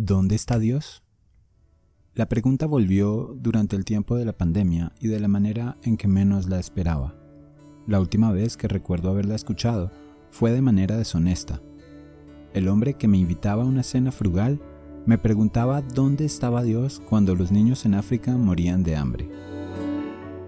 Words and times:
¿Dónde 0.00 0.36
está 0.36 0.60
Dios? 0.60 1.02
La 2.14 2.28
pregunta 2.28 2.66
volvió 2.66 3.34
durante 3.36 3.74
el 3.74 3.84
tiempo 3.84 4.14
de 4.14 4.24
la 4.24 4.32
pandemia 4.32 4.92
y 5.00 5.08
de 5.08 5.18
la 5.18 5.26
manera 5.26 5.76
en 5.82 5.96
que 5.96 6.06
menos 6.06 6.48
la 6.48 6.60
esperaba. 6.60 7.16
La 7.88 7.98
última 7.98 8.30
vez 8.30 8.56
que 8.56 8.68
recuerdo 8.68 9.10
haberla 9.10 9.34
escuchado 9.34 9.90
fue 10.30 10.52
de 10.52 10.62
manera 10.62 10.96
deshonesta. 10.96 11.60
El 12.54 12.68
hombre 12.68 12.94
que 12.94 13.08
me 13.08 13.18
invitaba 13.18 13.64
a 13.64 13.66
una 13.66 13.82
cena 13.82 14.12
frugal 14.12 14.60
me 15.04 15.18
preguntaba 15.18 15.82
dónde 15.82 16.26
estaba 16.26 16.62
Dios 16.62 17.02
cuando 17.08 17.34
los 17.34 17.50
niños 17.50 17.84
en 17.84 17.94
África 17.94 18.36
morían 18.36 18.84
de 18.84 18.94
hambre. 18.94 19.28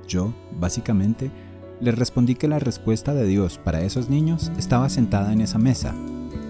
Yo, 0.07 0.33
básicamente, 0.61 1.33
le 1.81 1.91
respondí 1.91 2.37
que 2.37 2.47
la 2.47 2.61
respuesta 2.61 3.15
de 3.15 3.27
Dios 3.27 3.59
para 3.59 3.81
esos 3.81 4.11
niños 4.11 4.53
estaba 4.59 4.89
sentada 4.89 5.33
en 5.33 5.41
esa 5.41 5.59
mesa, 5.59 5.93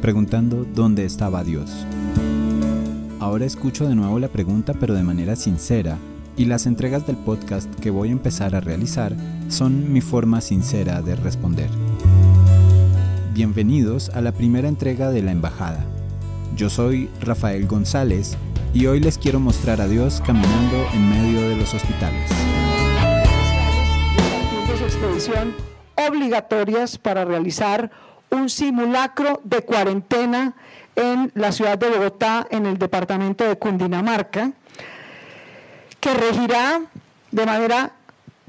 preguntando 0.02 0.66
dónde 0.66 1.06
estaba 1.06 1.42
Dios. 1.44 1.86
Ahora 3.20 3.44
escucho 3.44 3.86
de 3.86 3.94
nuevo 3.94 4.18
la 4.18 4.28
pregunta 4.28 4.72
pero 4.80 4.94
de 4.94 5.02
manera 5.02 5.36
sincera 5.36 5.98
y 6.38 6.46
las 6.46 6.64
entregas 6.64 7.06
del 7.06 7.18
podcast 7.18 7.68
que 7.78 7.90
voy 7.90 8.08
a 8.08 8.12
empezar 8.12 8.54
a 8.56 8.60
realizar 8.60 9.14
son 9.48 9.92
mi 9.92 10.00
forma 10.00 10.40
sincera 10.40 11.02
de 11.02 11.16
responder. 11.16 11.68
Bienvenidos 13.34 14.08
a 14.08 14.22
la 14.22 14.32
primera 14.32 14.68
entrega 14.68 15.10
de 15.10 15.20
La 15.20 15.32
Embajada. 15.32 15.84
Yo 16.56 16.70
soy 16.70 17.10
Rafael 17.20 17.66
González 17.66 18.38
y 18.72 18.86
hoy 18.86 19.00
les 19.00 19.18
quiero 19.18 19.38
mostrar 19.38 19.82
a 19.82 19.86
Dios 19.86 20.22
caminando 20.24 20.86
en 20.94 21.10
medio 21.10 21.46
de 21.46 21.56
los 21.56 21.74
hospitales. 21.74 22.30
obligatorias 25.94 26.96
para 26.96 27.26
realizar 27.26 27.90
un 28.30 28.48
simulacro 28.48 29.40
de 29.44 29.62
cuarentena 29.62 30.56
en 30.96 31.30
la 31.34 31.52
ciudad 31.52 31.78
de 31.78 31.88
Bogotá, 31.88 32.46
en 32.50 32.66
el 32.66 32.78
departamento 32.78 33.44
de 33.44 33.56
Cundinamarca, 33.56 34.52
que 36.00 36.14
regirá 36.14 36.82
de 37.30 37.46
manera 37.46 37.92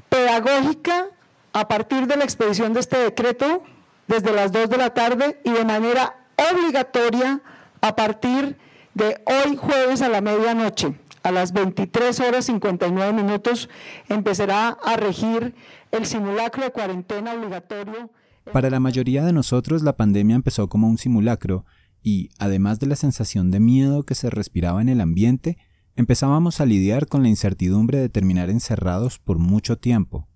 pedagógica 0.08 1.06
a 1.52 1.68
partir 1.68 2.06
de 2.06 2.16
la 2.16 2.24
expedición 2.24 2.72
de 2.72 2.80
este 2.80 2.98
decreto 2.98 3.62
desde 4.08 4.32
las 4.32 4.52
2 4.52 4.68
de 4.68 4.76
la 4.76 4.90
tarde 4.90 5.40
y 5.44 5.50
de 5.50 5.64
manera 5.64 6.16
obligatoria 6.52 7.40
a 7.80 7.96
partir 7.96 8.56
de 8.94 9.22
hoy 9.26 9.56
jueves 9.56 10.02
a 10.02 10.08
la 10.08 10.20
medianoche. 10.20 10.94
A 11.22 11.30
las 11.30 11.52
23 11.52 12.18
horas 12.20 12.46
59 12.46 13.12
minutos 13.12 13.68
empezará 14.08 14.68
a 14.68 14.96
regir 14.96 15.54
el 15.92 16.06
simulacro 16.06 16.64
de 16.64 16.70
cuarentena 16.70 17.34
obligatorio. 17.34 18.10
Para 18.52 18.70
la 18.70 18.80
mayoría 18.80 19.22
de 19.24 19.32
nosotros 19.32 19.82
la 19.82 19.96
pandemia 19.96 20.34
empezó 20.34 20.68
como 20.68 20.88
un 20.88 20.98
simulacro 20.98 21.64
y, 22.02 22.30
además 22.38 22.80
de 22.80 22.86
la 22.86 22.96
sensación 22.96 23.50
de 23.50 23.60
miedo 23.60 24.02
que 24.04 24.14
se 24.14 24.30
respiraba 24.30 24.82
en 24.82 24.88
el 24.88 25.00
ambiente, 25.00 25.58
empezábamos 25.94 26.60
a 26.60 26.66
lidiar 26.66 27.06
con 27.06 27.22
la 27.22 27.28
incertidumbre 27.28 27.98
de 27.98 28.08
terminar 28.08 28.50
encerrados 28.50 29.18
por 29.18 29.38
mucho 29.38 29.78
tiempo. 29.78 30.28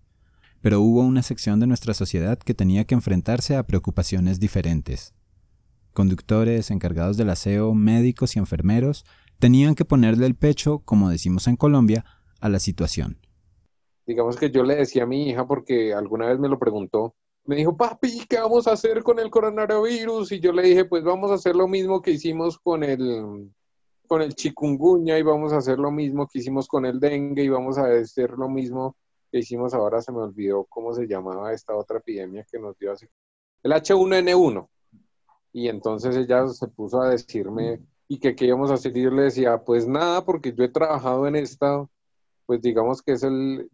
Pero 0.60 0.80
hubo 0.80 1.00
una 1.00 1.22
sección 1.22 1.60
de 1.60 1.66
nuestra 1.66 1.94
sociedad 1.94 2.38
que 2.38 2.54
tenía 2.54 2.84
que 2.84 2.94
enfrentarse 2.94 3.56
a 3.56 3.66
preocupaciones 3.66 4.40
diferentes. 4.40 5.14
Conductores, 5.92 6.70
encargados 6.70 7.16
del 7.16 7.30
aseo, 7.30 7.74
médicos 7.74 8.36
y 8.36 8.38
enfermeros 8.38 9.04
tenían 9.38 9.74
que 9.74 9.84
ponerle 9.84 10.26
el 10.26 10.34
pecho, 10.34 10.80
como 10.80 11.10
decimos 11.10 11.46
en 11.46 11.56
Colombia, 11.56 12.04
a 12.40 12.48
la 12.48 12.58
situación. 12.58 13.18
Digamos 14.06 14.36
que 14.36 14.50
yo 14.50 14.62
le 14.62 14.76
decía 14.76 15.02
a 15.02 15.06
mi 15.06 15.28
hija, 15.28 15.46
porque 15.46 15.94
alguna 15.94 16.26
vez 16.26 16.38
me 16.38 16.48
lo 16.48 16.58
preguntó, 16.58 17.16
me 17.46 17.56
dijo, 17.56 17.76
papi, 17.76 18.26
¿qué 18.28 18.38
vamos 18.38 18.66
a 18.66 18.72
hacer 18.72 19.02
con 19.02 19.18
el 19.18 19.30
coronavirus? 19.30 20.32
Y 20.32 20.40
yo 20.40 20.52
le 20.52 20.62
dije, 20.62 20.84
pues 20.84 21.04
vamos 21.04 21.30
a 21.30 21.34
hacer 21.34 21.54
lo 21.54 21.68
mismo 21.68 22.02
que 22.02 22.10
hicimos 22.10 22.58
con 22.58 22.82
el, 22.82 23.50
con 24.08 24.20
el 24.20 24.34
chikungunya 24.34 25.16
y 25.18 25.22
vamos 25.22 25.52
a 25.52 25.58
hacer 25.58 25.78
lo 25.78 25.92
mismo 25.92 26.26
que 26.26 26.40
hicimos 26.40 26.66
con 26.66 26.84
el 26.86 26.98
dengue 26.98 27.44
y 27.44 27.48
vamos 27.48 27.78
a 27.78 27.86
hacer 27.86 28.30
lo 28.30 28.48
mismo 28.48 28.96
que 29.30 29.38
hicimos 29.38 29.74
ahora, 29.74 30.02
se 30.02 30.12
me 30.12 30.18
olvidó 30.18 30.64
cómo 30.64 30.92
se 30.92 31.06
llamaba 31.06 31.52
esta 31.52 31.76
otra 31.76 31.98
epidemia 31.98 32.44
que 32.50 32.58
nos 32.58 32.76
dio 32.78 32.92
hace... 32.92 33.08
El 33.62 33.72
H1N1. 33.72 34.68
Y 35.52 35.68
entonces 35.68 36.16
ella 36.16 36.46
se 36.48 36.68
puso 36.68 37.00
a 37.00 37.10
decirme, 37.10 37.80
¿y 38.08 38.18
qué, 38.18 38.34
qué 38.34 38.46
íbamos 38.46 38.70
a 38.70 38.74
hacer? 38.74 38.96
Y 38.96 39.02
yo 39.02 39.10
le 39.10 39.22
decía, 39.22 39.58
pues 39.64 39.86
nada, 39.86 40.24
porque 40.24 40.52
yo 40.52 40.64
he 40.64 40.68
trabajado 40.68 41.26
en 41.26 41.36
esta, 41.36 41.86
pues 42.44 42.60
digamos 42.60 43.02
que 43.02 43.12
es 43.12 43.22
el, 43.22 43.70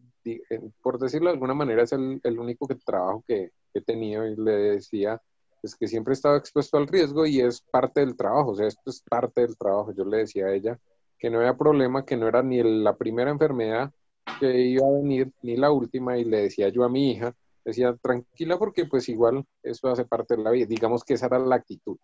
por 0.83 0.99
decirlo 0.99 1.29
de 1.29 1.35
alguna 1.35 1.55
manera, 1.55 1.83
es 1.83 1.93
el, 1.93 2.21
el 2.23 2.39
único 2.39 2.67
que, 2.67 2.77
trabajo 2.77 3.25
que, 3.27 3.51
he 3.75 3.81
tenido 3.81 4.27
y 4.27 4.37
le 4.37 4.53
decía, 4.53 5.21
es 5.63 5.75
que 5.77 5.89
siempre 5.89 6.13
he 6.13 6.15
estado 6.15 6.37
expuesto 6.37 6.77
al 6.77 6.87
riesgo 6.87 7.25
y 7.25 7.41
es 7.41 7.63
parte 7.63 8.01
del 8.01 8.17
trabajo, 8.17 8.51
o 8.51 8.55
sea, 8.55 8.67
esto 8.67 8.91
es 8.91 9.03
parte 9.09 9.41
del 9.41 9.57
trabajo. 9.57 9.93
Yo 9.95 10.05
le 10.05 10.19
decía 10.19 10.47
a 10.47 10.53
ella 10.53 10.79
que 11.19 11.31
no 11.31 11.39
había 11.39 11.57
problema, 11.57 12.05
que 12.05 12.17
no 12.17 12.29
era 12.29 12.43
ni 12.43 12.63
la 12.63 12.97
primera 12.97 13.31
enfermedad 13.31 13.91
que 14.39 14.61
iba 14.61 14.87
a 14.87 14.91
venir, 14.91 15.33
ni 15.43 15.57
la 15.57 15.71
última, 15.71 16.19
y 16.19 16.25
le 16.25 16.43
decía 16.43 16.69
yo 16.69 16.85
a 16.85 16.89
mi 16.89 17.13
hija, 17.13 17.35
decía, 17.65 17.97
tranquila 18.01 18.59
porque 18.59 18.87
pues 18.87 19.09
igual 19.09 19.45
eso 19.63 19.89
hace 19.89 20.05
parte 20.05 20.37
de 20.37 20.43
la 20.43 20.51
vida. 20.51 20.67
Digamos 20.67 21.05
que 21.05 21.15
esa 21.15 21.27
era 21.27 21.39
la 21.39 21.57
actitud 21.57 21.97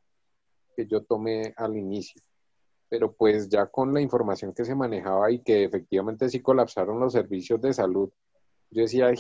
que 0.77 0.87
yo 0.87 1.03
tomé 1.03 1.53
al 1.57 1.77
inicio. 1.77 2.23
Pero 2.89 3.13
pues 3.13 3.49
ya 3.49 3.67
con 3.67 3.93
la 3.93 4.01
información 4.01 4.55
que 4.55 4.65
se 4.65 4.75
manejaba 4.75 5.31
y 5.31 5.41
que 5.41 5.65
efectivamente 5.65 6.29
sí 6.29 6.41
colapsaron 6.41 6.99
los 6.99 7.13
servicios 7.13 7.61
de 7.61 7.73
salud, 7.73 8.11
yo 8.71 8.83
decía, 8.83 9.13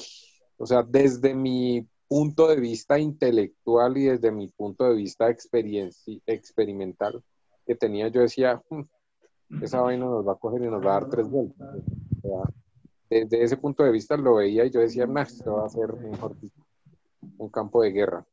o 0.57 0.67
sea, 0.67 0.83
desde 0.83 1.35
mi 1.35 1.87
punto 2.09 2.49
de 2.49 2.57
vista 2.57 2.99
intelectual 2.99 3.97
y 3.99 4.05
desde 4.05 4.31
mi 4.31 4.49
punto 4.49 4.85
de 4.85 4.95
vista 4.95 5.29
experimental 5.29 7.23
que 7.67 7.75
tenía, 7.75 8.09
yo 8.09 8.23
decía, 8.23 8.63
hmm, 8.71 9.63
esa 9.63 9.81
vaina 9.81 10.07
nos 10.07 10.27
va 10.27 10.33
a 10.33 10.37
coger 10.37 10.63
y 10.63 10.71
nos 10.71 10.85
va 10.85 10.97
a 10.97 11.01
dar 11.01 11.11
tres 11.11 11.29
vueltas. 11.29 11.77
desde 13.11 13.43
ese 13.43 13.57
punto 13.57 13.85
de 13.85 13.93
vista 13.93 14.17
lo 14.17 14.37
veía 14.37 14.65
y 14.65 14.71
yo 14.71 14.81
decía, 14.81 15.07
nah, 15.07 15.23
esto 15.23 15.57
va 15.57 15.67
a 15.67 15.71
ser 15.71 15.93
mejor 15.95 16.37
un 17.39 17.49
campo 17.49 17.83
de 17.83 17.91
guerra. 17.91 18.27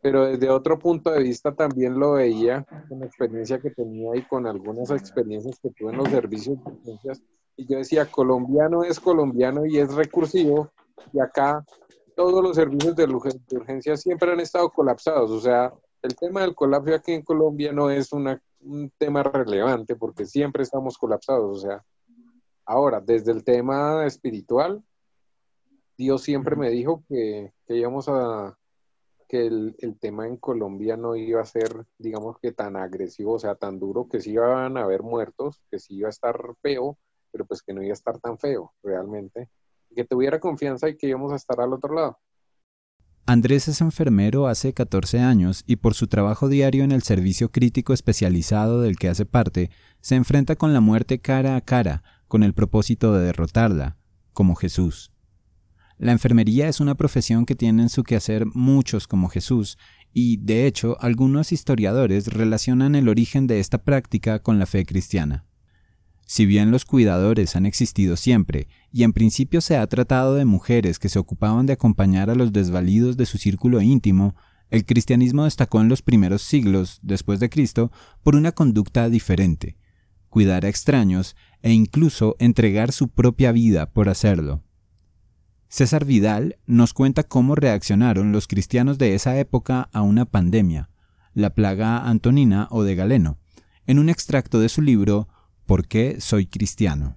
Pero 0.00 0.26
desde 0.26 0.48
otro 0.48 0.78
punto 0.78 1.10
de 1.10 1.22
vista 1.22 1.54
también 1.54 1.98
lo 1.98 2.12
veía 2.12 2.64
con 2.88 3.00
la 3.00 3.06
experiencia 3.06 3.58
que 3.58 3.70
tenía 3.70 4.14
y 4.14 4.22
con 4.22 4.46
algunas 4.46 4.90
experiencias 4.90 5.58
que 5.60 5.70
tuve 5.70 5.90
en 5.90 5.98
los 5.98 6.08
servicios 6.08 6.62
de 6.64 6.70
urgencias. 6.70 7.22
Y 7.56 7.66
yo 7.66 7.78
decía, 7.78 8.06
colombiano 8.06 8.84
es 8.84 9.00
colombiano 9.00 9.66
y 9.66 9.78
es 9.78 9.92
recursivo. 9.94 10.70
Y 11.12 11.20
acá 11.20 11.64
todos 12.14 12.42
los 12.42 12.56
servicios 12.56 12.94
de 12.94 13.04
urgencia 13.04 13.96
siempre 13.96 14.32
han 14.32 14.40
estado 14.40 14.70
colapsados. 14.70 15.30
O 15.30 15.40
sea, 15.40 15.72
el 16.02 16.14
tema 16.16 16.42
del 16.42 16.54
colapso 16.54 16.94
aquí 16.94 17.12
en 17.12 17.22
Colombia 17.22 17.72
no 17.72 17.90
es 17.90 18.12
un 18.12 18.92
tema 18.98 19.22
relevante 19.22 19.96
porque 19.96 20.26
siempre 20.26 20.62
estamos 20.62 20.98
colapsados. 20.98 21.58
O 21.58 21.60
sea, 21.60 21.84
ahora, 22.64 23.00
desde 23.00 23.32
el 23.32 23.44
tema 23.44 24.04
espiritual, 24.04 24.82
Dios 25.96 26.22
siempre 26.22 26.54
me 26.54 26.70
dijo 26.70 27.02
que, 27.08 27.52
íbamos 27.68 28.08
a, 28.08 28.57
que 29.28 29.46
el, 29.46 29.76
el, 29.78 29.98
tema 29.98 30.26
en 30.26 30.38
Colombia 30.38 30.96
no 30.96 31.14
iba 31.14 31.40
a 31.40 31.44
ser, 31.44 31.84
digamos 31.98 32.38
que 32.40 32.52
tan 32.52 32.76
agresivo, 32.76 33.34
o 33.34 33.38
sea, 33.38 33.54
tan 33.54 33.78
duro, 33.78 34.08
que 34.08 34.20
sí 34.20 34.32
iban 34.32 34.76
a 34.76 34.82
haber 34.82 35.02
muertos, 35.02 35.60
que 35.70 35.78
sí 35.78 35.96
iba 35.96 36.08
a 36.08 36.10
estar 36.10 36.36
feo, 36.62 36.98
pero 37.30 37.44
pues 37.44 37.62
que 37.62 37.74
no 37.74 37.82
iba 37.82 37.92
a 37.92 37.94
estar 37.94 38.18
tan 38.18 38.38
feo 38.38 38.72
realmente 38.82 39.50
que 39.94 40.04
tuviera 40.04 40.38
confianza 40.38 40.88
y 40.88 40.96
que 40.96 41.08
íbamos 41.08 41.32
a 41.32 41.36
estar 41.36 41.60
al 41.60 41.72
otro 41.72 41.94
lado. 41.94 42.18
Andrés 43.26 43.68
es 43.68 43.80
enfermero 43.82 44.46
hace 44.46 44.72
14 44.72 45.18
años 45.18 45.62
y 45.66 45.76
por 45.76 45.94
su 45.94 46.06
trabajo 46.06 46.48
diario 46.48 46.84
en 46.84 46.92
el 46.92 47.02
servicio 47.02 47.50
crítico 47.50 47.92
especializado 47.92 48.80
del 48.80 48.96
que 48.96 49.08
hace 49.08 49.26
parte, 49.26 49.70
se 50.00 50.14
enfrenta 50.14 50.56
con 50.56 50.72
la 50.72 50.80
muerte 50.80 51.20
cara 51.20 51.56
a 51.56 51.60
cara, 51.60 52.02
con 52.26 52.42
el 52.42 52.54
propósito 52.54 53.12
de 53.12 53.24
derrotarla, 53.24 53.98
como 54.32 54.54
Jesús. 54.54 55.12
La 55.98 56.12
enfermería 56.12 56.68
es 56.68 56.78
una 56.78 56.94
profesión 56.94 57.44
que 57.44 57.56
tiene 57.56 57.82
en 57.82 57.88
su 57.88 58.04
quehacer 58.04 58.46
muchos 58.46 59.08
como 59.08 59.28
Jesús, 59.28 59.78
y 60.12 60.36
de 60.36 60.66
hecho 60.66 60.96
algunos 61.00 61.50
historiadores 61.50 62.28
relacionan 62.28 62.94
el 62.94 63.08
origen 63.08 63.48
de 63.48 63.58
esta 63.58 63.78
práctica 63.78 64.38
con 64.38 64.60
la 64.60 64.66
fe 64.66 64.86
cristiana. 64.86 65.44
Si 66.24 66.46
bien 66.46 66.70
los 66.70 66.84
cuidadores 66.84 67.56
han 67.56 67.66
existido 67.66 68.16
siempre, 68.16 68.68
y 68.92 69.02
en 69.02 69.12
principio 69.12 69.60
se 69.60 69.76
ha 69.76 69.86
tratado 69.86 70.36
de 70.36 70.44
mujeres 70.44 70.98
que 70.98 71.08
se 71.08 71.18
ocupaban 71.18 71.66
de 71.66 71.72
acompañar 71.72 72.30
a 72.30 72.36
los 72.36 72.52
desvalidos 72.52 73.16
de 73.16 73.26
su 73.26 73.38
círculo 73.38 73.80
íntimo, 73.80 74.36
el 74.70 74.84
cristianismo 74.84 75.44
destacó 75.44 75.80
en 75.80 75.88
los 75.88 76.02
primeros 76.02 76.42
siglos 76.42 77.00
después 77.02 77.40
de 77.40 77.48
Cristo 77.48 77.90
por 78.22 78.36
una 78.36 78.52
conducta 78.52 79.08
diferente, 79.08 79.78
cuidar 80.28 80.64
a 80.64 80.68
extraños 80.68 81.34
e 81.62 81.72
incluso 81.72 82.36
entregar 82.38 82.92
su 82.92 83.08
propia 83.08 83.50
vida 83.50 83.90
por 83.90 84.08
hacerlo. 84.08 84.62
César 85.68 86.06
Vidal 86.06 86.56
nos 86.66 86.94
cuenta 86.94 87.24
cómo 87.24 87.54
reaccionaron 87.54 88.32
los 88.32 88.48
cristianos 88.48 88.96
de 88.96 89.14
esa 89.14 89.38
época 89.38 89.90
a 89.92 90.00
una 90.00 90.24
pandemia, 90.24 90.88
la 91.34 91.50
plaga 91.50 92.08
antonina 92.08 92.68
o 92.70 92.84
de 92.84 92.94
Galeno, 92.94 93.36
en 93.86 93.98
un 93.98 94.08
extracto 94.08 94.60
de 94.60 94.70
su 94.70 94.80
libro 94.80 95.28
¿Por 95.66 95.86
qué 95.86 96.20
soy 96.20 96.46
cristiano? 96.46 97.16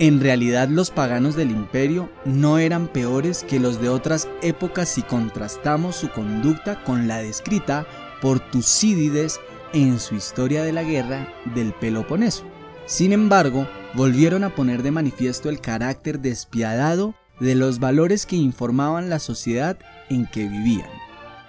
En 0.00 0.20
realidad 0.20 0.68
los 0.68 0.90
paganos 0.90 1.36
del 1.36 1.52
imperio 1.52 2.10
no 2.24 2.58
eran 2.58 2.88
peores 2.88 3.44
que 3.44 3.60
los 3.60 3.80
de 3.80 3.88
otras 3.88 4.28
épocas 4.42 4.88
si 4.88 5.02
contrastamos 5.02 5.94
su 5.94 6.10
conducta 6.10 6.82
con 6.82 7.06
la 7.06 7.18
descrita 7.18 7.86
por 8.20 8.40
Tucídides 8.40 9.40
en 9.72 10.00
su 10.00 10.16
historia 10.16 10.64
de 10.64 10.72
la 10.72 10.82
guerra 10.82 11.32
del 11.54 11.72
Peloponeso. 11.72 12.44
Sin 12.86 13.12
embargo, 13.12 13.66
volvieron 13.96 14.44
a 14.44 14.54
poner 14.54 14.82
de 14.82 14.90
manifiesto 14.90 15.48
el 15.48 15.60
carácter 15.60 16.20
despiadado 16.20 17.14
de 17.40 17.54
los 17.54 17.80
valores 17.80 18.26
que 18.26 18.36
informaban 18.36 19.08
la 19.08 19.18
sociedad 19.18 19.78
en 20.10 20.26
que 20.26 20.46
vivían. 20.46 20.90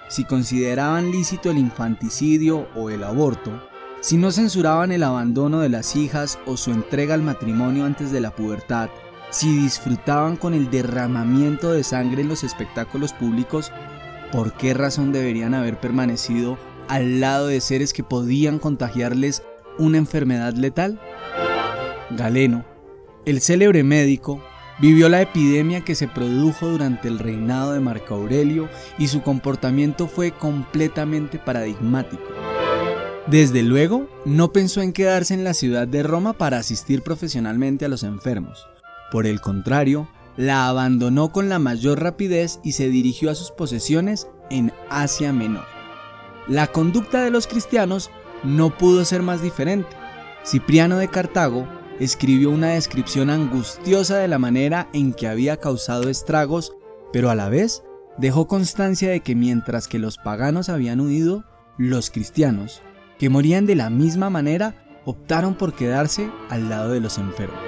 Si 0.07 0.23
consideraban 0.23 1.11
lícito 1.11 1.51
el 1.51 1.57
infanticidio 1.57 2.69
o 2.75 2.89
el 2.89 3.03
aborto, 3.03 3.51
si 3.99 4.15
no 4.15 4.31
censuraban 4.31 4.93
el 4.93 5.03
abandono 5.03 5.59
de 5.59 5.69
las 5.69 5.97
hijas 5.97 6.39
o 6.45 6.55
su 6.55 6.71
entrega 6.71 7.13
al 7.13 7.21
matrimonio 7.21 7.83
antes 7.83 8.11
de 8.11 8.21
la 8.21 8.31
pubertad, 8.31 8.89
si 9.29 9.53
disfrutaban 9.57 10.37
con 10.37 10.53
el 10.53 10.69
derramamiento 10.69 11.73
de 11.73 11.83
sangre 11.83 12.21
en 12.21 12.29
los 12.29 12.45
espectáculos 12.45 13.11
públicos, 13.11 13.73
¿por 14.31 14.53
qué 14.53 14.73
razón 14.73 15.11
deberían 15.11 15.53
haber 15.53 15.79
permanecido 15.81 16.57
al 16.87 17.19
lado 17.19 17.47
de 17.47 17.59
seres 17.59 17.91
que 17.91 18.03
podían 18.03 18.59
contagiarles 18.59 19.43
una 19.77 19.97
enfermedad 19.97 20.53
letal? 20.53 21.01
Galeno, 22.11 22.65
el 23.25 23.41
célebre 23.41 23.83
médico, 23.83 24.41
vivió 24.79 25.09
la 25.09 25.21
epidemia 25.21 25.81
que 25.81 25.95
se 25.95 26.07
produjo 26.07 26.67
durante 26.67 27.07
el 27.07 27.19
reinado 27.19 27.73
de 27.73 27.79
Marco 27.79 28.15
Aurelio 28.15 28.69
y 28.97 29.07
su 29.07 29.21
comportamiento 29.21 30.07
fue 30.07 30.31
completamente 30.31 31.39
paradigmático. 31.39 32.23
Desde 33.27 33.61
luego, 33.63 34.07
no 34.23 34.53
pensó 34.53 34.81
en 34.81 34.93
quedarse 34.93 35.33
en 35.33 35.43
la 35.43 35.53
ciudad 35.53 35.87
de 35.87 36.03
Roma 36.03 36.33
para 36.33 36.59
asistir 36.59 37.01
profesionalmente 37.01 37.83
a 37.83 37.89
los 37.89 38.03
enfermos. 38.03 38.65
Por 39.11 39.27
el 39.27 39.41
contrario, 39.41 40.07
la 40.37 40.69
abandonó 40.69 41.31
con 41.33 41.49
la 41.49 41.59
mayor 41.59 42.01
rapidez 42.01 42.59
y 42.63 42.73
se 42.73 42.87
dirigió 42.87 43.29
a 43.29 43.35
sus 43.35 43.51
posesiones 43.51 44.27
en 44.49 44.71
Asia 44.89 45.33
Menor. 45.33 45.65
La 46.47 46.67
conducta 46.67 47.21
de 47.21 47.31
los 47.31 47.47
cristianos 47.47 48.09
no 48.43 48.77
pudo 48.77 49.03
ser 49.03 49.23
más 49.23 49.41
diferente. 49.41 49.89
Cipriano 50.45 50.97
de 50.97 51.09
Cartago 51.09 51.67
escribió 51.99 52.51
una 52.51 52.69
descripción 52.69 53.29
angustiosa 53.29 54.17
de 54.17 54.27
la 54.27 54.39
manera 54.39 54.89
en 54.93 55.13
que 55.13 55.27
había 55.27 55.57
causado 55.57 56.09
estragos, 56.09 56.73
pero 57.11 57.29
a 57.29 57.35
la 57.35 57.49
vez 57.49 57.83
dejó 58.17 58.47
constancia 58.47 59.09
de 59.09 59.21
que 59.21 59.35
mientras 59.35 59.87
que 59.87 59.99
los 59.99 60.17
paganos 60.17 60.69
habían 60.69 60.99
huido, 60.99 61.45
los 61.77 62.09
cristianos, 62.09 62.81
que 63.17 63.29
morían 63.29 63.65
de 63.65 63.75
la 63.75 63.89
misma 63.89 64.29
manera, 64.29 64.75
optaron 65.05 65.55
por 65.55 65.73
quedarse 65.73 66.29
al 66.49 66.69
lado 66.69 66.91
de 66.91 66.99
los 66.99 67.17
enfermos. 67.17 67.59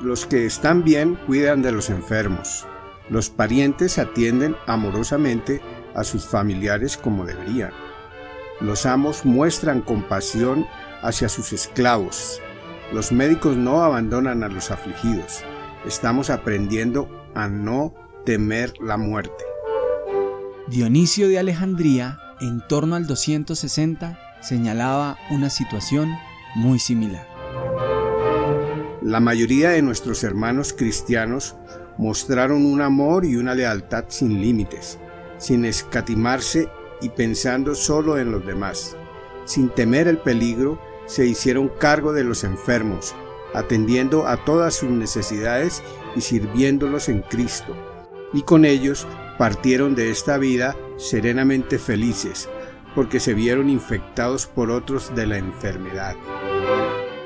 Los 0.00 0.26
que 0.26 0.46
están 0.46 0.82
bien 0.84 1.16
cuidan 1.26 1.62
de 1.62 1.72
los 1.72 1.90
enfermos. 1.90 2.66
Los 3.10 3.28
parientes 3.28 3.98
atienden 3.98 4.56
amorosamente 4.66 5.60
a 5.94 6.04
sus 6.04 6.24
familiares 6.24 6.96
como 6.96 7.26
deberían. 7.26 7.72
Los 8.60 8.86
amos 8.86 9.24
muestran 9.24 9.82
compasión 9.82 10.66
hacia 11.02 11.28
sus 11.28 11.52
esclavos. 11.52 12.40
Los 12.92 13.12
médicos 13.12 13.56
no 13.56 13.84
abandonan 13.84 14.42
a 14.42 14.48
los 14.48 14.72
afligidos. 14.72 15.44
Estamos 15.86 16.28
aprendiendo 16.28 17.08
a 17.34 17.48
no 17.48 17.94
temer 18.24 18.74
la 18.80 18.96
muerte. 18.96 19.44
Dionisio 20.66 21.28
de 21.28 21.38
Alejandría, 21.38 22.18
en 22.40 22.66
torno 22.66 22.96
al 22.96 23.06
260, 23.06 24.18
señalaba 24.40 25.18
una 25.30 25.50
situación 25.50 26.10
muy 26.56 26.80
similar. 26.80 27.28
La 29.02 29.20
mayoría 29.20 29.70
de 29.70 29.82
nuestros 29.82 30.24
hermanos 30.24 30.72
cristianos 30.72 31.56
mostraron 31.96 32.66
un 32.66 32.80
amor 32.80 33.24
y 33.24 33.36
una 33.36 33.54
lealtad 33.54 34.06
sin 34.08 34.40
límites, 34.40 34.98
sin 35.38 35.64
escatimarse 35.64 36.68
y 37.00 37.10
pensando 37.10 37.74
solo 37.76 38.18
en 38.18 38.32
los 38.32 38.44
demás. 38.44 38.96
Sin 39.44 39.70
temer 39.70 40.08
el 40.08 40.18
peligro, 40.18 40.80
se 41.10 41.26
hicieron 41.26 41.68
cargo 41.68 42.12
de 42.12 42.22
los 42.22 42.44
enfermos, 42.44 43.16
atendiendo 43.52 44.28
a 44.28 44.44
todas 44.44 44.76
sus 44.76 44.90
necesidades 44.90 45.82
y 46.14 46.20
sirviéndolos 46.20 47.08
en 47.08 47.22
Cristo. 47.22 47.74
Y 48.32 48.42
con 48.42 48.64
ellos 48.64 49.08
partieron 49.36 49.96
de 49.96 50.12
esta 50.12 50.38
vida 50.38 50.76
serenamente 50.98 51.80
felices, 51.80 52.48
porque 52.94 53.18
se 53.18 53.34
vieron 53.34 53.68
infectados 53.68 54.46
por 54.46 54.70
otros 54.70 55.12
de 55.16 55.26
la 55.26 55.38
enfermedad. 55.38 56.14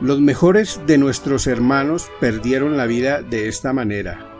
Los 0.00 0.18
mejores 0.18 0.80
de 0.86 0.96
nuestros 0.96 1.46
hermanos 1.46 2.10
perdieron 2.20 2.78
la 2.78 2.86
vida 2.86 3.20
de 3.20 3.48
esta 3.48 3.74
manera. 3.74 4.30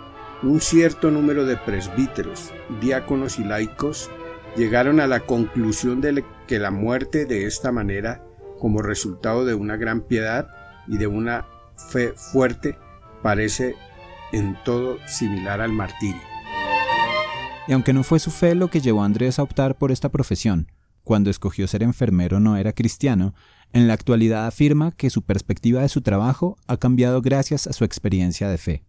Un 0.43 0.63
cierto 0.63 1.11
número 1.11 1.45
de 1.45 1.59
presbíteros, 1.59 2.51
diáconos 2.81 3.39
y 3.39 3.45
laicos 3.45 4.11
llegaron 4.57 5.01
a 5.01 5.07
la 5.07 5.21
conclusión 5.21 6.01
de 6.01 6.25
que 6.47 6.59
la 6.59 6.71
muerte 6.71 7.27
de 7.27 7.47
esta 7.47 7.73
manera, 7.73 8.24
como 8.65 8.81
resultado 8.81 9.45
de 9.45 9.53
una 9.53 9.77
gran 9.77 10.01
piedad 10.01 10.49
y 10.89 10.97
de 10.97 11.07
una 11.07 11.47
fe 11.77 12.15
fuerte, 12.15 12.79
parece 13.23 13.75
en 14.33 14.57
todo 14.65 14.97
similar 15.07 15.61
al 15.61 15.71
martirio. 15.71 16.23
Y 17.69 17.75
aunque 17.75 17.93
no 17.93 18.03
fue 18.05 18.19
su 18.21 18.31
fe 18.31 18.55
lo 18.55 18.69
que 18.69 18.81
llevó 18.81 19.03
a 19.03 19.05
Andrés 19.05 19.39
a 19.39 19.43
optar 19.43 19.77
por 19.77 19.93
esta 19.93 20.09
profesión, 20.09 20.73
cuando 21.03 21.29
escogió 21.29 21.67
ser 21.67 21.83
enfermero 21.83 22.41
no 22.41 22.57
era 22.57 22.73
cristiano, 22.73 23.35
en 23.75 23.87
la 23.87 23.93
actualidad 23.93 24.47
afirma 24.47 24.93
que 24.93 25.11
su 25.11 25.21
perspectiva 25.21 25.83
de 25.83 25.91
su 25.91 26.01
trabajo 26.01 26.57
ha 26.67 26.79
cambiado 26.79 27.21
gracias 27.21 27.67
a 27.67 27.75
su 27.75 27.85
experiencia 27.85 28.49
de 28.49 28.57
fe. 28.57 28.85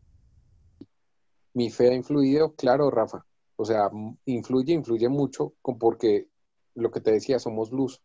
Mi 1.54 1.70
fe 1.70 1.90
ha 1.90 1.96
influido, 1.96 2.56
claro, 2.56 2.90
Rafa. 2.92 3.26
O 3.58 3.66
sea, 3.66 3.90
influye, 4.24 4.72
influye 4.72 5.10
mucho 5.10 5.54
porque 5.62 6.30
lo 6.76 6.92
que 6.92 7.02
te 7.02 7.12
decía, 7.12 7.40
somos 7.40 7.74
luz. 7.74 8.02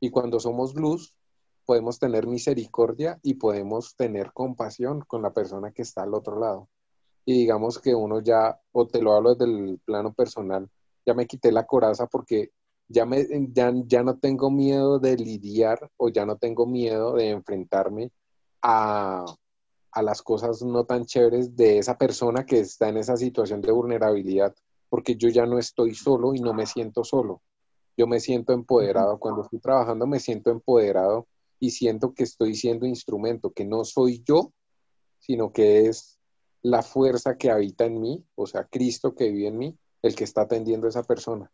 Y 0.00 0.10
cuando 0.10 0.40
somos 0.40 0.74
luz, 0.74 1.14
podemos 1.64 1.98
tener 1.98 2.26
misericordia 2.26 3.18
y 3.22 3.34
podemos 3.34 3.94
tener 3.94 4.32
compasión 4.32 5.02
con 5.06 5.22
la 5.22 5.34
persona 5.34 5.70
que 5.70 5.82
está 5.82 6.02
al 6.02 6.14
otro 6.14 6.38
lado. 6.38 6.68
Y 7.24 7.34
digamos 7.34 7.78
que 7.78 7.94
uno 7.94 8.20
ya, 8.20 8.58
o 8.72 8.86
te 8.86 9.02
lo 9.02 9.12
hablo 9.12 9.34
desde 9.34 9.52
el 9.52 9.78
plano 9.84 10.14
personal, 10.14 10.68
ya 11.04 11.14
me 11.14 11.26
quité 11.26 11.52
la 11.52 11.66
coraza 11.66 12.06
porque 12.06 12.52
ya, 12.88 13.04
me, 13.04 13.26
ya, 13.52 13.72
ya 13.86 14.02
no 14.02 14.18
tengo 14.18 14.50
miedo 14.50 14.98
de 14.98 15.16
lidiar 15.16 15.90
o 15.98 16.08
ya 16.08 16.24
no 16.24 16.36
tengo 16.36 16.66
miedo 16.66 17.14
de 17.14 17.30
enfrentarme 17.30 18.12
a, 18.62 19.26
a 19.92 20.02
las 20.02 20.22
cosas 20.22 20.62
no 20.62 20.84
tan 20.84 21.04
chéveres 21.04 21.54
de 21.56 21.78
esa 21.78 21.98
persona 21.98 22.46
que 22.46 22.60
está 22.60 22.88
en 22.88 22.96
esa 22.96 23.16
situación 23.16 23.60
de 23.60 23.72
vulnerabilidad, 23.72 24.54
porque 24.88 25.16
yo 25.16 25.28
ya 25.28 25.44
no 25.44 25.58
estoy 25.58 25.94
solo 25.94 26.34
y 26.34 26.40
no 26.40 26.54
me 26.54 26.66
siento 26.66 27.04
solo. 27.04 27.42
Yo 27.98 28.06
me 28.06 28.20
siento 28.20 28.54
empoderado. 28.54 29.18
Cuando 29.18 29.42
estoy 29.42 29.58
trabajando 29.58 30.06
me 30.06 30.20
siento 30.20 30.50
empoderado 30.50 31.28
y 31.60 31.70
siento 31.70 32.14
que 32.14 32.22
estoy 32.22 32.54
siendo 32.54 32.86
instrumento, 32.86 33.50
que 33.50 33.66
no 33.66 33.84
soy 33.84 34.22
yo, 34.24 34.54
sino 35.18 35.52
que 35.52 35.86
es 35.86 36.18
la 36.62 36.82
fuerza 36.82 37.36
que 37.36 37.50
habita 37.50 37.84
en 37.84 38.00
mí, 38.00 38.24
o 38.34 38.46
sea, 38.46 38.64
Cristo 38.64 39.14
que 39.14 39.28
vive 39.28 39.48
en 39.48 39.58
mí, 39.58 39.78
el 40.00 40.14
que 40.14 40.24
está 40.24 40.42
atendiendo 40.42 40.86
a 40.86 40.90
esa 40.90 41.02
persona 41.02 41.52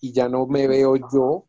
y 0.00 0.12
ya 0.12 0.28
no 0.28 0.46
me 0.46 0.66
veo 0.66 0.96
yo 1.12 1.46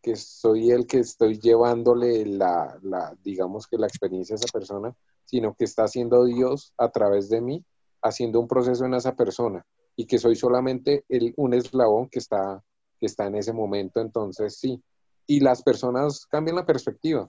que 0.00 0.16
soy 0.16 0.70
el 0.70 0.86
que 0.86 0.98
estoy 0.98 1.38
llevándole 1.38 2.26
la, 2.26 2.78
digamos 3.22 3.68
que 3.68 3.78
la 3.78 3.86
experiencia 3.86 4.34
a 4.34 4.38
esa 4.38 4.52
persona, 4.52 4.96
sino 5.24 5.54
que 5.54 5.64
está 5.64 5.84
haciendo 5.84 6.24
Dios 6.24 6.74
a 6.76 6.90
través 6.90 7.28
de 7.28 7.40
mí, 7.40 7.64
haciendo 8.02 8.40
un 8.40 8.48
proceso 8.48 8.84
en 8.84 8.94
esa 8.94 9.14
persona 9.14 9.64
y 9.94 10.06
que 10.06 10.18
soy 10.18 10.34
solamente 10.34 11.04
el, 11.08 11.34
un 11.36 11.54
eslabón 11.54 12.08
que 12.08 12.18
está, 12.18 12.64
que 13.02 13.06
está 13.06 13.26
en 13.26 13.34
ese 13.34 13.52
momento, 13.52 14.00
entonces 14.00 14.58
sí. 14.58 14.80
Y 15.26 15.40
las 15.40 15.64
personas 15.64 16.24
cambian 16.26 16.54
la 16.54 16.64
perspectiva. 16.64 17.28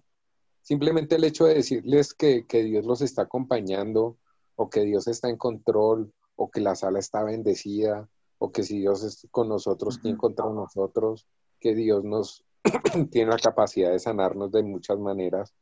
Simplemente 0.61 1.15
el 1.15 1.23
hecho 1.23 1.45
de 1.45 1.55
decirles 1.55 2.13
que, 2.13 2.45
que 2.45 2.61
Dios 2.61 2.85
los 2.85 3.01
está 3.01 3.23
acompañando 3.23 4.17
o 4.55 4.69
que 4.69 4.81
Dios 4.81 5.07
está 5.07 5.29
en 5.29 5.37
control 5.37 6.13
o 6.35 6.51
que 6.51 6.61
la 6.61 6.75
sala 6.75 6.99
está 6.99 7.23
bendecida 7.23 8.07
o 8.37 8.51
que 8.51 8.61
si 8.61 8.81
Dios 8.81 9.03
es 9.03 9.27
con 9.31 9.49
nosotros, 9.49 9.97
¿quién 9.97 10.15
contra 10.15 10.45
nosotros? 10.45 11.27
Que 11.59 11.73
Dios 11.73 12.03
nos 12.03 12.45
tiene 13.09 13.31
la 13.31 13.39
capacidad 13.39 13.89
de 13.89 13.97
sanarnos 13.97 14.51
de 14.51 14.61
muchas 14.61 14.99
maneras 14.99 15.55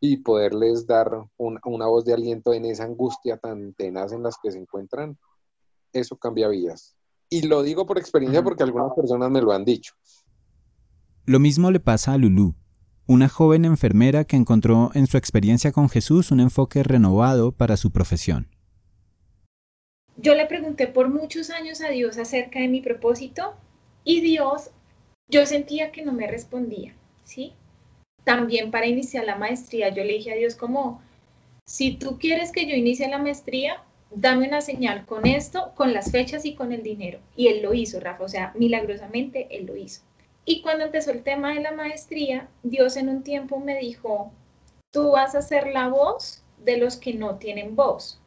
y 0.00 0.16
poderles 0.16 0.88
dar 0.88 1.28
una 1.36 1.86
voz 1.86 2.04
de 2.04 2.14
aliento 2.14 2.52
en 2.52 2.64
esa 2.64 2.82
angustia 2.82 3.36
tan 3.36 3.74
tenaz 3.74 4.10
en 4.12 4.24
las 4.24 4.34
que 4.42 4.50
se 4.50 4.58
encuentran, 4.58 5.16
eso 5.92 6.16
cambia 6.16 6.48
vidas. 6.48 6.96
Y 7.32 7.40
lo 7.48 7.62
digo 7.62 7.86
por 7.86 7.96
experiencia 7.96 8.42
porque 8.42 8.62
algunas 8.62 8.92
personas 8.94 9.30
me 9.30 9.40
lo 9.40 9.52
han 9.52 9.64
dicho. 9.64 9.94
Lo 11.24 11.40
mismo 11.40 11.70
le 11.70 11.80
pasa 11.80 12.12
a 12.12 12.18
Lulu, 12.18 12.54
una 13.06 13.30
joven 13.30 13.64
enfermera 13.64 14.24
que 14.24 14.36
encontró 14.36 14.90
en 14.92 15.06
su 15.06 15.16
experiencia 15.16 15.72
con 15.72 15.88
Jesús 15.88 16.30
un 16.30 16.40
enfoque 16.40 16.82
renovado 16.82 17.52
para 17.52 17.78
su 17.78 17.90
profesión. 17.90 18.48
Yo 20.18 20.34
le 20.34 20.44
pregunté 20.44 20.88
por 20.88 21.08
muchos 21.08 21.48
años 21.48 21.80
a 21.80 21.88
Dios 21.88 22.18
acerca 22.18 22.60
de 22.60 22.68
mi 22.68 22.82
propósito 22.82 23.54
y 24.04 24.20
Dios, 24.20 24.68
yo 25.28 25.46
sentía 25.46 25.90
que 25.90 26.04
no 26.04 26.12
me 26.12 26.26
respondía, 26.26 26.94
¿sí? 27.24 27.54
También 28.24 28.70
para 28.70 28.88
iniciar 28.88 29.24
la 29.24 29.36
maestría, 29.36 29.88
yo 29.88 30.04
le 30.04 30.12
dije 30.12 30.32
a 30.32 30.36
Dios 30.36 30.54
como, 30.54 31.00
si 31.64 31.96
tú 31.96 32.18
quieres 32.18 32.52
que 32.52 32.66
yo 32.66 32.74
inicie 32.74 33.08
la 33.08 33.16
maestría, 33.16 33.82
dame 34.14 34.48
una 34.48 34.60
señal 34.60 35.06
con 35.06 35.26
esto, 35.26 35.72
con 35.74 35.92
las 35.92 36.10
fechas 36.10 36.44
y 36.44 36.54
con 36.54 36.72
el 36.72 36.82
dinero. 36.82 37.18
Y 37.36 37.48
él 37.48 37.62
lo 37.62 37.74
hizo, 37.74 38.00
Rafa, 38.00 38.24
o 38.24 38.28
sea, 38.28 38.52
milagrosamente 38.54 39.48
él 39.50 39.66
lo 39.66 39.76
hizo. 39.76 40.02
Y 40.44 40.60
cuando 40.62 40.84
empezó 40.84 41.12
el 41.12 41.22
tema 41.22 41.54
de 41.54 41.60
la 41.60 41.72
maestría, 41.72 42.48
Dios 42.62 42.96
en 42.96 43.08
un 43.08 43.22
tiempo 43.22 43.60
me 43.60 43.78
dijo, 43.78 44.32
tú 44.90 45.12
vas 45.12 45.34
a 45.34 45.42
ser 45.42 45.68
la 45.68 45.88
voz 45.88 46.42
de 46.58 46.78
los 46.78 46.96
que 46.96 47.14
no 47.14 47.36
tienen 47.36 47.76
voz, 47.76 48.20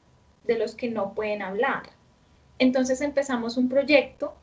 de 0.46 0.58
los 0.58 0.76
que 0.76 0.90
no 0.90 1.14
pueden 1.14 1.42
hablar. 1.42 1.84
Entonces 2.58 3.02
empezamos 3.02 3.58
un 3.58 3.68
proyecto 3.68 4.34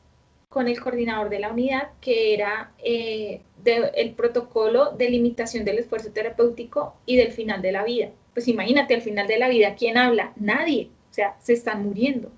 con 0.50 0.68
el 0.68 0.80
coordinador 0.80 1.30
de 1.30 1.38
la 1.38 1.50
unidad, 1.50 1.88
que 2.02 2.34
era 2.34 2.72
eh, 2.84 3.40
el 3.64 4.12
protocolo 4.12 4.90
de 4.90 5.08
limitación 5.08 5.64
del 5.64 5.78
esfuerzo 5.78 6.10
terapéutico 6.12 6.94
y 7.06 7.16
del 7.16 7.32
final 7.32 7.62
de 7.62 7.72
la 7.72 7.84
vida. 7.84 8.10
Pues 8.34 8.48
imagínate, 8.48 8.94
al 8.94 9.00
final 9.00 9.26
de 9.26 9.38
la 9.38 9.48
vida, 9.48 9.74
¿quién 9.76 9.96
habla? 9.96 10.32
Nadie. 10.36 10.90
O 11.12 11.14
sea, 11.14 11.36
se 11.42 11.52
están 11.52 11.84
muriendo. 11.84 12.28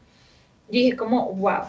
Yo 0.69 0.81
dije 0.81 0.97
como, 0.97 1.33
wow. 1.33 1.63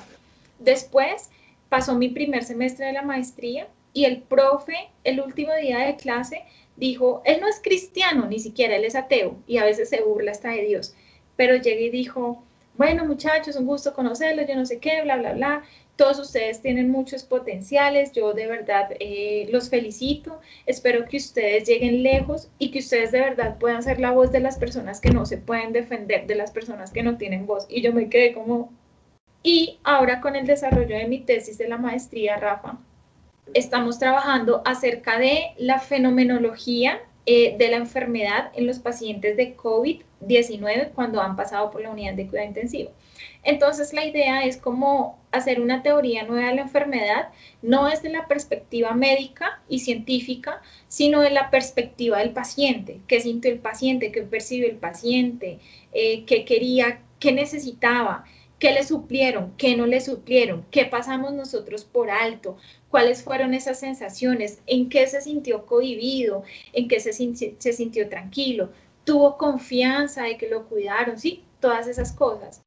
Después 0.58 1.30
pasó 1.70 1.94
mi 1.94 2.10
primer 2.10 2.44
semestre 2.44 2.88
de 2.88 2.94
la 2.94 3.04
maestría 3.04 3.68
y 3.94 4.06
el 4.06 4.24
profe, 4.24 4.90
el 5.04 5.22
último 5.22 5.54
día 5.54 5.78
de 5.80 5.98
clase, 5.98 6.42
dijo, 6.78 7.22
él 7.24 7.42
no 7.42 7.48
es 7.48 7.60
cristiano, 7.62 8.26
ni 8.26 8.40
siquiera, 8.40 8.76
él 8.76 8.86
es 8.86 8.96
ateo 8.96 9.38
y 9.46 9.60
a 9.60 9.66
veces 9.66 9.90
se 9.90 10.02
burla 10.02 10.32
hasta 10.32 10.50
de 10.50 10.64
Dios, 10.64 10.96
pero 11.36 11.56
llegué 11.56 11.84
y 11.84 11.90
dijo, 11.92 12.44
bueno 12.76 13.06
muchachos, 13.06 13.56
un 13.56 13.68
gusto 13.68 13.94
conocerlos, 13.94 14.48
yo 14.48 14.56
no 14.56 14.66
sé 14.66 14.80
qué, 14.80 15.04
bla, 15.04 15.18
bla, 15.18 15.34
bla, 15.34 15.64
todos 15.96 16.20
ustedes 16.20 16.62
tienen 16.62 16.90
muchos 16.90 17.24
potenciales, 17.24 18.12
yo 18.12 18.34
de 18.34 18.48
verdad 18.48 18.90
eh, 19.00 19.48
los 19.50 19.70
felicito, 19.70 20.40
espero 20.66 21.06
que 21.06 21.18
ustedes 21.18 21.68
lleguen 21.68 22.04
lejos 22.04 22.50
y 22.60 22.72
que 22.72 22.80
ustedes 22.80 23.12
de 23.12 23.22
verdad 23.22 23.58
puedan 23.58 23.82
ser 23.82 24.00
la 24.00 24.12
voz 24.12 24.32
de 24.32 24.42
las 24.42 24.58
personas 24.58 25.00
que 25.00 25.12
no 25.12 25.26
se 25.26 25.38
pueden 25.38 25.72
defender, 25.72 26.28
de 26.28 26.36
las 26.36 26.52
personas 26.52 26.92
que 26.92 27.04
no 27.04 27.18
tienen 27.18 27.46
voz. 27.46 27.66
Y 27.70 27.82
yo 27.82 27.94
me 27.94 28.10
quedé 28.10 28.34
como... 28.34 28.74
Y 29.42 29.80
ahora 29.84 30.22
con 30.22 30.36
el 30.36 30.48
desarrollo 30.48 30.98
de 30.98 31.08
mi 31.08 31.20
tesis 31.20 31.58
de 31.58 31.70
la 31.70 31.78
maestría, 31.78 32.38
Rafa, 32.38 32.80
estamos 33.54 34.00
trabajando 34.00 34.64
acerca 34.66 35.20
de 35.20 35.54
la 35.58 35.80
fenomenología 35.80 37.00
eh, 37.28 37.56
de 37.58 37.70
la 37.70 37.78
enfermedad 37.78 38.52
en 38.56 38.68
los 38.68 38.80
pacientes 38.80 39.38
de 39.38 39.56
COVID-19 39.56 40.92
cuando 40.94 41.22
han 41.22 41.36
pasado 41.36 41.72
por 41.72 41.82
la 41.82 41.92
unidad 41.92 42.16
de 42.16 42.28
cuidado 42.28 42.48
intensivo. 42.48 42.92
Entonces 43.46 43.94
la 43.94 44.04
idea 44.04 44.44
es 44.44 44.58
como 44.58 45.20
hacer 45.32 45.62
una 45.62 45.84
teoría 45.84 46.24
nueva 46.24 46.50
de 46.50 46.56
la 46.56 46.62
enfermedad, 46.64 47.30
no 47.62 47.86
desde 47.86 48.10
la 48.10 48.28
perspectiva 48.28 48.94
médica 48.96 49.62
y 49.70 49.80
científica, 49.80 50.64
sino 50.88 51.22
de 51.22 51.30
la 51.30 51.52
perspectiva 51.52 52.20
del 52.20 52.32
paciente, 52.32 53.02
qué 53.08 53.22
sintió 53.22 53.52
el 53.52 53.60
paciente, 53.60 54.12
qué 54.12 54.24
percibió 54.24 54.68
el 54.68 54.78
paciente, 54.78 55.60
eh, 55.94 56.26
qué 56.26 56.44
quería, 56.44 57.02
qué 57.20 57.34
necesitaba, 57.34 58.26
qué 58.58 58.72
le 58.72 58.84
suplieron, 58.84 59.54
qué 59.58 59.78
no 59.78 59.86
le 59.86 60.02
suplieron, 60.02 60.66
qué 60.72 60.86
pasamos 60.86 61.32
nosotros 61.34 61.86
por 61.86 62.10
alto, 62.10 62.58
cuáles 62.90 63.24
fueron 63.24 63.54
esas 63.54 63.80
sensaciones, 63.80 64.60
en 64.66 64.90
qué 64.90 65.06
se 65.06 65.22
sintió 65.22 65.68
cohibido, 65.68 66.44
en 66.74 66.88
qué 66.88 67.00
se, 67.00 67.14
se 67.14 67.74
sintió 67.74 68.10
tranquilo, 68.10 68.72
tuvo 69.04 69.38
confianza 69.38 70.24
de 70.24 70.38
que 70.38 70.50
lo 70.50 70.68
cuidaron, 70.68 71.20
sí, 71.20 71.44
todas 71.60 71.88
esas 71.88 72.12
cosas. 72.12 72.64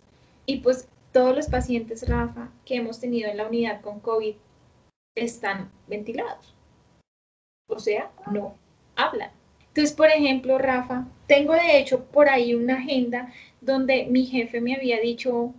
Y 0.48 0.60
pues 0.60 0.88
todos 1.12 1.36
los 1.36 1.46
pacientes, 1.48 2.08
Rafa, 2.08 2.48
que 2.64 2.76
hemos 2.76 2.98
tenido 2.98 3.30
en 3.30 3.36
la 3.36 3.46
unidad 3.46 3.82
con 3.82 4.00
COVID 4.00 4.34
están 5.14 5.70
ventilados. 5.86 6.54
O 7.68 7.78
sea, 7.78 8.10
no 8.32 8.56
hablan. 8.96 9.30
Entonces, 9.66 9.94
por 9.94 10.08
ejemplo, 10.08 10.56
Rafa, 10.56 11.06
tengo 11.26 11.52
de 11.52 11.78
hecho 11.78 12.06
por 12.06 12.30
ahí 12.30 12.54
una 12.54 12.76
agenda 12.76 13.30
donde 13.60 14.06
mi 14.06 14.24
jefe 14.24 14.62
me 14.62 14.74
había 14.74 14.98
dicho, 15.00 15.52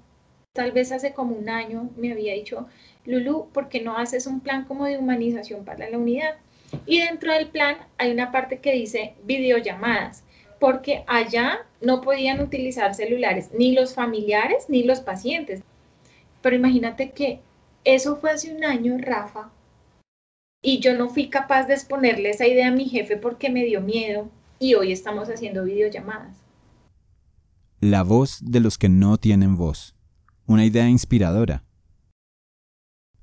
tal 0.54 0.72
vez 0.72 0.92
hace 0.92 1.14
como 1.14 1.36
un 1.36 1.50
año, 1.50 1.92
me 1.96 2.12
había 2.12 2.34
dicho, 2.34 2.68
Lulu, 3.06 3.50
¿por 3.54 3.70
qué 3.70 3.82
no 3.82 3.96
haces 3.96 4.26
un 4.26 4.40
plan 4.40 4.66
como 4.66 4.86
de 4.86 4.98
humanización 4.98 5.66
para 5.66 5.88
la 5.88 6.00
unidad? 6.00 6.38
Y 6.88 7.00
dentro 7.00 7.32
del 7.32 7.50
plan 7.50 7.78
hay 8.00 8.12
una 8.12 8.32
parte 8.32 8.58
que 8.58 8.74
dice 8.74 9.14
videollamadas, 9.24 10.24
porque 10.60 11.04
allá 11.08 11.66
no 11.82 12.02
podían 12.02 12.42
utilizar 12.42 12.94
celulares 12.94 13.50
ni 13.58 13.74
los 13.74 13.94
familiares 13.94 14.66
ni 14.70 14.84
los 14.84 15.00
pacientes. 15.00 15.62
Pero 16.42 16.56
imagínate 16.56 17.12
que 17.12 17.40
eso 17.84 18.18
fue 18.18 18.32
hace 18.32 18.54
un 18.54 18.64
año, 18.64 18.98
Rafa, 18.98 19.52
y 20.62 20.80
yo 20.80 20.98
no 20.98 21.10
fui 21.10 21.30
capaz 21.30 21.66
de 21.66 21.74
exponerle 21.74 22.32
esa 22.32 22.46
idea 22.46 22.68
a 22.68 22.72
mi 22.72 22.86
jefe 22.86 23.16
porque 23.16 23.50
me 23.50 23.64
dio 23.64 23.82
miedo 23.82 24.30
y 24.60 24.74
hoy 24.74 24.92
estamos 24.92 25.30
haciendo 25.30 25.64
videollamadas. 25.64 26.38
La 27.80 28.04
voz 28.04 28.40
de 28.42 28.60
los 28.60 28.78
que 28.78 28.90
no 28.90 29.18
tienen 29.18 29.56
voz. 29.56 29.96
Una 30.46 30.66
idea 30.66 30.90
inspiradora. 30.90 31.64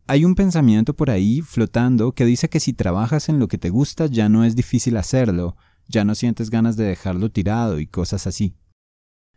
Hay 0.07 0.25
un 0.25 0.35
pensamiento 0.35 0.95
por 0.95 1.11
ahí 1.11 1.43
flotando 1.43 2.13
que 2.13 2.25
dice 2.25 2.49
que 2.49 2.61
si 2.61 2.73
trabajas 2.73 3.29
en 3.29 3.39
lo 3.39 3.49
que 3.49 3.59
te 3.59 3.71
gusta 3.71 4.07
ya 4.07 4.29
no 4.29 4.45
es 4.45 4.57
difícil 4.57 4.97
hacerlo, 4.97 5.57
ya 5.89 6.05
no 6.05 6.15
sientes 6.15 6.51
ganas 6.51 6.77
de 6.77 6.85
dejarlo 6.85 7.31
tirado 7.31 7.79
y 7.79 7.87
cosas 7.87 8.27
así. 8.27 8.57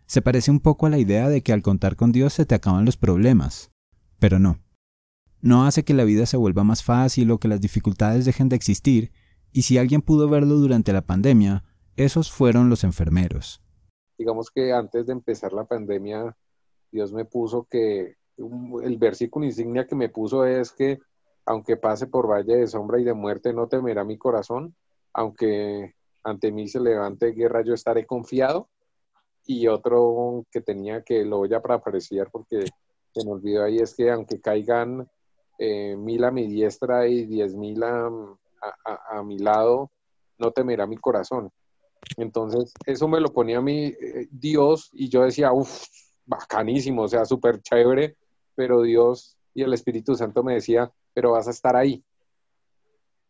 Se 0.05 0.21
parece 0.21 0.49
un 0.49 0.59
poco 0.59 0.87
a 0.87 0.89
la 0.89 0.97
idea 0.97 1.29
de 1.29 1.43
que 1.43 1.53
al 1.53 1.61
contar 1.61 1.95
con 1.95 2.11
Dios 2.11 2.33
se 2.33 2.45
te 2.45 2.55
acaban 2.55 2.85
los 2.85 2.97
problemas, 2.97 3.71
pero 4.17 4.39
no. 4.39 4.59
No 5.41 5.65
hace 5.65 5.83
que 5.83 5.93
la 5.93 6.03
vida 6.03 6.25
se 6.25 6.37
vuelva 6.37 6.63
más 6.63 6.83
fácil 6.83 7.31
o 7.31 7.39
que 7.39 7.47
las 7.47 7.61
dificultades 7.61 8.25
dejen 8.25 8.49
de 8.49 8.55
existir, 8.55 9.11
y 9.51 9.61
si 9.61 9.77
alguien 9.77 10.01
pudo 10.01 10.27
verlo 10.27 10.55
durante 10.55 10.93
la 10.93 11.01
pandemia, 11.01 11.63
esos 11.95 12.31
fueron 12.31 12.69
los 12.69 12.83
enfermeros. 12.83 13.61
Digamos 14.17 14.49
que 14.49 14.73
antes 14.73 15.05
de 15.05 15.13
empezar 15.13 15.53
la 15.53 15.65
pandemia, 15.65 16.35
Dios 16.91 17.13
me 17.13 17.25
puso 17.25 17.67
que 17.69 18.17
el 18.37 18.97
versículo 18.97 19.45
insignia 19.45 19.85
que 19.85 19.95
me 19.95 20.09
puso 20.09 20.45
es 20.45 20.71
que 20.71 20.99
aunque 21.45 21.77
pase 21.77 22.07
por 22.07 22.29
valle 22.29 22.57
de 22.57 22.67
sombra 22.67 22.99
y 22.99 23.03
de 23.03 23.13
muerte, 23.13 23.53
no 23.53 23.67
temerá 23.67 24.03
mi 24.03 24.17
corazón, 24.17 24.75
aunque 25.13 25.95
ante 26.23 26.51
mí 26.51 26.67
se 26.67 26.79
levante 26.79 27.31
guerra, 27.31 27.63
yo 27.63 27.73
estaré 27.73 28.05
confiado. 28.05 28.69
Y 29.45 29.67
otro 29.67 30.45
que 30.51 30.61
tenía 30.61 31.01
que 31.01 31.25
lo 31.25 31.37
voy 31.37 31.53
a 31.53 31.57
apreciar 31.57 32.29
porque 32.31 32.65
se 33.13 33.25
me 33.25 33.31
olvidó 33.31 33.63
ahí 33.63 33.77
es 33.77 33.95
que 33.95 34.11
aunque 34.11 34.39
caigan 34.39 35.09
eh, 35.57 35.95
mil 35.95 36.23
a 36.23 36.31
mi 36.31 36.47
diestra 36.47 37.07
y 37.07 37.25
diez 37.25 37.55
mil 37.55 37.83
a, 37.83 38.09
a, 39.09 39.23
mi 39.23 39.39
lado, 39.39 39.91
no 40.37 40.51
temerá 40.51 40.85
mi 40.85 40.97
corazón. 40.97 41.51
Entonces, 42.17 42.73
eso 42.85 43.07
me 43.07 43.19
lo 43.19 43.29
ponía 43.29 43.57
a 43.57 43.61
mí 43.61 43.85
eh, 43.85 44.27
Dios 44.31 44.89
y 44.93 45.09
yo 45.09 45.23
decía, 45.23 45.51
uff, 45.51 45.83
bacanísimo, 46.25 47.03
o 47.03 47.07
sea, 47.07 47.25
súper 47.25 47.61
chévere, 47.61 48.15
pero 48.55 48.83
Dios 48.83 49.37
y 49.53 49.63
el 49.63 49.73
Espíritu 49.73 50.15
Santo 50.15 50.43
me 50.43 50.53
decía, 50.53 50.91
pero 51.13 51.31
vas 51.31 51.47
a 51.47 51.51
estar 51.51 51.75
ahí. 51.75 52.03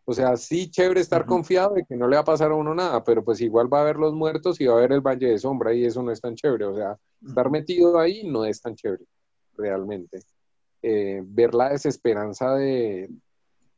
O 0.10 0.14
sea, 0.14 0.36
sí, 0.38 0.72
chévere 0.72 1.02
estar 1.02 1.24
confiado 1.28 1.76
de 1.76 1.86
que 1.86 1.96
no 1.96 2.08
le 2.08 2.16
va 2.16 2.24
a 2.24 2.26
pasar 2.26 2.50
a 2.50 2.56
uno 2.56 2.74
nada, 2.74 3.04
pero 3.04 3.24
pues 3.24 3.40
igual 3.42 3.72
va 3.72 3.78
a 3.78 3.82
haber 3.82 3.98
los 3.98 4.12
muertos 4.12 4.60
y 4.60 4.66
va 4.66 4.74
a 4.74 4.78
haber 4.80 4.94
el 4.94 5.02
valle 5.02 5.28
de 5.28 5.38
sombra 5.38 5.72
y 5.72 5.86
eso 5.86 6.02
no 6.02 6.12
es 6.12 6.20
tan 6.20 6.34
chévere. 6.34 6.66
O 6.66 6.76
sea, 6.76 6.98
estar 7.24 7.52
metido 7.52 8.00
ahí 8.00 8.28
no 8.28 8.44
es 8.44 8.60
tan 8.60 8.74
chévere, 8.74 9.06
realmente. 9.56 10.24
Eh, 10.82 11.22
ver 11.24 11.54
la 11.54 11.70
desesperanza 11.70 12.56
de, 12.56 13.08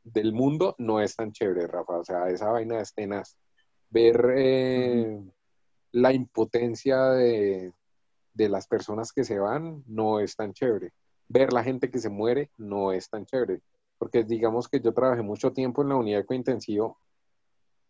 del 0.04 0.32
mundo 0.32 0.74
no 0.78 1.02
es 1.02 1.14
tan 1.14 1.32
chévere, 1.32 1.66
Rafa. 1.66 1.98
O 1.98 2.04
sea, 2.04 2.30
esa 2.30 2.50
vaina 2.50 2.76
de 2.76 2.82
escenas. 2.84 3.36
Ver 3.90 4.32
eh, 4.34 5.20
la 5.90 6.14
impotencia 6.14 7.10
de, 7.10 7.74
de 8.32 8.48
las 8.48 8.66
personas 8.66 9.12
que 9.12 9.24
se 9.24 9.38
van 9.38 9.84
no 9.86 10.18
es 10.18 10.34
tan 10.34 10.54
chévere 10.54 10.94
ver 11.32 11.52
la 11.52 11.64
gente 11.64 11.90
que 11.90 11.98
se 11.98 12.10
muere 12.10 12.50
no 12.58 12.92
es 12.92 13.08
tan 13.08 13.24
chévere, 13.24 13.60
porque 14.02 14.24
digamos 14.24 14.66
que 14.66 14.80
yo 14.80 14.92
trabajé 14.92 15.22
mucho 15.22 15.52
tiempo 15.52 15.82
en 15.82 15.90
la 15.90 15.94
unidad 15.94 16.18
de 16.18 16.26
cointensivo, 16.26 16.98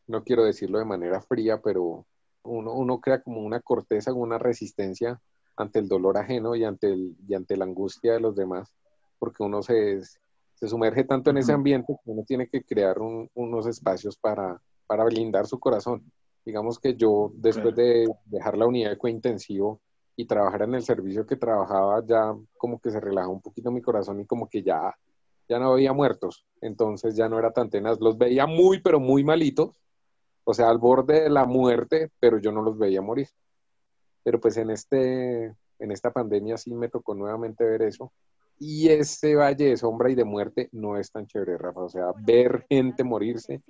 no 0.09 0.23
quiero 0.23 0.45
decirlo 0.45 0.79
de 0.79 0.85
manera 0.85 1.23
fría, 1.23 1.63
pero 1.63 2.05
uno, 2.43 2.75
uno 2.75 3.01
crea 3.01 3.23
como 3.23 3.41
una 3.41 3.61
corteza, 3.61 4.13
una 4.13 4.37
resistencia 4.37 5.19
ante 5.57 5.79
el 5.79 5.89
dolor 5.89 6.19
ajeno 6.19 6.55
y 6.55 6.65
ante, 6.65 6.89
el, 6.89 7.17
y 7.27 7.33
ante 7.33 7.57
la 7.57 7.65
angustia 7.65 8.13
de 8.13 8.21
los 8.21 8.37
demás, 8.37 8.75
porque 9.19 9.43
uno 9.43 9.63
se, 9.63 10.03
se 10.03 10.69
sumerge 10.69 11.05
tanto 11.05 11.31
en 11.31 11.39
ese 11.39 11.55
ambiente 11.55 11.95
que 12.05 12.11
uno 12.11 12.25
tiene 12.25 12.47
que 12.47 12.63
crear 12.63 12.99
unos 12.99 13.67
espacios 13.67 14.19
para, 14.19 14.61
para 14.87 15.05
blindar 15.05 15.47
su 15.47 15.59
corazón. 15.59 16.13
Digamos 16.45 16.79
que 16.79 16.95
yo, 16.95 17.33
después 17.37 17.75
de 17.75 18.07
dejar 18.27 18.59
la 18.59 18.67
unidad 18.67 18.91
de 18.91 18.99
cointensivo, 18.99 19.81
y 20.15 20.27
trabajar 20.27 20.63
en 20.63 20.75
el 20.75 20.83
servicio 20.83 21.27
que 21.27 21.37
trabajaba 21.37 22.05
ya 22.05 22.35
como 22.59 22.79
que 22.79 22.91
se 22.91 23.01
relajó 23.01 23.31
un 23.31 23.41
poquito 23.41 23.71
mi 23.71 23.81
corazón 23.81 24.21
y 24.21 24.27
como 24.27 24.47
que 24.47 24.63
ya, 24.63 24.95
ya 25.49 25.59
no 25.59 25.73
había 25.73 25.93
muertos, 25.93 26.47
entonces 26.61 27.17
ya 27.17 27.29
no 27.29 27.39
era 27.39 27.53
tan 27.53 27.71
tenaz, 27.71 28.01
los 28.01 28.17
veía 28.17 28.47
muy 28.47 28.81
pero 28.81 29.01
muy 29.01 29.25
malitos, 29.25 29.71
o 30.45 30.55
sea, 30.55 30.71
al 30.71 30.79
borde 30.79 31.23
de 31.23 31.31
la 31.31 31.45
muerte, 31.45 32.11
pero 32.19 32.39
yo 32.39 32.53
no 32.53 32.63
los 32.63 32.79
veía 32.79 33.01
morir. 33.01 33.29
Pero 34.25 34.41
pues 34.41 34.57
en, 34.57 34.71
este, 34.71 35.55
en 35.79 35.93
esta 35.93 36.13
pandemia 36.13 36.57
sí 36.57 36.75
me 36.75 36.89
tocó 36.89 37.15
nuevamente 37.15 37.65
ver 37.65 37.83
eso. 37.83 38.13
Y 38.59 38.89
ese 38.89 39.35
valle 39.35 39.67
de 39.67 39.77
sombra 39.77 40.11
y 40.11 40.15
de 40.15 40.25
muerte 40.25 40.69
no 40.73 40.97
es 40.97 41.11
tan 41.11 41.27
chévere, 41.27 41.59
Rafa. 41.59 41.81
O 41.81 41.89
sea, 41.89 42.13
ver 42.17 42.65
gente 42.69 43.03
morirse 43.03 43.63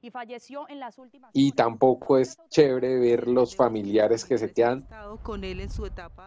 y 0.00 0.10
falleció 0.10 0.68
en 0.68 0.78
las 0.78 0.98
últimas 0.98 1.30
y 1.34 1.52
tampoco 1.52 2.18
es 2.18 2.38
chévere 2.50 2.98
ver 2.98 3.26
los 3.26 3.56
familiares 3.56 4.24
que 4.24 4.38
se 4.38 4.52
quedan 4.52 4.86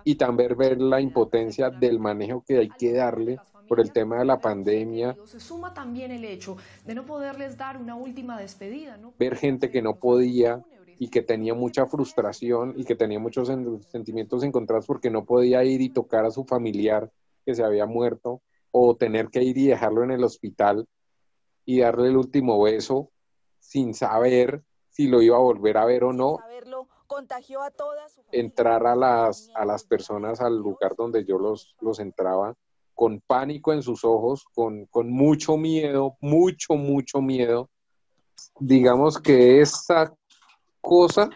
y 0.03 0.15
también 0.15 0.57
ver 0.57 0.81
la 0.81 0.99
impotencia 0.99 1.69
del 1.69 1.99
manejo 1.99 2.43
que 2.45 2.57
hay 2.57 2.69
que 2.69 2.93
darle 2.93 3.39
por 3.71 3.79
el 3.79 3.93
tema 3.93 4.19
de 4.19 4.25
la 4.25 4.37
pandemia. 4.37 5.15
Se 5.23 5.39
suma 5.39 5.73
también 5.73 6.11
el 6.11 6.25
hecho 6.25 6.57
de 6.85 6.93
no 6.93 7.05
poderles 7.05 7.55
dar 7.55 7.77
una 7.77 7.95
última 7.95 8.37
despedida. 8.37 8.99
Ver 9.17 9.37
gente 9.37 9.71
que 9.71 9.81
no 9.81 9.95
podía 9.95 10.61
y 10.99 11.07
que 11.07 11.21
tenía 11.21 11.53
mucha 11.53 11.85
frustración 11.85 12.73
y 12.75 12.83
que 12.83 12.97
tenía 12.97 13.17
muchos 13.17 13.49
sentimientos 13.87 14.43
encontrados 14.43 14.85
porque 14.85 15.09
no 15.09 15.23
podía 15.23 15.63
ir 15.63 15.79
y 15.79 15.87
tocar 15.87 16.25
a 16.25 16.31
su 16.31 16.43
familiar 16.43 17.09
que 17.45 17.55
se 17.55 17.63
había 17.63 17.85
muerto 17.85 18.41
o 18.71 18.97
tener 18.97 19.29
que 19.29 19.41
ir 19.41 19.57
y 19.57 19.67
dejarlo 19.67 20.03
en 20.03 20.11
el 20.11 20.25
hospital 20.25 20.85
y 21.63 21.79
darle 21.79 22.09
el 22.09 22.17
último 22.17 22.61
beso 22.61 23.09
sin 23.61 23.93
saber 23.93 24.63
si 24.89 25.07
lo 25.07 25.21
iba 25.21 25.37
a 25.37 25.39
volver 25.39 25.77
a 25.77 25.85
ver 25.85 26.03
o 26.03 26.11
no. 26.11 26.39
Entrar 28.33 28.85
a 28.85 28.97
las, 28.97 29.49
a 29.55 29.63
las 29.63 29.85
personas 29.85 30.41
al 30.41 30.57
lugar 30.57 30.97
donde 30.97 31.23
yo 31.23 31.37
los, 31.37 31.73
los 31.79 32.01
entraba 32.01 32.57
con 33.01 33.19
pánico 33.19 33.73
en 33.73 33.81
sus 33.81 34.05
ojos, 34.05 34.45
con, 34.53 34.87
mucho 35.09 35.57
miedo, 35.57 36.17
mucho, 36.21 36.75
mucho 36.75 37.19
miedo. 37.19 37.67
Digamos 38.59 39.19
que 39.19 39.59
esa 39.59 40.13
cosa 40.79 41.27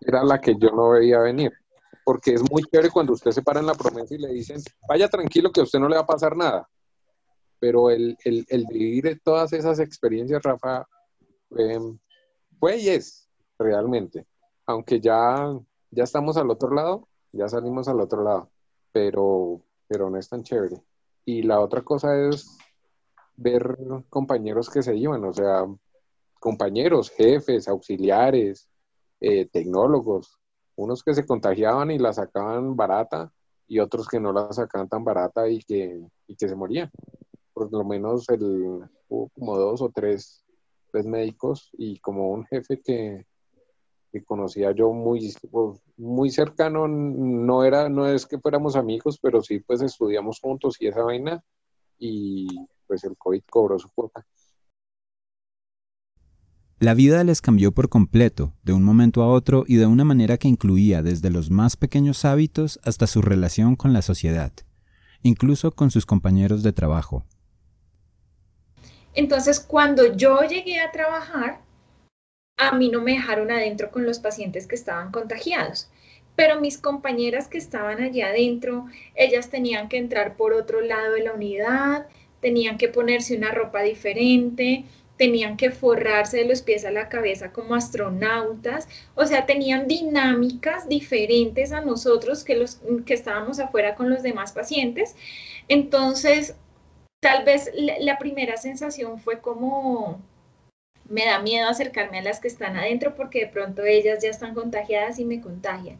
era 0.00 0.24
la 0.24 0.40
que 0.40 0.56
yo 0.58 0.70
no 0.72 0.90
veía 0.90 1.20
venir. 1.20 1.52
Porque 2.04 2.34
es 2.34 2.42
muy 2.50 2.64
chévere 2.64 2.90
cuando 2.90 3.12
usted 3.12 3.30
se 3.30 3.42
para 3.42 3.60
en 3.60 3.66
la 3.66 3.76
promesa 3.76 4.12
y 4.12 4.18
le 4.18 4.32
dicen, 4.32 4.60
vaya 4.88 5.08
tranquilo 5.08 5.52
que 5.52 5.60
a 5.60 5.62
usted 5.62 5.78
no 5.78 5.88
le 5.88 5.94
va 5.94 6.02
a 6.02 6.06
pasar 6.06 6.36
nada. 6.36 6.68
Pero 7.60 7.90
el, 7.90 8.16
vivir 8.68 9.20
todas 9.22 9.52
esas 9.52 9.78
experiencias, 9.78 10.42
Rafa, 10.42 10.84
fue 12.58 12.76
y 12.76 12.88
es 12.88 13.30
realmente. 13.56 14.26
Aunque 14.66 14.98
ya, 14.98 15.56
ya 15.92 16.02
estamos 16.02 16.36
al 16.36 16.50
otro 16.50 16.74
lado, 16.74 17.06
ya 17.30 17.48
salimos 17.48 17.86
al 17.86 18.00
otro 18.00 18.24
lado. 18.24 18.50
Pero, 18.90 19.62
pero 19.86 20.10
no 20.10 20.18
es 20.18 20.28
tan 20.28 20.42
chévere. 20.42 20.82
Y 21.28 21.42
la 21.42 21.60
otra 21.60 21.82
cosa 21.82 22.18
es 22.26 22.56
ver 23.36 23.76
compañeros 24.08 24.70
que 24.70 24.82
se 24.82 24.96
iban, 24.96 25.22
o 25.26 25.32
sea, 25.34 25.66
compañeros, 26.40 27.10
jefes, 27.10 27.68
auxiliares, 27.68 28.66
eh, 29.20 29.46
tecnólogos, 29.52 30.38
unos 30.76 31.02
que 31.02 31.12
se 31.12 31.26
contagiaban 31.26 31.90
y 31.90 31.98
la 31.98 32.14
sacaban 32.14 32.74
barata 32.76 33.30
y 33.66 33.78
otros 33.78 34.08
que 34.08 34.18
no 34.18 34.32
la 34.32 34.50
sacaban 34.54 34.88
tan 34.88 35.04
barata 35.04 35.46
y 35.50 35.58
que, 35.58 36.00
y 36.26 36.34
que 36.34 36.48
se 36.48 36.56
morían. 36.56 36.90
Por 37.52 37.70
lo 37.70 37.84
menos 37.84 38.26
el, 38.30 38.88
hubo 39.10 39.28
como 39.28 39.58
dos 39.58 39.82
o 39.82 39.90
tres, 39.90 40.46
tres 40.90 41.04
médicos 41.04 41.68
y 41.74 41.98
como 41.98 42.30
un 42.30 42.46
jefe 42.46 42.80
que, 42.80 43.26
que 44.18 44.24
conocía 44.24 44.72
yo 44.72 44.92
muy, 44.92 45.32
pues, 45.50 45.80
muy 45.96 46.30
cercano, 46.30 46.88
no 46.88 47.64
era, 47.64 47.88
no 47.88 48.06
es 48.06 48.26
que 48.26 48.38
fuéramos 48.38 48.76
amigos, 48.76 49.18
pero 49.20 49.42
sí 49.42 49.60
pues 49.60 49.80
estudiamos 49.80 50.40
juntos 50.40 50.76
y 50.80 50.86
esa 50.88 51.02
vaina, 51.02 51.42
y 51.98 52.48
pues 52.86 53.04
el 53.04 53.16
COVID 53.16 53.42
cobró 53.50 53.78
su 53.78 53.88
cuota. 53.90 54.24
La 56.80 56.94
vida 56.94 57.24
les 57.24 57.40
cambió 57.40 57.72
por 57.72 57.88
completo, 57.88 58.52
de 58.62 58.72
un 58.72 58.84
momento 58.84 59.22
a 59.22 59.28
otro 59.28 59.64
y 59.66 59.76
de 59.76 59.86
una 59.86 60.04
manera 60.04 60.38
que 60.38 60.46
incluía 60.46 61.02
desde 61.02 61.28
los 61.28 61.50
más 61.50 61.76
pequeños 61.76 62.24
hábitos 62.24 62.78
hasta 62.84 63.08
su 63.08 63.20
relación 63.20 63.74
con 63.74 63.92
la 63.92 64.00
sociedad, 64.00 64.52
incluso 65.22 65.72
con 65.72 65.90
sus 65.90 66.06
compañeros 66.06 66.62
de 66.62 66.72
trabajo. 66.72 67.24
Entonces, 69.14 69.58
cuando 69.58 70.14
yo 70.14 70.40
llegué 70.42 70.78
a 70.78 70.92
trabajar, 70.92 71.67
a 72.58 72.72
mí 72.72 72.90
no 72.90 73.00
me 73.00 73.12
dejaron 73.12 73.50
adentro 73.50 73.90
con 73.90 74.04
los 74.04 74.18
pacientes 74.18 74.66
que 74.66 74.74
estaban 74.74 75.10
contagiados. 75.10 75.88
Pero 76.36 76.60
mis 76.60 76.78
compañeras 76.78 77.48
que 77.48 77.58
estaban 77.58 78.00
allá 78.02 78.28
adentro, 78.28 78.86
ellas 79.14 79.48
tenían 79.48 79.88
que 79.88 79.96
entrar 79.96 80.36
por 80.36 80.52
otro 80.52 80.80
lado 80.80 81.14
de 81.14 81.22
la 81.22 81.32
unidad, 81.32 82.06
tenían 82.40 82.78
que 82.78 82.88
ponerse 82.88 83.36
una 83.36 83.50
ropa 83.50 83.82
diferente, 83.82 84.84
tenían 85.16 85.56
que 85.56 85.70
forrarse 85.70 86.38
de 86.38 86.44
los 86.44 86.62
pies 86.62 86.84
a 86.84 86.92
la 86.92 87.08
cabeza 87.08 87.52
como 87.52 87.74
astronautas, 87.74 88.88
o 89.14 89.26
sea, 89.26 89.46
tenían 89.46 89.88
dinámicas 89.88 90.88
diferentes 90.88 91.72
a 91.72 91.80
nosotros 91.80 92.44
que 92.44 92.56
los 92.56 92.80
que 93.04 93.14
estábamos 93.14 93.58
afuera 93.58 93.96
con 93.96 94.08
los 94.08 94.22
demás 94.22 94.52
pacientes. 94.52 95.16
Entonces, 95.66 96.54
tal 97.20 97.44
vez 97.44 97.70
la 97.74 98.18
primera 98.18 98.56
sensación 98.56 99.18
fue 99.18 99.40
como 99.40 100.22
me 101.08 101.24
da 101.24 101.40
miedo 101.40 101.68
acercarme 101.68 102.18
a 102.18 102.22
las 102.22 102.40
que 102.40 102.48
están 102.48 102.76
adentro 102.76 103.14
porque 103.14 103.40
de 103.40 103.46
pronto 103.48 103.84
ellas 103.84 104.22
ya 104.22 104.30
están 104.30 104.54
contagiadas 104.54 105.18
y 105.18 105.24
me 105.24 105.40
contagian. 105.40 105.98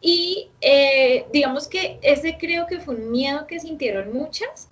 Y 0.00 0.50
eh, 0.60 1.26
digamos 1.32 1.68
que 1.68 1.98
ese 2.02 2.36
creo 2.38 2.66
que 2.66 2.80
fue 2.80 2.94
un 2.94 3.10
miedo 3.10 3.46
que 3.46 3.58
sintieron 3.58 4.12
muchas, 4.12 4.68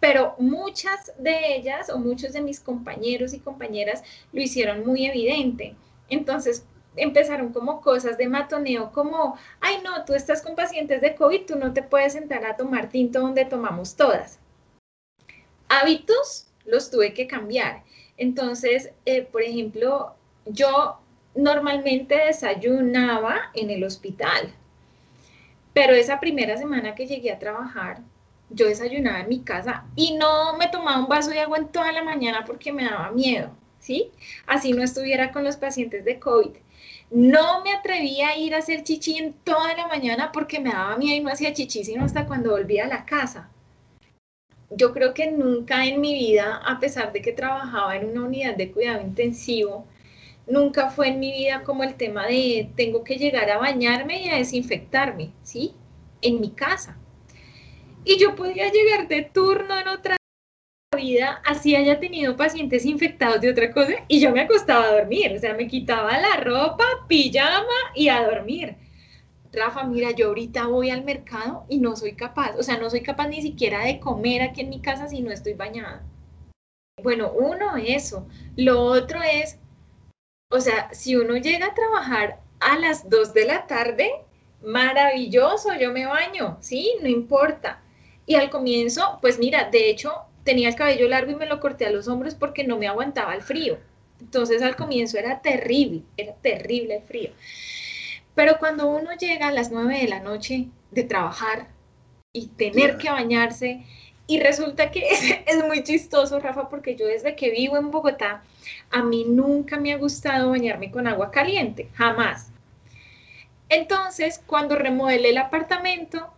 pero 0.00 0.34
muchas 0.38 1.12
de 1.18 1.56
ellas 1.56 1.90
o 1.90 1.98
muchos 1.98 2.32
de 2.32 2.42
mis 2.42 2.60
compañeros 2.60 3.34
y 3.34 3.40
compañeras 3.40 4.02
lo 4.32 4.40
hicieron 4.40 4.86
muy 4.86 5.06
evidente. 5.06 5.74
Entonces 6.08 6.66
empezaron 6.96 7.52
como 7.52 7.80
cosas 7.80 8.16
de 8.16 8.28
matoneo, 8.28 8.92
como, 8.92 9.36
ay 9.60 9.78
no, 9.82 10.04
tú 10.04 10.14
estás 10.14 10.42
con 10.42 10.54
pacientes 10.54 11.00
de 11.00 11.16
COVID, 11.16 11.46
tú 11.46 11.56
no 11.56 11.72
te 11.72 11.82
puedes 11.82 12.12
sentar 12.12 12.44
a 12.46 12.56
tomar 12.56 12.88
tinto 12.88 13.20
donde 13.20 13.44
tomamos 13.44 13.96
todas. 13.96 14.38
Hábitos 15.68 16.46
los 16.64 16.90
tuve 16.90 17.12
que 17.14 17.26
cambiar 17.26 17.82
entonces, 18.16 18.90
eh, 19.06 19.22
por 19.22 19.42
ejemplo, 19.42 20.14
yo 20.46 20.98
normalmente 21.34 22.16
desayunaba 22.26 23.50
en 23.54 23.70
el 23.70 23.84
hospital, 23.84 24.52
pero 25.72 25.94
esa 25.94 26.20
primera 26.20 26.56
semana 26.56 26.94
que 26.94 27.06
llegué 27.06 27.32
a 27.32 27.38
trabajar, 27.38 27.98
yo 28.50 28.66
desayunaba 28.66 29.20
en 29.20 29.28
mi 29.28 29.40
casa 29.40 29.84
y 29.96 30.16
no 30.16 30.56
me 30.56 30.68
tomaba 30.68 31.00
un 31.00 31.08
vaso 31.08 31.30
de 31.30 31.40
agua 31.40 31.58
en 31.58 31.68
toda 31.68 31.90
la 31.90 32.04
mañana 32.04 32.44
porque 32.44 32.72
me 32.72 32.84
daba 32.84 33.10
miedo, 33.10 33.50
¿sí? 33.80 34.10
Así 34.46 34.72
no 34.72 34.82
estuviera 34.82 35.32
con 35.32 35.42
los 35.42 35.56
pacientes 35.56 36.04
de 36.04 36.20
COVID. 36.20 36.50
No 37.10 37.62
me 37.64 37.72
atrevía 37.72 38.28
a 38.28 38.36
ir 38.36 38.54
a 38.54 38.58
hacer 38.58 38.84
chichi 38.84 39.18
en 39.18 39.32
toda 39.32 39.74
la 39.76 39.88
mañana 39.88 40.30
porque 40.32 40.60
me 40.60 40.70
daba 40.70 40.96
miedo 40.96 41.16
y 41.16 41.20
no 41.20 41.30
hacía 41.30 41.52
chichi 41.52 41.84
sino 41.84 42.04
hasta 42.04 42.26
cuando 42.26 42.50
volvía 42.50 42.84
a 42.84 42.88
la 42.88 43.04
casa 43.04 43.50
yo 44.76 44.92
creo 44.92 45.14
que 45.14 45.30
nunca 45.30 45.86
en 45.86 46.00
mi 46.00 46.14
vida, 46.14 46.60
a 46.64 46.80
pesar 46.80 47.12
de 47.12 47.22
que 47.22 47.32
trabajaba 47.32 47.96
en 47.96 48.10
una 48.10 48.24
unidad 48.24 48.56
de 48.56 48.70
cuidado 48.72 49.02
intensivo, 49.02 49.86
nunca 50.46 50.90
fue 50.90 51.08
en 51.08 51.20
mi 51.20 51.32
vida 51.32 51.62
como 51.62 51.84
el 51.84 51.94
tema 51.94 52.26
de 52.26 52.70
tengo 52.76 53.04
que 53.04 53.16
llegar 53.16 53.50
a 53.50 53.58
bañarme 53.58 54.22
y 54.22 54.28
a 54.28 54.36
desinfectarme, 54.36 55.32
¿sí? 55.42 55.74
En 56.22 56.40
mi 56.40 56.50
casa. 56.50 56.98
Y 58.04 58.18
yo 58.18 58.34
podía 58.36 58.70
llegar 58.70 59.08
de 59.08 59.22
turno 59.22 59.78
en 59.78 59.88
otra 59.88 60.16
vida, 60.94 61.42
así 61.44 61.74
haya 61.74 61.98
tenido 61.98 62.36
pacientes 62.36 62.84
infectados 62.84 63.40
de 63.40 63.50
otra 63.50 63.72
cosa, 63.72 63.94
y 64.08 64.20
yo 64.20 64.30
me 64.30 64.42
acostaba 64.42 64.84
a 64.84 64.92
dormir, 64.92 65.32
o 65.36 65.38
sea, 65.38 65.54
me 65.54 65.66
quitaba 65.66 66.18
la 66.18 66.36
ropa, 66.36 66.84
pijama 67.08 67.64
y 67.94 68.08
a 68.08 68.22
dormir. 68.24 68.76
Rafa, 69.54 69.84
mira, 69.84 70.10
yo 70.10 70.28
ahorita 70.28 70.66
voy 70.66 70.90
al 70.90 71.04
mercado 71.04 71.64
y 71.68 71.78
no 71.78 71.96
soy 71.96 72.14
capaz, 72.14 72.56
o 72.58 72.62
sea, 72.62 72.76
no 72.78 72.90
soy 72.90 73.02
capaz 73.02 73.28
ni 73.28 73.42
siquiera 73.42 73.84
de 73.84 74.00
comer 74.00 74.42
aquí 74.42 74.60
en 74.60 74.70
mi 74.70 74.80
casa 74.80 75.08
si 75.08 75.20
no 75.20 75.30
estoy 75.30 75.54
bañada. 75.54 76.02
Bueno, 77.02 77.32
uno, 77.32 77.76
eso. 77.76 78.26
Lo 78.56 78.82
otro 78.82 79.20
es, 79.22 79.58
o 80.50 80.60
sea, 80.60 80.92
si 80.92 81.16
uno 81.16 81.36
llega 81.36 81.66
a 81.66 81.74
trabajar 81.74 82.40
a 82.60 82.78
las 82.78 83.08
2 83.08 83.34
de 83.34 83.46
la 83.46 83.66
tarde, 83.66 84.10
maravilloso, 84.62 85.74
yo 85.74 85.92
me 85.92 86.06
baño, 86.06 86.56
¿sí? 86.60 86.94
No 87.02 87.08
importa. 87.08 87.82
Y 88.26 88.36
al 88.36 88.50
comienzo, 88.50 89.18
pues 89.20 89.38
mira, 89.38 89.68
de 89.70 89.90
hecho, 89.90 90.12
tenía 90.44 90.68
el 90.68 90.76
cabello 90.76 91.08
largo 91.08 91.32
y 91.32 91.36
me 91.36 91.46
lo 91.46 91.60
corté 91.60 91.86
a 91.86 91.90
los 91.90 92.08
hombros 92.08 92.34
porque 92.34 92.64
no 92.64 92.78
me 92.78 92.86
aguantaba 92.86 93.34
el 93.34 93.42
frío. 93.42 93.78
Entonces 94.20 94.62
al 94.62 94.76
comienzo 94.76 95.18
era 95.18 95.42
terrible, 95.42 96.02
era 96.16 96.34
terrible 96.34 96.96
el 96.96 97.02
frío. 97.02 97.30
Pero 98.34 98.58
cuando 98.58 98.86
uno 98.86 99.12
llega 99.18 99.48
a 99.48 99.52
las 99.52 99.70
9 99.70 99.98
de 100.00 100.08
la 100.08 100.20
noche 100.20 100.68
de 100.90 101.04
trabajar 101.04 101.68
y 102.32 102.48
tener 102.48 102.98
que 102.98 103.10
bañarse, 103.10 103.84
y 104.26 104.40
resulta 104.40 104.90
que 104.90 105.08
es, 105.46 105.64
muy 105.64 105.82
chistoso, 105.82 106.40
Rafa, 106.40 106.68
porque 106.68 106.96
yo 106.96 107.06
desde 107.06 107.36
que 107.36 107.50
vivo 107.50 107.76
en 107.76 107.90
Bogotá, 107.90 108.42
a 108.90 109.02
mí 109.02 109.24
nunca 109.28 109.78
me 109.78 109.92
ha 109.92 109.98
gustado 109.98 110.50
bañarme 110.50 110.90
con 110.90 111.06
agua 111.06 111.30
caliente, 111.30 111.88
jamás. 111.94 112.50
Entonces, 113.68 114.40
cuando 114.46 114.76
remodelé 114.76 115.30
el 115.30 115.38
apartamento, 115.38 116.30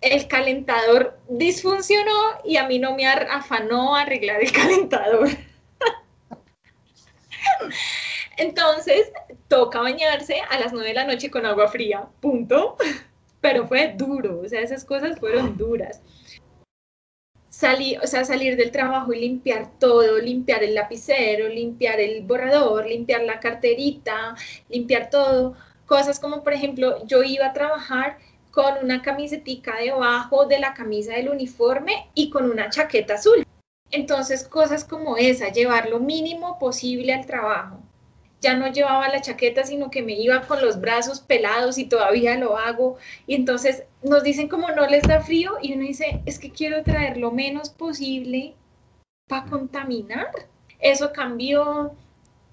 el 0.00 0.28
calentador 0.28 1.18
disfuncionó 1.28 2.12
y 2.44 2.56
a 2.56 2.66
mí 2.68 2.78
no 2.78 2.94
me 2.94 3.06
afanó 3.06 3.96
arreglar 3.96 4.42
el 4.42 4.52
calentador. 4.52 5.28
Entonces, 8.38 9.10
toca 9.48 9.80
bañarse 9.80 10.40
a 10.48 10.60
las 10.60 10.72
9 10.72 10.88
de 10.88 10.94
la 10.94 11.04
noche 11.04 11.28
con 11.28 11.44
agua 11.44 11.68
fría, 11.68 12.08
punto. 12.20 12.76
Pero 13.40 13.66
fue 13.66 13.94
duro, 13.96 14.40
o 14.40 14.48
sea, 14.48 14.60
esas 14.60 14.84
cosas 14.84 15.18
fueron 15.18 15.56
duras. 15.56 16.00
Salir, 17.48 17.98
o 18.00 18.06
sea, 18.06 18.24
salir 18.24 18.56
del 18.56 18.70
trabajo 18.70 19.12
y 19.12 19.20
limpiar 19.20 19.78
todo, 19.80 20.18
limpiar 20.18 20.62
el 20.62 20.74
lapicero, 20.74 21.48
limpiar 21.48 21.98
el 21.98 22.22
borrador, 22.22 22.86
limpiar 22.86 23.22
la 23.22 23.40
carterita, 23.40 24.36
limpiar 24.68 25.10
todo. 25.10 25.56
Cosas 25.86 26.20
como, 26.20 26.44
por 26.44 26.52
ejemplo, 26.52 27.04
yo 27.06 27.24
iba 27.24 27.46
a 27.46 27.52
trabajar 27.52 28.18
con 28.52 28.74
una 28.82 29.02
camisetica 29.02 29.76
debajo 29.76 30.46
de 30.46 30.60
la 30.60 30.74
camisa 30.74 31.14
del 31.14 31.28
uniforme 31.28 32.08
y 32.14 32.30
con 32.30 32.48
una 32.48 32.70
chaqueta 32.70 33.14
azul. 33.14 33.44
Entonces, 33.90 34.46
cosas 34.46 34.84
como 34.84 35.16
esa, 35.16 35.50
llevar 35.50 35.88
lo 35.88 35.98
mínimo 35.98 36.58
posible 36.58 37.12
al 37.12 37.26
trabajo. 37.26 37.87
Ya 38.40 38.54
no 38.54 38.68
llevaba 38.72 39.08
la 39.08 39.20
chaqueta, 39.20 39.64
sino 39.64 39.90
que 39.90 40.02
me 40.02 40.12
iba 40.12 40.42
con 40.42 40.60
los 40.60 40.80
brazos 40.80 41.20
pelados 41.20 41.78
y 41.78 41.86
todavía 41.86 42.36
lo 42.36 42.56
hago. 42.56 42.96
Y 43.26 43.34
entonces 43.34 43.84
nos 44.02 44.22
dicen 44.22 44.48
como 44.48 44.70
no 44.70 44.86
les 44.86 45.02
da 45.02 45.20
frío 45.20 45.54
y 45.60 45.74
uno 45.74 45.82
dice, 45.82 46.22
es 46.26 46.38
que 46.38 46.50
quiero 46.50 46.82
traer 46.82 47.16
lo 47.16 47.32
menos 47.32 47.70
posible 47.70 48.54
para 49.28 49.46
contaminar. 49.46 50.30
Eso 50.78 51.12
cambió 51.12 51.92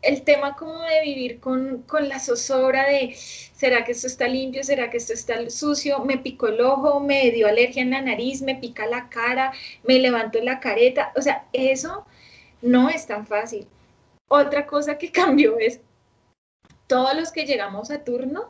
el 0.06 0.22
tema 0.22 0.56
como 0.56 0.82
de 0.82 1.02
vivir 1.02 1.40
con, 1.40 1.84
con, 1.84 2.08
la 2.10 2.20
zozobra 2.20 2.88
de, 2.88 3.16
¿será 3.16 3.84
que 3.84 3.92
esto 3.92 4.08
está 4.08 4.28
limpio? 4.28 4.64
¿Será 4.64 4.90
que 4.90 4.98
esto 4.98 5.14
está 5.14 5.50
sucio? 5.50 6.00
Me 6.06 6.18
picó 6.18 6.48
el 6.48 6.62
ojo, 6.62 7.00
me 7.00 7.32
dio 7.32 7.48
alergia 7.48 7.82
en 7.82 7.92
la 7.92 8.02
nariz, 8.02 8.42
me 8.42 8.56
pica 8.56 8.86
la 8.86 9.10
cara, 9.10 9.52
me 9.84 10.00
levanto 10.00 10.40
la 10.42 10.60
careta. 10.60 11.12
O 11.16 11.22
sea, 11.22 11.46
eso 11.54 12.06
no 12.62 12.90
es 12.90 13.08
tan 13.08 13.26
fácil. 13.26 13.68
Otra 14.28 14.66
cosa 14.66 14.98
que 14.98 15.12
cambió 15.12 15.58
es, 15.60 15.82
todos 16.88 17.16
los 17.16 17.32
que 17.32 17.46
llegamos 17.46 17.92
a 17.92 18.04
turno, 18.04 18.50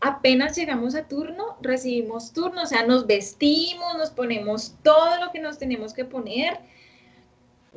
apenas 0.00 0.56
llegamos 0.56 0.94
a 0.94 1.08
turno, 1.08 1.56
recibimos 1.60 2.32
turno, 2.32 2.62
o 2.62 2.66
sea, 2.66 2.86
nos 2.86 3.06
vestimos, 3.06 3.96
nos 3.96 4.10
ponemos 4.10 4.74
todo 4.82 5.18
lo 5.24 5.32
que 5.32 5.40
nos 5.40 5.58
tenemos 5.58 5.92
que 5.92 6.04
poner, 6.04 6.60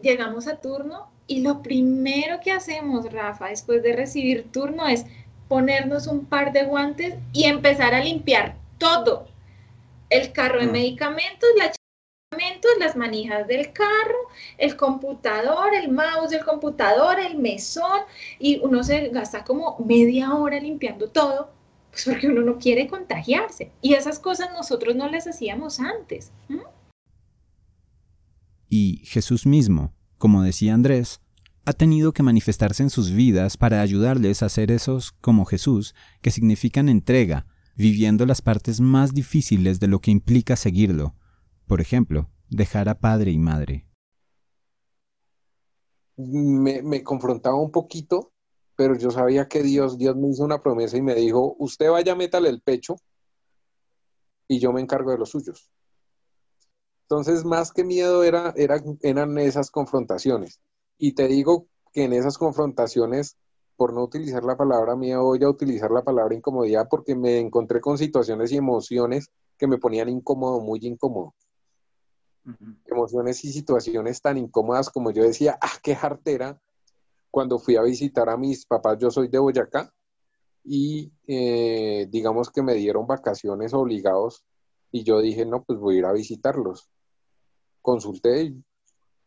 llegamos 0.02 0.48
a 0.48 0.58
turno 0.58 1.10
y 1.28 1.42
lo 1.42 1.62
primero 1.62 2.40
que 2.40 2.52
hacemos, 2.52 3.12
Rafa, 3.12 3.50
después 3.50 3.84
de 3.84 3.96
recibir 3.96 4.52
turno 4.52 4.88
es 4.88 5.06
ponernos 5.48 6.08
un 6.08 6.26
par 6.26 6.52
de 6.54 6.64
guantes 6.64 7.16
y 7.34 7.46
empezar 7.46 7.94
a 7.94 8.04
limpiar 8.04 8.56
todo. 8.78 9.28
El 10.10 10.32
carro 10.32 10.60
de 10.60 10.68
mm. 10.68 10.72
medicamentos, 10.72 11.50
la 11.58 11.72
las 12.80 12.96
manijas 12.96 13.48
del 13.48 13.72
carro, 13.72 14.30
el 14.58 14.76
computador, 14.76 15.74
el 15.74 15.92
mouse 15.92 16.32
del 16.32 16.44
computador, 16.44 17.20
el 17.20 17.38
mesón, 17.38 18.02
y 18.40 18.60
uno 18.60 18.84
se 18.84 19.10
gasta 19.10 19.44
como 19.44 19.78
media 19.86 20.34
hora 20.34 20.60
limpiando 20.60 21.10
todo, 21.10 21.52
pues 21.92 22.06
porque 22.06 22.28
uno 22.28 22.42
no 22.42 22.58
quiere 22.58 22.88
contagiarse. 22.88 23.72
Y 23.82 23.94
esas 23.94 24.20
cosas 24.20 24.50
nosotros 24.54 24.96
no 24.96 25.10
las 25.10 25.28
hacíamos 25.28 25.80
antes. 25.80 26.32
Y 28.70 29.02
Jesús 29.06 29.46
mismo, 29.46 29.94
como 30.18 30.44
decía 30.44 30.74
Andrés, 30.74 31.22
ha 31.66 31.74
tenido 31.74 32.14
que 32.14 32.24
manifestarse 32.24 32.84
en 32.84 32.90
sus 32.90 33.12
vidas 33.12 33.58
para 33.58 33.82
ayudarles 33.82 34.42
a 34.42 34.50
ser 34.50 34.72
esos 34.72 35.12
como 35.12 35.46
Jesús, 35.46 35.94
que 36.22 36.32
significan 36.32 36.90
entrega, 36.90 37.46
viviendo 37.76 38.26
las 38.26 38.42
partes 38.42 38.82
más 38.82 39.14
difíciles 39.14 39.80
de 39.80 39.88
lo 39.88 40.02
que 40.02 40.12
implica 40.12 40.56
seguirlo. 40.56 41.16
Por 41.68 41.80
ejemplo, 41.80 42.30
dejar 42.50 42.90
a 42.90 43.00
padre 43.00 43.32
y 43.32 43.38
madre. 43.38 43.86
Me, 46.18 47.04
confrontaba 47.04 47.56
un 47.56 47.72
poquito, 47.72 48.34
pero 48.76 48.96
yo 48.96 49.10
sabía 49.12 49.48
que 49.48 49.64
Dios, 49.64 49.98
Dios 49.98 50.16
me 50.18 50.30
hizo 50.30 50.44
una 50.44 50.62
promesa 50.62 50.98
y 50.98 51.02
me 51.02 51.16
dijo, 51.16 51.56
usted 51.60 51.90
vaya, 51.90 52.16
métale 52.16 52.50
el 52.50 52.62
pecho 52.62 52.98
y 54.48 54.60
yo 54.60 54.74
me 54.74 54.82
encargo 54.82 55.12
de 55.12 55.18
los 55.18 55.30
suyos. 55.30 55.72
Entonces, 57.04 57.46
más 57.46 57.72
que 57.72 57.84
miedo 57.84 58.24
era, 58.24 58.54
eran 58.56 59.38
esas 59.38 59.72
confrontaciones. 59.72 60.60
Y 60.98 61.14
te 61.14 61.28
digo 61.28 61.68
que 61.94 62.04
en 62.04 62.14
esas 62.14 62.38
confrontaciones, 62.38 63.38
por 63.78 63.94
no 63.94 64.04
utilizar 64.04 64.44
la 64.44 64.58
palabra 64.58 64.96
miedo, 64.96 65.24
voy 65.24 65.44
a 65.44 65.50
utilizar 65.50 65.90
la 65.90 66.04
palabra 66.04 66.36
incomodidad 66.36 66.88
porque 66.90 67.16
me 67.16 67.40
encontré 67.40 67.80
con 67.80 67.98
situaciones 67.98 68.52
y 68.52 68.58
emociones 68.58 69.32
que 69.58 69.68
me 69.68 69.78
ponían 69.78 70.10
incómodo, 70.10 70.60
muy 70.60 70.80
incómodo. 70.84 71.34
Emociones 72.86 73.44
y 73.46 73.52
situaciones 73.52 74.22
tan 74.22 74.38
incómodas 74.38 74.90
como 74.90 75.12
yo 75.12 75.24
decía, 75.24 75.58
ah, 75.62 75.78
qué 75.84 75.96
jartera, 75.96 76.60
cuando 77.32 77.60
fui 77.60 77.76
a 77.76 77.82
visitar 77.84 78.30
a 78.30 78.38
mis 78.38 78.66
papás, 78.66 78.98
yo 79.00 79.12
soy 79.12 79.28
de 79.28 79.40
Boyacá, 79.40 79.94
y 80.64 81.12
eh, 81.28 82.08
digamos 82.10 82.50
que 82.50 82.62
me 82.62 82.74
dieron 82.74 83.08
vacaciones 83.08 83.74
obligados 83.74 84.44
y 84.92 85.04
yo 85.04 85.22
dije, 85.22 85.46
no, 85.46 85.64
pues 85.64 85.80
voy 85.80 85.96
a 85.96 86.00
ir 86.00 86.06
a 86.06 86.12
visitarlos 86.12 86.90
consulté 87.82 88.54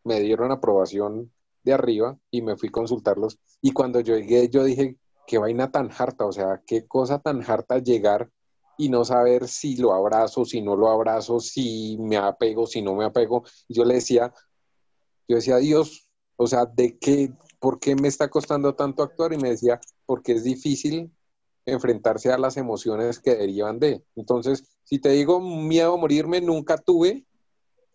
me 0.05 0.21
dieron 0.21 0.51
aprobación 0.51 1.33
de 1.65 1.73
arriba 1.73 2.19
y 2.31 2.43
me 2.43 2.57
fui 2.57 2.69
a 2.69 2.73
consultarlos. 2.73 3.39
Y 3.61 3.73
cuando 3.73 4.01
yo 4.01 4.17
llegué, 4.17 4.49
yo 4.49 4.65
dije, 4.65 4.97
qué 5.27 5.39
vaina 5.39 5.71
tan 5.71 5.91
harta, 5.97 6.27
o 6.27 6.33
sea, 6.33 6.63
qué 6.67 6.87
cosa 6.87 7.21
tan 7.21 7.43
harta 7.43 7.79
llegar 7.79 8.31
y 8.83 8.89
no 8.89 9.05
saber 9.05 9.47
si 9.47 9.77
lo 9.77 9.95
abrazo, 9.95 10.45
si 10.45 10.61
no 10.61 10.75
lo 10.75 10.89
abrazo, 10.91 11.39
si 11.39 11.97
me 12.01 12.17
apego, 12.17 12.67
si 12.67 12.83
no 12.83 12.97
me 12.97 13.05
apego. 13.05 13.45
Yo 13.69 13.85
le 13.85 13.95
decía, 13.95 14.35
yo 15.29 15.37
decía, 15.37 15.59
Dios, 15.59 16.09
o 16.35 16.49
sea, 16.49 16.67
¿de 16.67 16.99
qué, 16.99 17.33
por 17.61 17.79
qué 17.79 17.95
me 17.95 18.09
está 18.09 18.29
costando 18.29 18.75
tanto 18.75 19.05
actuar? 19.05 19.33
Y 19.33 19.37
me 19.37 19.51
decía, 19.51 19.81
porque 20.05 20.33
es 20.33 20.43
difícil 20.43 21.13
enfrentarse 21.65 22.33
a 22.33 22.39
las 22.39 22.57
emociones 22.57 23.21
que 23.21 23.37
derivan 23.37 23.79
de. 23.79 24.03
Entonces, 24.17 24.65
si 24.83 24.99
te 24.99 25.11
digo 25.11 25.41
miedo 25.41 25.95
a 25.95 25.99
morirme, 25.99 26.41
nunca 26.41 26.77
tuve, 26.77 27.25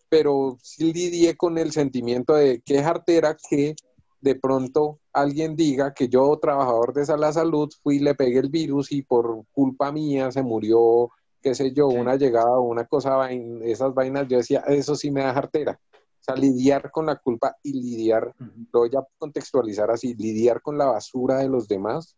pero 0.08 0.56
sí 0.62 0.94
lidié 0.94 1.36
con 1.36 1.58
el 1.58 1.72
sentimiento 1.72 2.32
de 2.32 2.62
qué 2.64 2.82
jartera 2.82 3.36
que 3.36 3.76
de 4.20 4.34
pronto 4.34 4.98
alguien 5.12 5.56
diga 5.56 5.94
que 5.94 6.08
yo, 6.08 6.38
trabajador 6.40 6.92
de 6.92 7.16
la 7.16 7.32
salud, 7.32 7.68
fui 7.82 7.96
y 7.96 8.00
le 8.00 8.14
pegué 8.14 8.38
el 8.38 8.50
virus 8.50 8.92
y 8.92 9.02
por 9.02 9.44
culpa 9.52 9.92
mía 9.92 10.30
se 10.32 10.42
murió, 10.42 11.10
qué 11.40 11.54
sé 11.54 11.72
yo, 11.72 11.88
una 11.88 12.16
llegada 12.16 12.58
o 12.58 12.62
una 12.62 12.84
cosa, 12.86 13.30
esas 13.30 13.94
vainas, 13.94 14.26
yo 14.28 14.38
decía, 14.38 14.60
eso 14.66 14.94
sí 14.94 15.10
me 15.10 15.22
da 15.22 15.34
jartera. 15.34 15.80
O 15.92 16.22
sea, 16.28 16.34
lidiar 16.34 16.90
con 16.90 17.06
la 17.06 17.16
culpa 17.16 17.56
y 17.62 17.72
lidiar, 17.72 18.34
lo 18.72 18.80
voy 18.80 18.90
a 18.96 19.06
contextualizar 19.18 19.90
así, 19.90 20.14
lidiar 20.14 20.60
con 20.60 20.76
la 20.76 20.86
basura 20.86 21.38
de 21.38 21.48
los 21.48 21.68
demás 21.68 22.16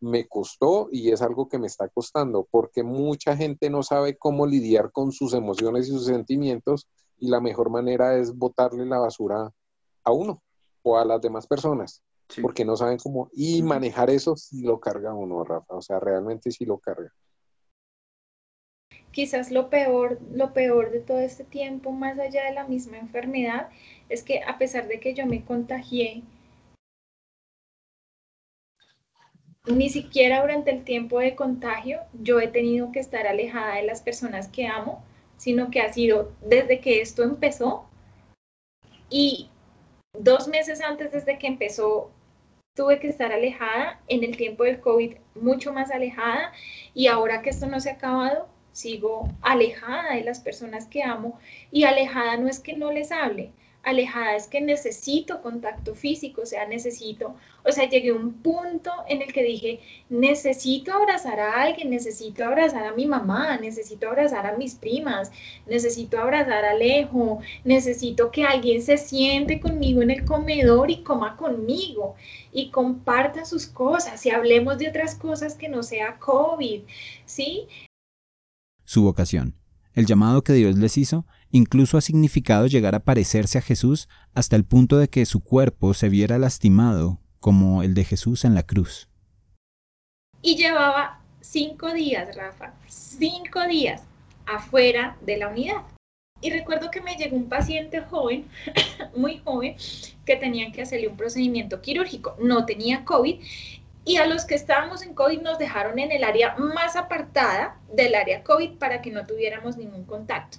me 0.00 0.26
costó 0.26 0.88
y 0.90 1.10
es 1.12 1.22
algo 1.22 1.48
que 1.48 1.58
me 1.58 1.68
está 1.68 1.88
costando, 1.88 2.48
porque 2.50 2.82
mucha 2.82 3.36
gente 3.36 3.70
no 3.70 3.84
sabe 3.84 4.16
cómo 4.16 4.46
lidiar 4.46 4.90
con 4.90 5.12
sus 5.12 5.32
emociones 5.32 5.86
y 5.86 5.92
sus 5.92 6.06
sentimientos 6.06 6.88
y 7.18 7.28
la 7.28 7.40
mejor 7.40 7.70
manera 7.70 8.16
es 8.16 8.36
botarle 8.36 8.84
la 8.84 8.98
basura 8.98 9.52
a 10.02 10.10
uno 10.10 10.42
o 10.82 10.98
a 10.98 11.04
las 11.04 11.20
demás 11.20 11.46
personas, 11.46 12.02
porque 12.40 12.64
no 12.64 12.76
saben 12.76 12.98
cómo. 12.98 13.28
Y 13.32 13.62
manejar 13.62 14.10
eso 14.10 14.36
si 14.36 14.62
lo 14.62 14.80
carga 14.80 15.14
uno, 15.14 15.44
Rafa, 15.44 15.74
o 15.74 15.82
sea, 15.82 16.00
realmente 16.00 16.50
si 16.50 16.64
lo 16.64 16.78
carga. 16.78 17.12
Quizás 19.10 19.50
lo 19.50 19.68
peor, 19.68 20.18
lo 20.32 20.52
peor 20.54 20.90
de 20.90 21.00
todo 21.00 21.18
este 21.18 21.44
tiempo, 21.44 21.92
más 21.92 22.18
allá 22.18 22.44
de 22.44 22.54
la 22.54 22.66
misma 22.66 22.98
enfermedad, 22.98 23.68
es 24.08 24.22
que 24.22 24.42
a 24.42 24.58
pesar 24.58 24.88
de 24.88 25.00
que 25.00 25.14
yo 25.14 25.26
me 25.26 25.44
contagié, 25.44 26.22
ni 29.66 29.90
siquiera 29.90 30.40
durante 30.40 30.70
el 30.70 30.82
tiempo 30.82 31.20
de 31.20 31.36
contagio 31.36 32.00
yo 32.20 32.40
he 32.40 32.48
tenido 32.48 32.90
que 32.90 32.98
estar 32.98 33.28
alejada 33.28 33.76
de 33.76 33.84
las 33.84 34.02
personas 34.02 34.48
que 34.48 34.66
amo 34.66 35.04
sino 35.36 35.70
que 35.70 35.80
ha 35.80 35.92
sido 35.92 36.32
desde 36.40 36.80
que 36.80 37.00
esto 37.00 37.22
empezó 37.22 37.84
y 39.08 39.50
dos 40.18 40.46
meses 40.46 40.82
antes 40.82 41.10
desde 41.10 41.38
que 41.38 41.46
empezó 41.46 42.10
tuve 42.74 43.00
que 43.00 43.08
estar 43.08 43.32
alejada, 43.32 44.00
en 44.08 44.24
el 44.24 44.36
tiempo 44.36 44.64
del 44.64 44.80
COVID 44.80 45.16
mucho 45.34 45.72
más 45.72 45.90
alejada 45.90 46.52
y 46.94 47.06
ahora 47.06 47.42
que 47.42 47.50
esto 47.50 47.66
no 47.66 47.80
se 47.80 47.90
ha 47.90 47.94
acabado, 47.94 48.48
sigo 48.72 49.28
alejada 49.42 50.14
de 50.14 50.24
las 50.24 50.40
personas 50.40 50.86
que 50.86 51.02
amo 51.02 51.38
y 51.70 51.84
alejada 51.84 52.36
no 52.36 52.48
es 52.48 52.60
que 52.60 52.74
no 52.74 52.92
les 52.92 53.12
hable, 53.12 53.52
alejada 53.82 54.36
es 54.36 54.46
que 54.46 54.60
necesito 54.60 55.42
contacto 55.42 55.94
físico, 55.94 56.42
o 56.42 56.46
sea, 56.46 56.66
necesito, 56.66 57.34
o 57.64 57.72
sea, 57.72 57.88
llegué 57.88 58.10
a 58.10 58.14
un 58.14 58.32
punto 58.34 58.90
en 59.08 59.22
el 59.22 59.32
que 59.32 59.42
dije, 59.42 59.80
necesito 60.08 60.92
abrazar 60.92 61.40
a 61.40 61.62
alguien, 61.62 61.90
necesito 61.90 62.44
abrazar 62.44 62.86
a 62.86 62.92
mi 62.92 63.06
mamá, 63.06 63.58
necesito 63.58 64.08
abrazar 64.08 64.46
a 64.46 64.56
mis 64.56 64.74
primas, 64.74 65.32
necesito 65.66 66.18
abrazar 66.20 66.64
a 66.64 66.70
Alejo, 66.70 67.40
necesito 67.64 68.30
que 68.30 68.44
alguien 68.44 68.82
se 68.82 68.98
siente 68.98 69.60
conmigo 69.60 70.02
en 70.02 70.10
el 70.10 70.24
comedor 70.24 70.90
y 70.90 71.02
coma 71.02 71.36
conmigo 71.36 72.14
y 72.52 72.70
comparta 72.70 73.44
sus 73.44 73.66
cosas 73.66 74.24
y 74.26 74.30
hablemos 74.30 74.78
de 74.78 74.88
otras 74.88 75.16
cosas 75.16 75.54
que 75.54 75.68
no 75.68 75.82
sea 75.82 76.18
COVID, 76.18 76.82
¿sí? 77.24 77.66
Su 78.84 79.02
vocación, 79.02 79.56
el 79.94 80.06
llamado 80.06 80.42
que 80.42 80.52
Dios 80.52 80.76
les 80.76 80.96
hizo, 80.98 81.26
Incluso 81.54 81.98
ha 81.98 82.00
significado 82.00 82.66
llegar 82.66 82.94
a 82.94 83.04
parecerse 83.04 83.58
a 83.58 83.62
Jesús 83.62 84.08
hasta 84.34 84.56
el 84.56 84.64
punto 84.64 84.96
de 84.96 85.08
que 85.08 85.26
su 85.26 85.44
cuerpo 85.44 85.92
se 85.92 86.08
viera 86.08 86.38
lastimado 86.38 87.20
como 87.40 87.82
el 87.82 87.92
de 87.92 88.04
Jesús 88.04 88.46
en 88.46 88.54
la 88.54 88.62
cruz. 88.62 89.10
Y 90.40 90.56
llevaba 90.56 91.20
cinco 91.42 91.92
días, 91.92 92.34
Rafa, 92.34 92.72
cinco 92.88 93.66
días 93.66 94.02
afuera 94.46 95.18
de 95.20 95.36
la 95.36 95.48
unidad. 95.48 95.82
Y 96.40 96.48
recuerdo 96.50 96.90
que 96.90 97.02
me 97.02 97.16
llegó 97.16 97.36
un 97.36 97.50
paciente 97.50 98.00
joven, 98.00 98.46
muy 99.14 99.42
joven, 99.44 99.76
que 100.24 100.36
tenía 100.36 100.72
que 100.72 100.80
hacerle 100.80 101.08
un 101.08 101.18
procedimiento 101.18 101.82
quirúrgico. 101.82 102.34
No 102.40 102.64
tenía 102.64 103.04
COVID 103.04 103.42
y 104.06 104.16
a 104.16 104.26
los 104.26 104.46
que 104.46 104.54
estábamos 104.54 105.02
en 105.02 105.12
COVID 105.12 105.42
nos 105.42 105.58
dejaron 105.58 105.98
en 105.98 106.12
el 106.12 106.24
área 106.24 106.56
más 106.56 106.96
apartada 106.96 107.78
del 107.92 108.14
área 108.14 108.42
COVID 108.42 108.78
para 108.78 109.02
que 109.02 109.10
no 109.10 109.26
tuviéramos 109.26 109.76
ningún 109.76 110.04
contacto. 110.04 110.58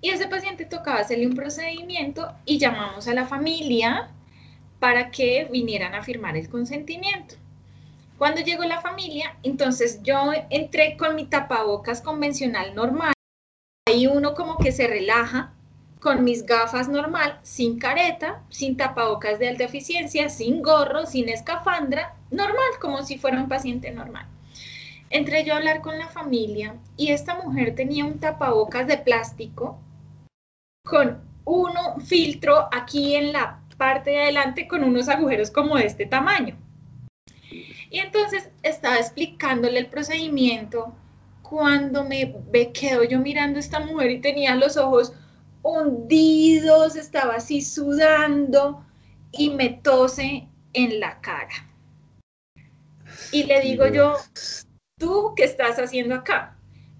Y 0.00 0.10
a 0.10 0.14
ese 0.14 0.28
paciente 0.28 0.64
tocaba 0.64 1.00
hacerle 1.00 1.26
un 1.26 1.34
procedimiento 1.34 2.32
y 2.44 2.58
llamamos 2.58 3.08
a 3.08 3.14
la 3.14 3.26
familia 3.26 4.10
para 4.78 5.10
que 5.10 5.48
vinieran 5.50 5.94
a 5.94 6.02
firmar 6.02 6.36
el 6.36 6.48
consentimiento. 6.48 7.36
Cuando 8.18 8.40
llegó 8.40 8.64
la 8.64 8.80
familia, 8.80 9.36
entonces 9.42 10.02
yo 10.02 10.32
entré 10.50 10.96
con 10.96 11.14
mi 11.14 11.26
tapabocas 11.26 12.00
convencional 12.00 12.74
normal. 12.74 13.12
Ahí 13.88 14.06
uno 14.06 14.34
como 14.34 14.56
que 14.58 14.72
se 14.72 14.86
relaja 14.86 15.52
con 16.00 16.24
mis 16.24 16.46
gafas 16.46 16.88
normal, 16.88 17.38
sin 17.42 17.78
careta, 17.78 18.42
sin 18.48 18.76
tapabocas 18.76 19.38
de 19.38 19.48
alta 19.48 19.64
eficiencia, 19.64 20.28
sin 20.28 20.62
gorro, 20.62 21.04
sin 21.06 21.28
escafandra, 21.28 22.14
normal, 22.30 22.70
como 22.80 23.02
si 23.02 23.18
fuera 23.18 23.40
un 23.40 23.48
paciente 23.48 23.90
normal. 23.90 24.26
Entré 25.10 25.44
yo 25.44 25.54
a 25.54 25.58
hablar 25.58 25.82
con 25.82 25.98
la 25.98 26.08
familia 26.08 26.74
y 26.96 27.10
esta 27.10 27.34
mujer 27.34 27.74
tenía 27.74 28.04
un 28.04 28.18
tapabocas 28.18 28.86
de 28.86 28.98
plástico 28.98 29.78
con 30.86 31.20
un 31.44 32.00
filtro 32.00 32.68
aquí 32.72 33.16
en 33.16 33.32
la 33.32 33.60
parte 33.76 34.10
de 34.10 34.22
adelante 34.22 34.66
con 34.66 34.82
unos 34.82 35.08
agujeros 35.08 35.50
como 35.50 35.76
de 35.76 35.84
este 35.84 36.06
tamaño. 36.06 36.56
Y 37.90 37.98
entonces 37.98 38.48
estaba 38.62 38.96
explicándole 38.96 39.78
el 39.78 39.88
procedimiento 39.88 40.94
cuando 41.42 42.04
me 42.04 42.72
quedo 42.72 43.04
yo 43.04 43.18
mirando 43.20 43.58
a 43.58 43.60
esta 43.60 43.80
mujer 43.80 44.10
y 44.12 44.20
tenía 44.20 44.54
los 44.54 44.76
ojos 44.76 45.12
hundidos, 45.62 46.96
estaba 46.96 47.34
así 47.34 47.60
sudando 47.60 48.84
y 49.32 49.50
me 49.50 49.70
tose 49.70 50.48
en 50.72 51.00
la 51.00 51.20
cara. 51.20 51.68
Y 53.32 53.44
le 53.44 53.60
digo 53.60 53.86
yo, 53.88 54.16
¿tú 54.98 55.32
qué 55.36 55.44
estás 55.44 55.78
haciendo 55.78 56.14
acá? 56.14 56.55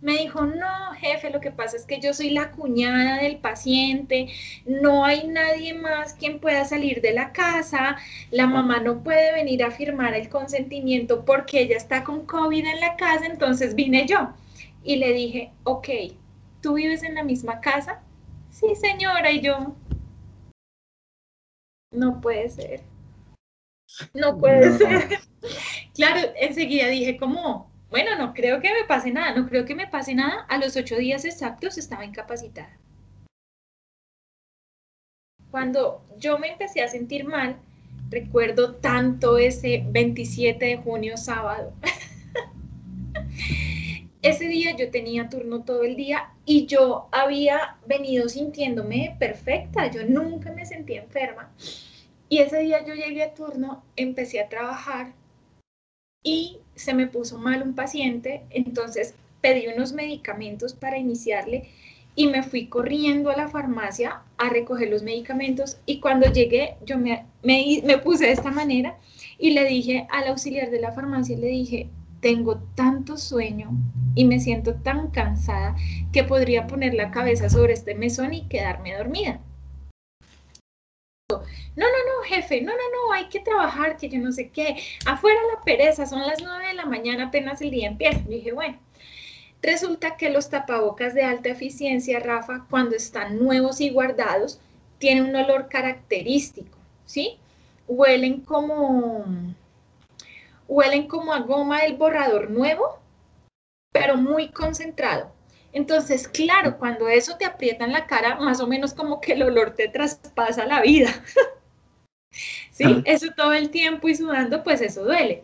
Me 0.07 0.19
dijo, 0.19 0.47
no, 0.47 0.93
jefe, 0.93 1.31
lo 1.31 1.41
que 1.41 1.51
pasa 1.51 1.77
es 1.77 1.85
que 1.85 1.99
yo 1.99 2.15
soy 2.15 2.31
la 2.31 2.53
cuñada 2.53 3.17
del 3.17 3.39
paciente, 3.39 4.29
no 4.65 5.05
hay 5.05 5.27
nadie 5.27 5.75
más 5.75 6.15
quien 6.15 6.39
pueda 6.39 6.65
salir 6.65 7.01
de 7.01 7.13
la 7.13 7.33
casa, 7.33 7.97
la 8.31 8.47
mamá 8.47 8.79
no 8.79 9.03
puede 9.03 9.33
venir 9.33 9.65
a 9.65 9.73
firmar 9.73 10.15
el 10.15 10.29
consentimiento 10.29 11.25
porque 11.25 11.63
ella 11.63 11.77
está 11.77 12.05
con 12.05 12.25
COVID 12.25 12.65
en 12.65 12.79
la 12.79 12.95
casa, 12.95 13.27
entonces 13.27 13.75
vine 13.75 14.07
yo. 14.07 14.33
Y 14.85 14.95
le 14.95 15.13
dije, 15.13 15.51
ok, 15.65 15.89
¿tú 16.63 16.75
vives 16.75 17.03
en 17.03 17.17
la 17.17 17.25
misma 17.25 17.61
casa? 17.61 18.01
Sí, 18.51 18.77
señora, 18.77 19.33
y 19.33 19.41
yo. 19.41 19.75
No 21.91 22.21
puede 22.21 22.49
ser. 22.49 22.85
No 24.15 24.39
puede 24.39 24.79
ser. 24.79 25.19
claro, 25.95 26.31
enseguida 26.37 26.87
dije 26.87 27.17
como, 27.17 27.75
bueno, 27.91 28.17
no 28.19 28.35
creo 28.35 28.61
que 28.61 28.73
me 28.73 28.85
pase 28.85 29.13
nada, 29.13 29.35
no 29.35 29.49
creo 29.49 29.65
que 29.65 29.75
me 29.75 29.87
pase 29.87 30.15
nada. 30.15 30.45
A 30.49 30.59
los 30.59 30.77
ocho 30.77 30.97
días 30.97 31.25
exactos 31.25 31.79
estaba 31.79 32.05
incapacitada. 32.05 32.77
Cuando 35.51 36.05
yo 36.19 36.39
me 36.39 36.49
empecé 36.49 36.83
a 36.83 36.89
sentir 36.89 37.25
mal, 37.25 37.57
recuerdo 38.11 38.75
tanto 38.75 39.39
ese 39.39 39.85
27 39.89 40.65
de 40.65 40.77
junio 40.79 41.17
sábado. 41.17 41.73
ese 44.23 44.49
día 44.49 44.77
yo 44.77 44.91
tenía 44.91 45.29
turno 45.29 45.63
todo 45.63 45.85
el 45.85 45.97
día 45.97 46.31
y 46.45 46.67
yo 46.67 47.09
había 47.13 47.77
venido 47.87 48.29
sintiéndome 48.29 49.17
perfecta, 49.19 49.91
yo 49.91 50.05
nunca 50.05 50.53
me 50.53 50.67
sentía 50.67 51.03
enferma. 51.03 51.51
Y 52.29 52.39
ese 52.39 52.59
día 52.59 52.85
yo 52.85 52.95
llegué 52.95 53.23
a 53.23 53.35
turno, 53.35 53.85
empecé 53.95 54.41
a 54.41 54.49
trabajar 54.49 55.13
y 56.23 56.59
se 56.75 56.95
me 56.95 57.07
puso 57.07 57.39
mal 57.39 57.63
un 57.63 57.75
paciente, 57.75 58.43
entonces 58.51 59.15
pedí 59.41 59.69
unos 59.69 59.93
medicamentos 59.93 60.75
para 60.75 60.99
iniciarle 60.99 61.69
y 62.17 62.27
me 62.27 62.43
fui 62.43 62.67
corriendo 62.67 63.31
a 63.31 63.37
la 63.37 63.49
farmacia 63.49 64.23
a 64.39 64.49
recoger 64.49 64.89
los 64.89 65.03
medicamentos 65.03 65.79
y 65.87 66.01
cuando 66.01 66.33
llegué 66.33 66.77
yo 66.85 66.99
me, 66.99 67.27
me, 67.43 67.99
puse 67.99 68.27
de 68.27 68.33
esta 68.33 68.51
manera 68.51 68.99
y 69.39 69.51
le 69.51 69.65
dije 69.65 70.07
al 70.11 70.29
auxiliar 70.29 70.71
de 70.71 70.81
la 70.81 70.93
farmacia, 70.93 71.37
le 71.37 71.49
dije, 71.49 71.91
tengo 72.21 72.57
tanto 72.75 73.19
sueño 73.19 73.71
y 74.15 74.25
me 74.25 74.41
siento 74.41 74.75
tan 74.75 75.11
cansada 75.11 75.77
que 76.13 76.25
podría 76.25 76.67
poner 76.67 76.95
la 76.95 77.11
cabeza 77.11 77.51
sobre 77.51 77.75
este 77.75 77.95
mesón 77.95 78.33
y 78.33 78.49
quedarme 78.49 78.97
dormida. 78.97 79.41
No, 81.77 81.85
no, 81.85 81.91
no, 81.91 82.23
jefe, 82.25 82.63
no, 82.63 82.73
no, 82.73 82.79
no, 82.79 83.13
hay 83.13 83.29
que 83.29 83.41
trabajar, 83.41 83.99
que 83.99 84.09
yo 84.09 84.19
no 84.19 84.33
sé 84.33 84.49
qué. 84.49 84.77
Afuera 85.05 85.39
la 85.55 85.63
pereza, 85.63 86.07
son 86.07 86.27
las 86.27 86.43
nueve 86.43 86.69
de 86.69 86.75
la 86.75 86.87
mañana, 86.87 87.27
apenas 87.27 87.61
el 87.61 87.71
día 87.71 87.89
empieza. 87.89 88.21
dije, 88.27 88.53
bueno, 88.53 88.79
resulta 89.61 90.17
que 90.17 90.31
los 90.31 90.49
tapabocas 90.49 91.13
de 91.15 91.25
alta 91.25 91.51
eficiencia, 91.51 92.19
Rafa, 92.21 92.67
cuando 92.71 92.97
están 92.97 93.39
nuevos 93.39 93.81
y 93.83 93.91
guardados, 93.91 94.59
tienen 94.99 95.27
un 95.27 95.37
olor 95.37 95.69
característico, 95.69 96.79
¿sí? 97.05 97.39
Huelen 97.87 98.41
como, 98.41 99.27
huelen 100.69 101.07
como 101.09 101.35
a 101.35 101.41
goma 101.41 101.83
del 101.83 101.97
borrador 101.97 102.51
nuevo, 102.51 103.01
pero 103.93 104.17
muy 104.17 104.49
concentrado. 104.49 105.31
Entonces, 105.73 106.27
claro, 106.27 106.79
cuando 106.79 107.09
eso 107.09 107.37
te 107.37 107.45
aprieta 107.45 107.85
en 107.85 107.93
la 107.93 108.07
cara, 108.07 108.37
más 108.37 108.61
o 108.61 108.67
menos 108.67 108.95
como 108.95 109.21
que 109.21 109.33
el 109.33 109.43
olor 109.43 109.75
te 109.75 109.89
traspasa 109.89 110.65
la 110.65 110.81
vida. 110.81 111.11
sí, 112.31 113.03
eso 113.05 113.29
todo 113.37 113.53
el 113.53 113.71
tiempo 113.71 114.09
y 114.09 114.15
sudando, 114.15 114.63
pues 114.63 114.81
eso 114.81 115.05
duele. 115.05 115.43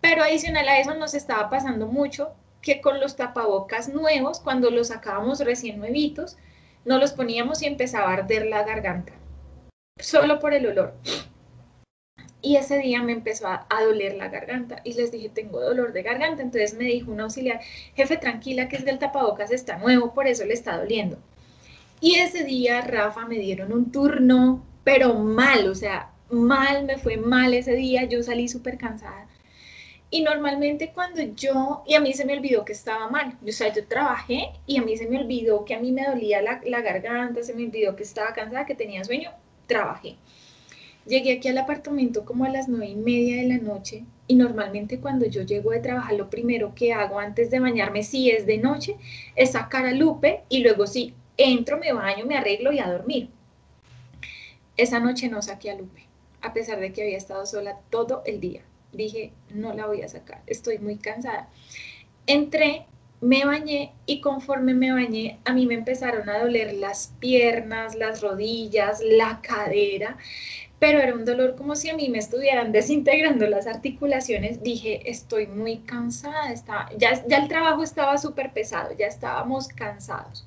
Pero 0.00 0.22
adicional 0.22 0.68
a 0.68 0.80
eso 0.80 0.94
nos 0.94 1.14
estaba 1.14 1.48
pasando 1.48 1.86
mucho 1.86 2.34
que 2.60 2.80
con 2.80 3.00
los 3.00 3.16
tapabocas 3.16 3.88
nuevos, 3.88 4.40
cuando 4.40 4.70
los 4.70 4.88
sacábamos 4.88 5.40
recién 5.40 5.78
nuevitos, 5.78 6.36
no 6.84 6.98
los 6.98 7.12
poníamos 7.12 7.62
y 7.62 7.66
empezaba 7.66 8.10
a 8.10 8.14
arder 8.14 8.46
la 8.46 8.64
garganta, 8.64 9.12
solo 9.98 10.38
por 10.38 10.54
el 10.54 10.66
olor. 10.66 10.94
Y 12.44 12.56
ese 12.56 12.78
día 12.78 13.00
me 13.02 13.12
empezó 13.12 13.46
a, 13.46 13.66
doler 13.84 14.16
la 14.16 14.28
garganta 14.28 14.80
y 14.82 14.94
les 14.94 15.12
dije, 15.12 15.28
tengo 15.28 15.60
dolor 15.60 15.92
de 15.92 16.02
garganta. 16.02 16.42
Entonces 16.42 16.74
me 16.74 16.84
dijo 16.84 17.12
un 17.12 17.20
auxiliar, 17.20 17.60
jefe, 17.94 18.16
tranquila 18.16 18.68
que 18.68 18.76
es 18.76 18.84
del 18.84 18.98
tapabocas, 18.98 19.52
está 19.52 19.78
nuevo, 19.78 20.12
por 20.12 20.26
eso 20.26 20.44
le 20.44 20.54
está 20.54 20.76
doliendo. 20.76 21.18
Y 22.00 22.16
ese 22.16 22.42
día, 22.42 22.80
Rafa, 22.80 23.26
me 23.26 23.38
dieron 23.38 23.72
un 23.72 23.92
turno, 23.92 24.66
pero 24.82 25.14
mal, 25.14 25.68
o 25.68 25.74
sea, 25.76 26.10
mal, 26.32 26.84
me 26.84 26.98
fue 26.98 27.16
mal 27.16 27.54
ese 27.54 27.74
día, 27.74 28.04
yo 28.04 28.22
salí 28.22 28.48
súper 28.48 28.78
cansada. 28.78 29.28
Y 30.10 30.22
normalmente 30.22 30.92
cuando 30.92 31.22
yo, 31.22 31.84
y 31.86 31.94
a 31.94 32.00
mí 32.00 32.12
se 32.12 32.24
me 32.24 32.34
olvidó 32.36 32.64
que 32.64 32.72
estaba 32.72 33.08
mal, 33.08 33.38
o 33.46 33.52
sea, 33.52 33.72
yo 33.72 33.86
trabajé 33.86 34.50
y 34.66 34.76
a 34.78 34.82
mí 34.82 34.96
se 34.96 35.06
me 35.08 35.18
olvidó 35.18 35.64
que 35.64 35.74
a 35.74 35.80
mí 35.80 35.90
me 35.92 36.04
dolía 36.04 36.42
la, 36.42 36.60
la 36.66 36.82
garganta, 36.82 37.42
se 37.42 37.54
me 37.54 37.64
olvidó 37.64 37.96
que 37.96 38.02
estaba 38.02 38.34
cansada, 38.34 38.66
que 38.66 38.74
tenía 38.74 39.04
sueño, 39.04 39.30
trabajé. 39.66 40.16
Llegué 41.06 41.32
aquí 41.32 41.48
al 41.48 41.58
apartamento 41.58 42.24
como 42.24 42.44
a 42.44 42.50
las 42.50 42.68
nueve 42.68 42.88
y 42.88 42.94
media 42.94 43.36
de 43.36 43.48
la 43.48 43.58
noche 43.58 44.04
y 44.28 44.36
normalmente 44.36 45.00
cuando 45.00 45.26
yo 45.26 45.42
llego 45.42 45.72
de 45.72 45.80
trabajar 45.80 46.14
lo 46.14 46.30
primero 46.30 46.74
que 46.74 46.92
hago 46.92 47.18
antes 47.18 47.50
de 47.50 47.58
bañarme 47.58 48.04
si 48.04 48.30
es 48.30 48.46
de 48.46 48.58
noche 48.58 48.96
es 49.34 49.52
sacar 49.52 49.84
a 49.86 49.92
Lupe 49.92 50.42
y 50.48 50.62
luego 50.62 50.86
sí, 50.86 51.14
entro, 51.36 51.78
me 51.78 51.92
baño, 51.92 52.24
me 52.26 52.36
arreglo 52.36 52.70
y 52.70 52.78
a 52.78 52.90
dormir. 52.90 53.30
Esa 54.76 55.00
noche 55.00 55.28
no 55.28 55.42
saqué 55.42 55.70
a 55.70 55.74
Lupe, 55.74 56.06
a 56.42 56.52
pesar 56.52 56.80
de 56.80 56.92
que 56.92 57.02
había 57.02 57.16
estado 57.16 57.46
sola 57.46 57.78
todo 57.90 58.22
el 58.26 58.40
día. 58.40 58.62
Dije, 58.92 59.32
no 59.50 59.72
la 59.72 59.86
voy 59.86 60.02
a 60.02 60.08
sacar, 60.08 60.42
estoy 60.46 60.78
muy 60.78 60.96
cansada. 60.96 61.48
Entré, 62.26 62.86
me 63.20 63.44
bañé 63.44 63.92
y 64.06 64.20
conforme 64.20 64.74
me 64.74 64.92
bañé, 64.92 65.38
a 65.44 65.52
mí 65.52 65.66
me 65.66 65.74
empezaron 65.74 66.28
a 66.28 66.40
doler 66.40 66.74
las 66.74 67.14
piernas, 67.20 67.94
las 67.94 68.20
rodillas, 68.20 69.00
la 69.00 69.40
cadera 69.40 70.18
pero 70.82 70.98
era 70.98 71.14
un 71.14 71.24
dolor 71.24 71.54
como 71.54 71.76
si 71.76 71.90
a 71.90 71.94
mí 71.94 72.08
me 72.08 72.18
estuvieran 72.18 72.72
desintegrando 72.72 73.46
las 73.46 73.68
articulaciones. 73.68 74.64
Dije, 74.64 75.08
estoy 75.08 75.46
muy 75.46 75.76
cansada, 75.78 76.52
ya, 76.98 77.24
ya 77.28 77.36
el 77.36 77.46
trabajo 77.46 77.84
estaba 77.84 78.18
súper 78.18 78.52
pesado, 78.52 78.90
ya 78.98 79.06
estábamos 79.06 79.68
cansados. 79.68 80.44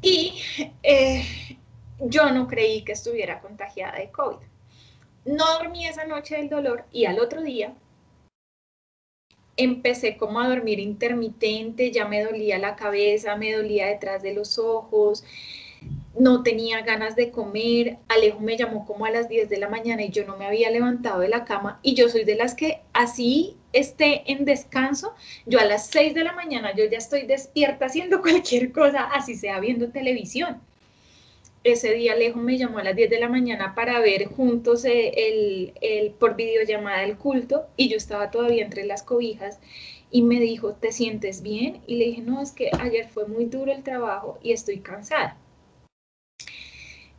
Y 0.00 0.34
eh, 0.84 1.24
yo 2.00 2.30
no 2.30 2.48
creí 2.48 2.82
que 2.82 2.92
estuviera 2.92 3.40
contagiada 3.40 3.98
de 3.98 4.10
COVID. 4.10 4.46
No 5.24 5.44
dormí 5.58 5.86
esa 5.86 6.04
noche 6.04 6.36
del 6.36 6.48
dolor 6.48 6.84
y 6.92 7.06
al 7.06 7.18
otro 7.18 7.42
día 7.42 7.74
empecé 9.56 10.16
como 10.16 10.40
a 10.40 10.48
dormir 10.48 10.80
intermitente, 10.80 11.90
ya 11.92 12.06
me 12.06 12.22
dolía 12.22 12.58
la 12.58 12.76
cabeza, 12.76 13.36
me 13.36 13.52
dolía 13.52 13.86
detrás 13.86 14.22
de 14.22 14.34
los 14.34 14.58
ojos, 14.58 15.24
no 16.18 16.42
tenía 16.42 16.82
ganas 16.82 17.16
de 17.16 17.30
comer, 17.30 17.98
Alejo 18.08 18.40
me 18.40 18.56
llamó 18.56 18.86
como 18.86 19.04
a 19.04 19.10
las 19.10 19.28
10 19.28 19.48
de 19.48 19.58
la 19.58 19.68
mañana 19.68 20.02
y 20.02 20.10
yo 20.10 20.24
no 20.24 20.36
me 20.36 20.46
había 20.46 20.70
levantado 20.70 21.20
de 21.20 21.28
la 21.28 21.44
cama 21.44 21.80
y 21.82 21.94
yo 21.94 22.08
soy 22.08 22.24
de 22.24 22.36
las 22.36 22.54
que 22.54 22.82
así 22.92 23.56
esté 23.72 24.30
en 24.30 24.44
descanso, 24.44 25.14
yo 25.46 25.58
a 25.58 25.64
las 25.64 25.86
6 25.88 26.14
de 26.14 26.24
la 26.24 26.32
mañana 26.32 26.74
yo 26.74 26.84
ya 26.84 26.98
estoy 26.98 27.22
despierta 27.26 27.86
haciendo 27.86 28.22
cualquier 28.22 28.72
cosa, 28.72 29.04
así 29.04 29.34
sea 29.34 29.60
viendo 29.60 29.90
televisión. 29.90 30.60
Ese 31.64 31.94
día 31.94 32.12
Alejo 32.12 32.38
me 32.38 32.58
llamó 32.58 32.78
a 32.78 32.84
las 32.84 32.94
10 32.94 33.08
de 33.08 33.18
la 33.18 33.28
mañana 33.28 33.74
para 33.74 33.98
ver 34.00 34.26
juntos 34.26 34.84
el, 34.84 35.72
el, 35.80 36.10
por 36.12 36.36
videollamada 36.36 37.02
el 37.02 37.16
culto 37.16 37.66
y 37.76 37.88
yo 37.88 37.96
estaba 37.96 38.30
todavía 38.30 38.62
entre 38.62 38.84
las 38.84 39.02
cobijas 39.02 39.58
y 40.10 40.22
me 40.22 40.38
dijo, 40.38 40.74
¿te 40.74 40.92
sientes 40.92 41.42
bien? 41.42 41.80
Y 41.86 41.96
le 41.96 42.04
dije, 42.04 42.22
no, 42.22 42.40
es 42.42 42.52
que 42.52 42.70
ayer 42.78 43.08
fue 43.08 43.26
muy 43.26 43.46
duro 43.46 43.72
el 43.72 43.82
trabajo 43.82 44.38
y 44.42 44.52
estoy 44.52 44.78
cansada. 44.80 45.38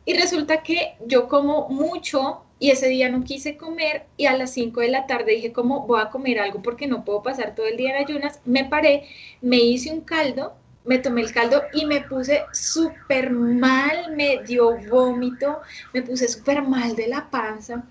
Y 0.04 0.14
resulta 0.14 0.62
que 0.62 0.94
yo 1.04 1.26
como 1.26 1.68
mucho 1.68 2.44
y 2.60 2.70
ese 2.70 2.88
día 2.88 3.08
no 3.08 3.24
quise 3.24 3.56
comer 3.56 4.06
y 4.16 4.26
a 4.26 4.36
las 4.36 4.52
5 4.52 4.80
de 4.80 4.88
la 4.88 5.06
tarde 5.06 5.32
dije, 5.32 5.52
¿cómo 5.52 5.86
voy 5.86 6.00
a 6.00 6.10
comer 6.10 6.38
algo 6.38 6.62
porque 6.62 6.86
no 6.86 7.04
puedo 7.04 7.22
pasar 7.22 7.56
todo 7.56 7.66
el 7.66 7.76
día 7.76 7.90
en 7.90 8.04
ayunas? 8.04 8.40
Me 8.44 8.64
paré, 8.64 9.08
me 9.42 9.56
hice 9.56 9.92
un 9.92 10.02
caldo 10.02 10.54
me 10.86 10.98
tomé 10.98 11.22
el 11.22 11.32
caldo 11.32 11.64
y 11.72 11.84
me 11.84 12.02
puse 12.02 12.44
súper 12.52 13.30
mal, 13.30 14.14
me 14.14 14.42
dio 14.44 14.76
vómito, 14.88 15.60
me 15.92 16.02
puse 16.02 16.28
súper 16.28 16.62
mal 16.62 16.94
de 16.94 17.08
la 17.08 17.28
panza. 17.28 17.84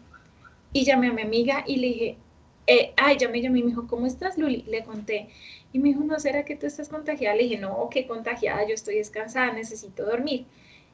Y 0.73 0.85
llamé 0.85 1.07
a 1.07 1.13
mi 1.13 1.21
amiga 1.21 1.63
y 1.67 1.77
le 1.77 1.87
dije, 1.87 2.17
eh, 2.67 2.93
ay, 2.97 3.17
me 3.31 3.41
llamé 3.41 3.59
y 3.59 3.63
me 3.63 3.69
dijo, 3.69 3.87
¿cómo 3.87 4.07
estás, 4.07 4.37
Luli? 4.37 4.63
Le 4.67 4.83
conté. 4.83 5.29
Y 5.71 5.79
me 5.79 5.89
dijo, 5.89 6.01
¿no 6.03 6.19
será 6.19 6.45
que 6.45 6.55
tú 6.55 6.65
estás 6.65 6.89
contagiada? 6.89 7.35
Le 7.35 7.43
dije, 7.43 7.57
no, 7.57 7.89
qué 7.91 8.07
contagiada, 8.07 8.67
yo 8.67 8.73
estoy 8.73 8.95
descansada, 8.95 9.51
necesito 9.53 10.05
dormir. 10.05 10.45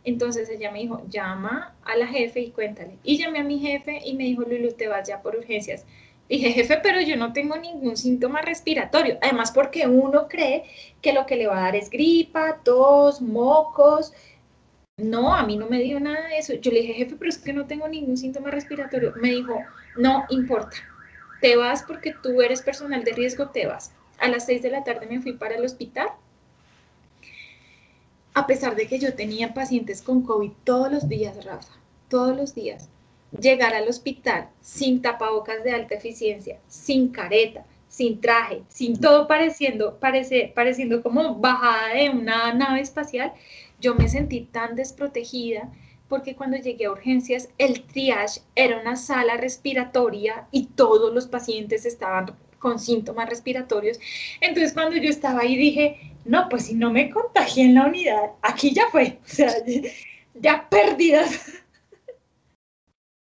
Entonces 0.04 0.50
ella 0.50 0.72
me 0.72 0.80
dijo, 0.80 1.04
llama 1.10 1.76
a 1.84 1.96
la 1.96 2.08
jefe 2.08 2.42
y 2.42 2.52
cuéntale. 2.52 2.98
Y 3.04 3.18
llamé 3.18 3.40
a 3.40 3.44
mi 3.44 3.60
jefe 3.60 4.00
y 4.04 4.16
me 4.16 4.24
dijo, 4.24 4.42
Lulu, 4.42 4.74
te 4.74 4.88
vas 4.88 5.08
ya 5.08 5.22
por 5.22 5.36
urgencias. 5.36 5.86
Dije, 6.30 6.52
jefe, 6.52 6.80
pero 6.82 7.02
yo 7.02 7.18
no 7.18 7.34
tengo 7.34 7.58
ningún 7.58 7.98
síntoma 7.98 8.42
respiratorio. 8.42 9.18
Además, 9.22 9.52
porque 9.52 9.86
uno 9.86 10.28
cree 10.30 10.64
que 11.02 11.12
lo 11.12 11.26
que 11.26 11.36
le 11.36 11.48
va 11.48 11.58
a 11.58 11.62
dar 11.64 11.76
es 11.76 11.90
gripa, 11.90 12.62
tos, 12.64 13.22
mocos. 13.22 14.14
No, 14.98 15.36
a 15.36 15.46
mí 15.46 15.58
no 15.58 15.68
me 15.68 15.80
dio 15.80 16.00
nada 16.00 16.28
de 16.30 16.38
eso. 16.38 16.54
Yo 16.54 16.72
le 16.72 16.82
dije, 16.82 16.94
jefe, 16.94 17.16
pero 17.18 17.30
es 17.30 17.38
que 17.38 17.52
no 17.54 17.66
tengo 17.66 17.88
ningún 17.88 18.16
síntoma 18.18 18.50
respiratorio. 18.50 19.14
Me 19.22 19.32
dijo, 19.32 19.60
no 19.98 20.26
importa. 20.30 20.78
Te 21.42 21.58
vas 21.58 21.84
porque 21.84 22.14
tú 22.22 22.42
eres 22.42 22.62
personal 22.62 23.04
de 23.04 23.12
riesgo, 23.14 23.50
te 23.50 23.68
vas. 23.68 23.92
A 24.20 24.30
las 24.30 24.46
seis 24.46 24.62
de 24.62 24.70
la 24.70 24.84
tarde 24.84 25.08
me 25.08 25.22
fui 25.22 25.34
para 25.34 25.56
el 25.56 25.66
hospital. 25.66 26.08
A 28.34 28.48
pesar 28.48 28.76
de 28.76 28.88
que 28.88 29.00
yo 29.00 29.16
tenía 29.16 29.54
pacientes 29.54 30.02
con 30.02 30.22
COVID 30.22 30.52
todos 30.64 30.90
los 30.92 31.10
días, 31.10 31.44
Rafa, 31.44 31.74
todos 32.08 32.38
los 32.38 32.56
días 32.56 32.90
llegar 33.40 33.74
al 33.74 33.88
hospital 33.88 34.50
sin 34.62 35.02
tapabocas 35.02 35.64
de 35.64 35.72
alta 35.72 35.96
eficiencia, 35.96 36.60
sin 36.68 37.10
careta, 37.10 37.66
sin 37.88 38.22
traje, 38.22 38.64
sin 38.70 39.00
todo 39.00 39.28
pareciendo, 39.28 40.00
parece, 40.00 40.52
pareciendo 40.56 41.04
como 41.04 41.36
bajada 41.36 41.94
de 41.94 42.10
una 42.10 42.54
nave 42.54 42.82
espacial, 42.82 43.34
yo 43.80 43.96
me 43.96 44.08
sentí 44.08 44.42
tan 44.42 44.76
desprotegida 44.76 45.70
porque 46.08 46.36
cuando 46.36 46.58
llegué 46.58 46.86
a 46.86 46.92
urgencias 46.92 47.50
el 47.58 47.84
triage 47.84 48.42
era 48.56 48.80
una 48.80 48.96
sala 48.96 49.38
respiratoria 49.38 50.48
y 50.52 50.68
todos 50.68 51.14
los 51.14 51.28
pacientes 51.28 51.86
estaban 51.86 52.36
con 52.60 52.80
síntomas 52.80 53.30
respiratorios. 53.30 54.00
Entonces 54.40 54.74
cuando 54.74 54.98
yo 54.98 55.10
estaba 55.10 55.42
ahí 55.42 55.56
dije, 55.58 56.14
no, 56.26 56.48
pues 56.50 56.68
si 56.68 56.76
no 56.76 56.92
me 56.92 57.10
contagié 57.10 57.66
en 57.66 57.76
la 57.76 57.88
unidad, 57.88 58.32
aquí 58.42 58.74
ya 58.74 58.88
fue, 58.92 59.20
ya 60.36 60.68
perdidas 60.70 61.61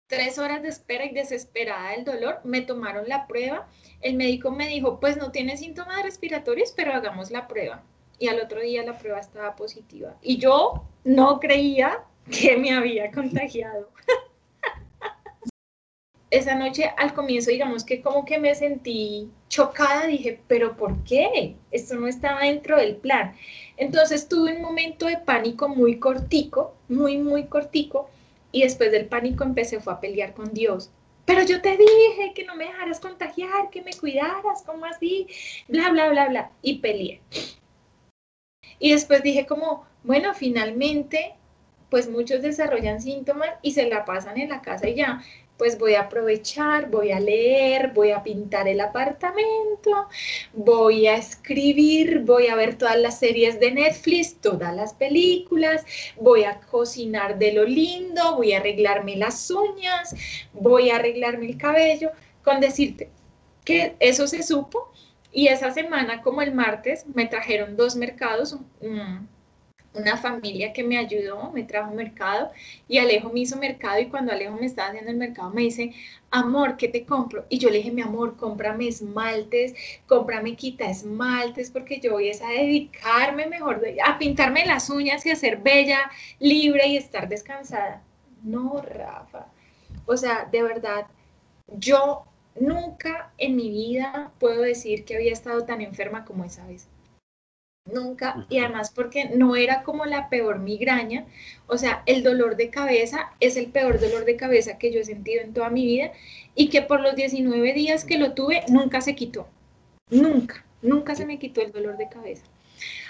tres 0.07 0.39
horas 0.39 0.63
de 0.63 0.69
espera 0.69 1.05
y 1.05 1.15
desesperada 1.15 1.91
del 1.91 2.05
dolor, 2.05 2.41
me 2.45 2.61
tomaron 2.61 3.09
la 3.09 3.27
prueba. 3.27 3.69
El 4.01 4.17
médico 4.17 4.51
me 4.51 4.69
dijo, 4.69 5.01
pues 5.01 5.17
no 5.17 5.31
tiene 5.31 5.57
síntomas 5.57 6.03
respiratorios, 6.03 6.73
pero 6.77 6.93
hagamos 6.93 7.31
la 7.31 7.49
prueba. 7.49 7.83
Y 8.19 8.29
al 8.29 8.41
otro 8.41 8.61
día 8.61 8.85
la 8.85 8.99
prueba 8.99 9.19
estaba 9.19 9.57
positiva. 9.57 10.17
Y 10.23 10.39
yo 10.39 10.85
no 11.05 11.41
creía 11.41 12.05
que 12.31 12.57
me 12.57 12.73
había 12.73 13.11
contagiado. 13.11 13.91
Esa 16.31 16.57
noche 16.57 16.91
al 16.97 17.15
comienzo, 17.15 17.51
digamos 17.51 17.85
que 17.85 18.03
como 18.03 18.25
que 18.25 18.39
me 18.39 18.55
sentí 18.57 19.31
chocada, 19.49 20.07
dije, 20.07 20.41
pero 20.49 20.77
¿por 20.77 21.05
qué? 21.05 21.55
Esto 21.71 21.95
no 21.95 22.09
estaba 22.09 22.41
dentro 22.41 22.77
del 22.77 22.97
plan. 22.97 23.37
Entonces 23.77 24.29
tuve 24.29 24.57
un 24.57 24.63
momento 24.63 25.07
de 25.07 25.19
pánico 25.19 25.69
muy 25.69 26.01
cortico, 26.01 26.75
muy, 26.89 27.19
muy 27.19 27.45
cortico, 27.45 28.11
y 28.55 28.63
después 28.63 28.93
del 28.93 29.07
pánico 29.07 29.43
empecé 29.43 29.81
fue 29.81 29.93
a 29.93 30.01
pelear 30.01 30.33
con 30.33 30.55
Dios. 30.55 30.93
Pero 31.25 31.43
yo 31.43 31.61
te 31.61 31.77
dije 31.77 32.33
que 32.37 32.45
no 32.45 32.55
me 32.55 32.67
dejaras 32.67 33.01
contagiar, 33.01 33.69
que 33.71 33.83
me 33.83 33.93
cuidaras, 33.93 34.63
¿cómo 34.65 34.85
así? 34.85 35.27
Bla, 35.67 35.91
bla, 35.91 36.09
bla, 36.11 36.29
bla. 36.29 36.51
Y 36.63 36.79
peleé. 36.79 37.21
Y 38.79 38.93
después 38.93 39.25
dije 39.25 39.45
como, 39.45 39.87
bueno, 40.05 40.35
finalmente, 40.35 41.35
pues 41.91 42.09
muchos 42.09 42.43
desarrollan 42.43 43.03
síntomas 43.03 43.51
y 43.61 43.73
se 43.73 43.89
la 43.89 44.05
pasan 44.05 44.39
en 44.39 44.51
la 44.51 44.63
casa 44.63 44.89
y 44.89 44.95
ya 44.95 45.21
pues 45.57 45.79
voy 45.79 45.95
a 45.95 46.03
aprovechar, 46.03 46.91
voy 46.91 47.13
a 47.13 47.21
leer, 47.21 47.93
voy 47.93 48.11
a 48.11 48.23
pintar 48.23 48.67
el 48.69 48.81
apartamento, 48.81 50.09
voy 50.53 51.07
a 51.07 51.17
escribir, 51.17 52.21
voy 52.21 52.49
a 52.49 52.57
ver 52.57 52.77
todas 52.77 52.99
las 52.99 53.19
series 53.19 53.61
de 53.61 53.71
Netflix, 53.71 54.37
todas 54.41 54.75
las 54.75 54.95
películas, 54.95 55.85
voy 56.17 56.45
a 56.45 56.61
cocinar 56.61 57.39
de 57.39 57.53
lo 57.53 57.65
lindo, 57.65 58.37
voy 58.37 58.53
a 58.53 58.59
arreglarme 58.59 59.17
las 59.17 59.51
uñas, 59.51 60.15
voy 60.53 60.91
a 60.91 60.97
arreglarme 60.97 61.47
el 61.47 61.59
cabello, 61.59 62.11
con 62.43 62.61
decirte 62.61 63.11
que 63.65 63.95
eso 64.01 64.27
se 64.27 64.43
supo 64.43 64.93
y 65.33 65.49
esa 65.49 65.73
semana 65.73 66.23
como 66.23 66.43
el 66.43 66.55
martes 66.55 67.07
me 67.15 67.27
trajeron 67.27 67.77
dos 67.77 67.97
mercados, 67.97 68.57
una 69.95 70.17
familia 70.17 70.73
que 70.73 70.83
me 70.83 70.99
ayudó, 70.99 71.51
me 71.53 71.63
trajo 71.63 71.95
mercado 71.95 72.51
y 72.89 72.99
Alejo 72.99 73.31
me 73.31 73.41
hizo 73.41 73.57
mercado 73.57 74.01
y 74.01 74.07
cuando 74.07 74.33
Alejo 74.33 74.57
me 74.57 74.67
estaba 74.67 74.89
haciendo 74.89 75.11
el 75.11 75.17
mercado 75.17 75.51
me 75.51 75.63
dice, 75.63 75.95
amor, 76.31 76.77
¿qué 76.77 76.89
te 76.89 77.07
compro? 77.07 77.47
Y 77.49 77.59
yo 77.59 77.71
le 77.71 77.79
dije, 77.79 77.93
mi 77.93 78.03
amor, 78.03 78.37
cómprame 78.37 78.89
esmaltes, 78.89 79.75
cómprame 80.07 80.57
quita 80.57 80.91
esmaltes 80.91 81.71
porque 81.71 82.01
yo 82.01 82.13
voy 82.13 82.31
a 82.31 82.49
dedicarme 82.49 83.47
mejor 83.47 83.83
a 84.05 84.19
pintarme 84.19 84.67
las 84.67 84.91
uñas 84.91 85.25
y 85.27 85.31
a 85.31 85.37
ser 85.37 85.59
bella, 85.59 86.11
libre 86.41 86.89
y 86.89 86.97
estar 86.97 87.29
descansada. 87.29 88.03
No, 88.43 88.83
Rafa. 88.83 89.47
O 90.07 90.17
sea, 90.17 90.49
de 90.51 90.63
verdad, 90.63 91.07
yo 91.69 92.25
nunca 92.61 93.33
en 93.39 93.57
mi 93.57 93.71
vida 93.71 94.33
puedo 94.39 94.63
decir 94.63 95.05
que 95.05 95.17
había 95.17 95.33
estado 95.33 95.65
tan 95.65 95.81
enferma 95.81 96.25
como 96.25 96.45
esa 96.45 96.67
vez. 96.67 96.89
Nunca, 97.87 98.47
y 98.49 98.61
además 98.61 98.91
porque 98.91 99.27
no 99.27 99.57
era 99.57 99.83
como 99.83 100.07
la 100.07 100.31
peor 100.31 100.59
migraña, 100.59 101.27
o 101.67 101.77
sea, 101.77 102.03
el 102.07 102.23
dolor 102.23 102.57
de 102.57 102.71
cabeza 102.71 103.33
es 103.41 103.59
el 103.59 103.67
peor 103.67 104.01
dolor 104.01 104.25
de 104.25 104.37
cabeza 104.37 104.79
que 104.79 104.91
yo 104.91 105.01
he 105.01 105.05
sentido 105.05 105.43
en 105.43 105.53
toda 105.53 105.69
mi 105.69 105.85
vida 105.85 106.13
y 106.55 106.71
que 106.71 106.81
por 106.81 107.01
los 107.01 107.15
19 107.15 107.75
días 107.75 108.07
que 108.07 108.17
lo 108.17 108.33
tuve 108.33 108.63
nunca 108.69 109.03
se 109.03 109.15
quitó, 109.15 109.47
nunca, 110.09 110.65
nunca 110.81 111.15
se 111.15 111.27
me 111.27 111.39
quitó 111.39 111.61
el 111.61 111.73
dolor 111.73 111.99
de 111.99 112.09
cabeza. 112.09 112.45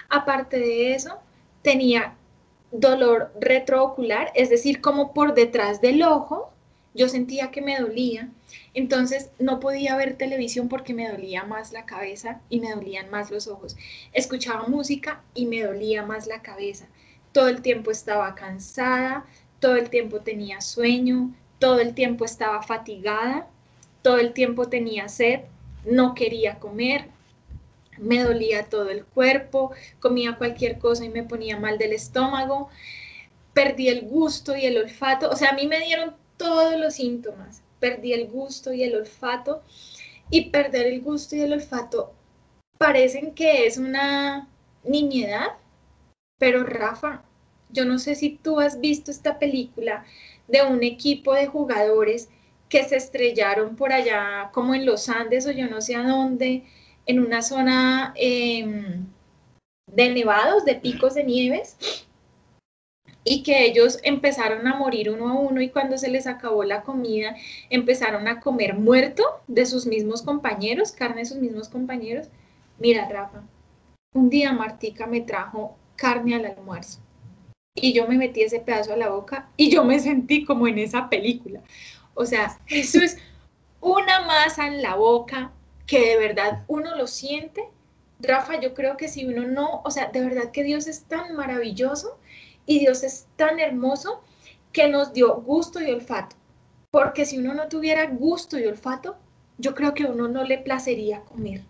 Aparte 0.09 0.59
de 0.59 0.95
eso, 0.95 1.21
tenía 1.63 2.17
dolor 2.73 3.33
retroocular, 3.41 4.33
es 4.35 4.51
decir, 4.51 4.81
como 4.81 5.15
por 5.15 5.35
detrás 5.35 5.81
del 5.81 6.03
ojo, 6.03 6.53
yo 6.95 7.09
sentía 7.09 7.51
que 7.51 7.61
me 7.61 7.79
dolía, 7.79 8.31
entonces 8.73 9.31
no 9.39 9.61
podía 9.61 9.97
ver 9.97 10.17
televisión 10.17 10.69
porque 10.69 10.95
me 10.95 11.11
dolía 11.11 11.45
más 11.45 11.73
la 11.73 11.85
cabeza 11.85 12.41
y 12.49 12.61
me 12.61 12.71
dolían 12.73 13.11
más 13.11 13.31
los 13.31 13.49
ojos. 13.49 13.77
Escuchaba 14.13 14.69
música 14.69 15.21
y 15.35 15.47
me 15.47 15.63
dolía 15.63 16.05
más 16.05 16.27
la 16.27 16.41
cabeza. 16.41 16.87
Todo 17.33 17.49
el 17.49 17.63
tiempo 17.63 17.91
estaba 17.91 18.35
cansada, 18.37 19.27
todo 19.59 19.77
el 19.77 19.91
tiempo 19.91 20.21
tenía 20.21 20.61
sueño, 20.61 21.35
todo 21.59 21.81
el 21.81 21.95
tiempo 21.95 22.25
estaba 22.25 22.63
fatigada, 22.63 23.49
todo 24.03 24.19
el 24.19 24.33
tiempo 24.33 24.69
tenía 24.69 25.09
sed, 25.09 25.41
no 25.85 26.15
quería 26.15 26.59
comer, 26.59 27.07
me 27.99 28.23
dolía 28.23 28.65
todo 28.65 28.91
el 28.91 29.05
cuerpo, 29.05 29.73
comía 30.01 30.37
cualquier 30.37 30.79
cosa 30.79 31.05
y 31.05 31.09
me 31.09 31.23
ponía 31.23 31.59
mal 31.59 31.79
del 31.79 31.93
estómago, 31.93 32.69
perdí 33.53 33.89
el 33.89 34.03
gusto 34.03 34.57
y 34.57 34.67
el 34.67 34.79
olfato, 34.79 35.31
o 35.31 35.37
sea, 35.37 35.51
a 35.51 35.55
mí 35.55 35.67
me 35.67 35.81
dieron 35.81 36.15
todos 36.37 36.79
los 36.79 36.95
síntomas. 36.95 37.63
Perdí 37.81 38.13
el 38.13 38.29
gusto 38.29 38.73
y 38.73 38.83
el 38.83 38.95
olfato. 38.95 39.63
Y 40.31 40.51
perder 40.51 40.87
el 40.87 41.03
gusto 41.03 41.37
y 41.37 41.41
el 41.41 41.53
olfato 41.53 42.13
parecen 42.79 43.35
que 43.35 43.67
es 43.67 43.79
una 43.79 44.49
niñedad. 44.85 45.49
Pero 46.39 46.65
Rafa, 46.65 47.23
yo 47.71 47.85
no 47.85 47.99
sé 47.99 48.15
si 48.15 48.31
tú 48.31 48.61
has 48.61 48.81
visto 48.81 49.11
esta 49.11 49.39
película 49.39 50.05
de 50.49 50.63
un 50.63 50.83
equipo 50.83 51.35
de 51.35 51.47
jugadores 51.47 52.29
que 52.69 52.85
se 52.85 52.97
estrellaron 52.97 53.77
por 53.77 53.93
allá, 53.93 54.51
como 54.53 54.75
en 54.75 54.85
los 54.87 55.09
Andes 55.09 55.47
o 55.47 55.51
yo 55.51 55.69
no 55.69 55.81
sé 55.81 55.95
a 55.95 56.03
dónde, 56.03 56.65
en 57.07 57.21
una 57.21 57.43
zona 57.43 58.13
em, 58.17 59.07
de 59.87 60.11
nevados, 60.11 60.65
de 60.65 60.75
picos 60.75 61.15
de 61.15 61.25
nieves, 61.25 62.04
y 63.25 63.43
que 63.43 63.65
ellos 63.65 63.99
empezaron 64.03 64.67
a 64.67 64.77
morir 64.77 65.11
uno 65.11 65.31
a 65.31 65.33
uno 65.33 65.63
y 65.63 65.71
cuando 65.71 65.97
se 65.97 66.11
les 66.11 66.27
acabó 66.27 66.63
la 66.63 66.83
comida 66.83 67.35
empezaron 67.71 68.29
a 68.29 68.41
comer 68.41 68.75
muerto 68.75 69.25
de 69.49 69.65
sus 69.65 69.87
mismos 69.87 70.23
compañeros, 70.23 70.93
carne 70.93 71.23
de 71.23 71.27
sus 71.27 71.39
mismos 71.39 71.69
compañeros. 71.71 72.29
Mira, 72.79 73.09
Rafa, 73.09 73.43
un 74.13 74.29
día 74.29 74.53
Martica 74.53 75.07
me 75.07 75.23
trajo 75.23 75.77
carne 75.97 76.35
al 76.35 76.45
almuerzo 76.45 77.01
y 77.75 77.93
yo 77.93 78.07
me 78.07 78.19
metí 78.19 78.43
ese 78.43 78.61
pedazo 78.61 78.93
a 78.93 78.97
la 78.97 79.09
boca 79.09 79.49
y 79.57 79.71
yo 79.71 79.85
me 79.85 79.99
sentí 79.99 80.45
como 80.45 80.69
en 80.69 80.79
esa 80.79 81.09
película. 81.09 81.61
O 82.15 82.27
sea, 82.27 82.59
eso 82.69 83.01
es 83.01 83.19
una 83.81 84.21
masa 84.23 84.67
en 84.67 84.83
la 84.83 84.95
boca 84.95 85.51
que 85.87 86.11
de 86.11 86.17
verdad 86.17 86.65
uno 86.69 86.95
lo 86.97 87.07
siente. 87.07 87.65
Rafa, 88.21 88.61
yo 88.61 88.75
creo 88.75 88.97
que 88.97 89.09
si 89.09 89.25
uno 89.25 89.47
no, 89.47 89.83
o 89.85 89.91
sea, 89.91 90.07
de 90.07 90.21
verdad 90.21 90.53
que 90.53 90.63
Dios 90.63 90.87
es 90.87 91.05
tan 91.05 91.35
maravilloso 91.35 92.19
y 92.67 92.79
Dios 92.81 93.03
es 93.03 93.27
tan 93.37 93.61
hermoso 93.61 94.23
que 94.73 94.89
nos 94.89 95.13
dio 95.13 95.35
gusto 95.37 95.81
y 95.81 95.91
olfato. 95.91 96.37
Porque 96.91 97.27
si 97.27 97.39
uno 97.39 97.55
no 97.55 97.69
tuviera 97.69 98.07
gusto 98.07 98.59
y 98.59 98.67
olfato, 98.67 99.17
yo 99.59 99.75
creo 99.75 99.95
que 99.95 100.05
a 100.05 100.11
uno 100.11 100.29
no 100.29 100.45
le 100.45 100.59
placería 100.59 101.21
comer. 101.21 101.63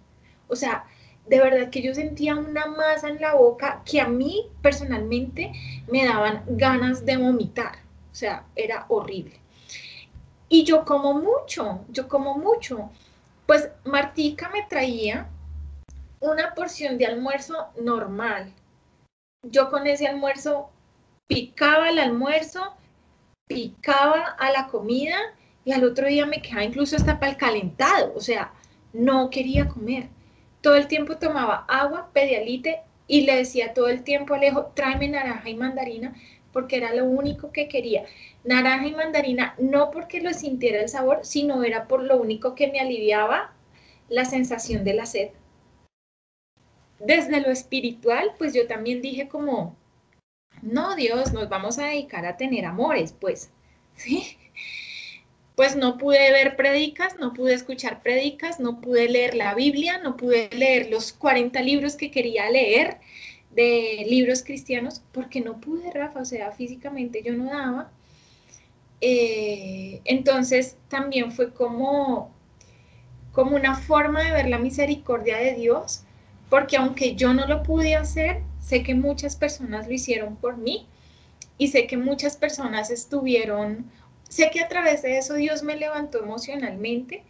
O 0.49 0.57
sea, 0.57 0.85
de 1.27 1.39
verdad 1.39 1.71
que 1.71 1.83
yo 1.83 1.95
sentía 1.95 2.37
una 2.37 2.67
masa 2.67 3.09
en 3.09 3.21
la 3.21 3.35
boca 3.35 3.83
que 3.85 4.01
a 4.01 4.09
mí 4.09 4.47
personalmente 4.63 5.53
me 5.91 6.05
daban 6.05 6.43
ganas 6.47 7.05
de 7.07 7.17
vomitar. 7.17 7.77
O 8.13 8.15
sea, 8.15 8.45
era 8.55 8.87
horrible. 8.89 9.41
Y 10.49 10.65
yo 10.65 10.85
como 10.85 11.15
mucho, 11.15 11.85
yo 11.89 12.09
como 12.09 12.39
mucho. 12.39 12.91
Pues 13.47 13.69
Martica 13.85 14.49
me 14.51 14.63
traía 14.63 15.27
una 16.21 16.55
porción 16.55 16.97
de 16.97 17.07
almuerzo 17.07 17.69
normal. 17.81 18.53
Yo 19.43 19.71
con 19.71 19.87
ese 19.87 20.07
almuerzo 20.07 20.71
picaba 21.27 21.91
el 21.91 21.99
almuerzo, 21.99 22.75
picaba 23.47 24.37
a 24.39 24.51
la 24.51 24.69
comida 24.69 25.17
y 25.65 25.73
al 25.73 25.85
otro 25.85 26.07
día 26.07 26.27
me 26.27 26.43
quedaba 26.43 26.65
incluso 26.65 26.97
hasta 26.97 27.19
para 27.19 27.33
el 27.33 27.39
calentado. 27.39 28.13
O 28.15 28.21
sea, 28.21 28.53
no 28.93 29.31
quería 29.31 29.69
comer 29.69 30.09
todo 30.65 30.77
el 30.77 30.89
tiempo 30.89 31.19
tomaba 31.19 31.67
agua, 31.69 32.09
pedialite 32.15 32.81
y 33.07 33.27
le 33.27 33.37
decía 33.37 33.75
todo 33.75 33.89
el 33.89 34.03
tiempo 34.03 34.33
a 34.33 34.39
Alejo, 34.39 34.73
tráeme 34.75 35.09
naranja 35.09 35.51
y 35.51 35.55
mandarina, 35.55 36.15
porque 36.55 36.79
era 36.79 36.95
lo 36.95 37.05
único 37.05 37.53
que 37.53 37.69
quería. 37.69 38.07
Naranja 38.45 38.87
y 38.87 38.95
mandarina, 38.95 39.55
no 39.59 39.91
porque 39.91 40.23
lo 40.23 40.33
sintiera 40.33 40.81
el 40.81 40.89
sabor, 40.89 41.19
sino 41.23 41.65
era 41.65 41.87
por 41.87 42.03
lo 42.03 42.17
único 42.17 42.55
que 42.55 42.69
me 42.69 42.81
aliviaba 42.81 43.53
la 44.09 44.25
sensación 44.25 44.85
de 44.85 44.95
la 44.95 45.05
sed. 45.05 45.33
Desde 46.99 47.43
lo 47.43 47.51
espiritual, 47.51 48.31
pues 48.39 48.55
yo 48.55 48.67
también 48.67 49.03
dije 49.03 49.29
como, 49.29 49.77
no, 50.65 50.97
Dios, 50.97 51.33
nos 51.33 51.49
vamos 51.49 51.79
a 51.79 51.87
dedicar 51.87 52.27
a 52.27 52.37
tener 52.37 52.65
amores, 52.65 53.15
pues, 53.19 53.51
¿sí? 53.97 54.37
pues 55.55 55.77
no 55.77 55.99
pude 55.99 56.33
ver 56.33 56.57
predicas, 56.57 57.17
no 57.19 57.33
pude 57.33 57.55
escuchar 57.55 58.03
predicas, 58.03 58.59
no 58.59 58.81
pude 58.81 59.09
leer 59.09 59.35
la 59.35 59.55
Biblia, 59.55 59.99
no 59.99 60.17
pude 60.17 60.51
leer 60.51 60.91
los 60.91 61.13
40 61.13 61.61
libros 61.63 61.97
que 61.97 62.11
quería 62.11 62.51
leer 62.51 62.99
de 63.55 64.05
libros 64.09 64.43
cristianos, 64.43 65.03
porque 65.13 65.41
no 65.41 65.61
pude, 65.61 65.93
Rafa, 65.93 66.21
o 66.21 66.25
sea, 66.25 66.51
físicamente 66.51 67.23
yo 67.23 67.35
no 67.35 67.45
daba. 67.45 67.91
Eh, 69.01 70.01
entonces 70.05 70.77
también 70.89 71.31
fue 71.31 71.53
como, 71.53 72.33
como 73.33 73.55
una 73.55 73.77
forma 73.77 74.25
de 74.25 74.33
ver 74.33 74.49
la 74.49 74.59
misericordia 74.59 75.37
de 75.37 75.55
Dios, 75.55 76.03
porque 76.51 76.77
aunque 76.77 77.15
yo 77.15 77.33
no 77.33 77.47
lo 77.47 77.63
pude 77.63 77.95
hacer, 77.95 78.43
sé 78.65 78.83
que 78.83 78.95
muchas 78.95 79.37
personas 79.37 79.87
lo 79.87 79.95
hicieron 79.95 80.37
por 80.37 80.57
mí 80.57 80.87
y 81.59 81.69
sé 81.69 81.87
que 81.87 81.97
muchas 81.97 82.37
personas 82.37 82.91
estuvieron 82.91 83.91
Sé 84.35 84.51
que 84.51 84.61
a 84.61 84.69
través 84.69 85.03
de 85.03 85.19
eso 85.19 85.35
Dios 85.35 85.63
me 85.63 85.77
levantó 85.77 86.19
emocionalmente, 86.19 87.23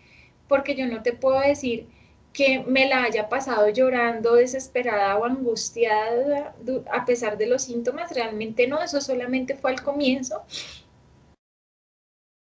porque 0.49 0.75
yo 0.75 0.87
no 0.87 1.03
te 1.03 1.13
puedo 1.13 1.39
decir 1.41 1.87
que 2.33 2.61
me 2.61 2.89
la 2.89 3.05
haya 3.05 3.29
pasado 3.29 3.69
llorando, 3.69 4.37
desesperada 4.37 5.17
o 5.19 5.27
angustiada 5.27 6.55
a 6.91 7.05
pesar 7.05 7.37
de 7.39 7.47
los 7.47 7.65
síntomas, 7.65 8.13
realmente 8.15 8.67
no, 8.67 8.83
eso 8.83 9.03
solamente 9.03 9.55
fue 9.55 9.73
al 9.73 9.83
comienzo. 9.83 10.45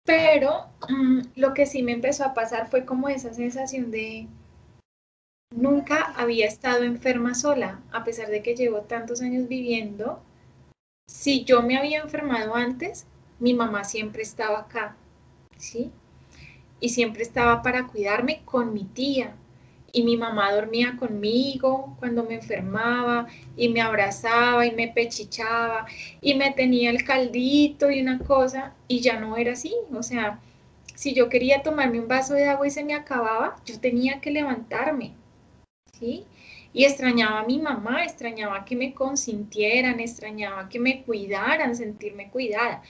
Pero 0.03 0.65
mm, 0.89 1.21
lo 1.35 1.53
que 1.53 1.65
sí 1.65 1.83
me 1.83 1.91
empezó 1.91 2.25
a 2.25 2.33
pasar 2.33 2.69
fue 2.69 2.85
como 2.85 3.07
esa 3.09 3.33
sensación 3.33 3.91
de 3.91 4.27
nunca 5.51 6.13
había 6.15 6.45
estado 6.45 6.83
enferma 6.83 7.33
sola, 7.33 7.79
a 7.91 8.03
pesar 8.03 8.27
de 8.29 8.41
que 8.41 8.55
llevo 8.55 8.81
tantos 8.81 9.21
años 9.21 9.47
viviendo. 9.47 10.21
Si 11.07 11.43
yo 11.43 11.61
me 11.61 11.77
había 11.77 12.01
enfermado 12.01 12.55
antes, 12.55 13.07
mi 13.39 13.53
mamá 13.53 13.83
siempre 13.83 14.21
estaba 14.21 14.59
acá, 14.59 14.95
¿sí? 15.57 15.91
Y 16.79 16.89
siempre 16.89 17.23
estaba 17.23 17.61
para 17.61 17.87
cuidarme 17.87 18.41
con 18.45 18.73
mi 18.73 18.83
tía. 18.85 19.35
Y 19.91 20.03
mi 20.03 20.17
mamá 20.17 20.51
dormía 20.53 20.97
conmigo 20.97 21.95
cuando 21.97 22.23
me 22.23 22.35
enfermaba 22.35 23.27
y 23.57 23.69
me 23.69 23.81
abrazaba 23.81 24.67
y 24.67 24.71
me 24.71 24.87
pechichaba 24.89 25.87
y 26.21 26.35
me 26.35 26.51
tenía 26.51 26.91
el 26.91 27.03
caldito 27.03 27.89
y 27.89 28.01
una 28.01 28.19
cosa 28.19 28.75
y 28.87 29.01
ya 29.01 29.19
no 29.19 29.35
era 29.35 29.53
así. 29.53 29.73
O 29.91 30.03
sea, 30.03 30.39
si 30.93 31.15
yo 31.15 31.27
quería 31.29 31.63
tomarme 31.63 31.99
un 31.99 32.07
vaso 32.07 32.35
de 32.35 32.47
agua 32.47 32.67
y 32.67 32.71
se 32.71 32.83
me 32.83 32.93
acababa, 32.93 33.55
yo 33.65 33.79
tenía 33.79 34.21
que 34.21 34.31
levantarme, 34.31 35.15
Y 36.01 36.85
extrañaba 36.85 37.39
a 37.39 37.45
mi 37.45 37.59
mamá, 37.59 38.03
extrañaba 38.03 38.65
que 38.65 38.75
me 38.75 38.93
consintieran, 38.93 39.99
extrañaba 39.99 40.69
que 40.69 40.79
me 40.79 41.03
cuidaran, 41.03 41.75
sentirme 41.75 42.29
cuidada. 42.29 42.83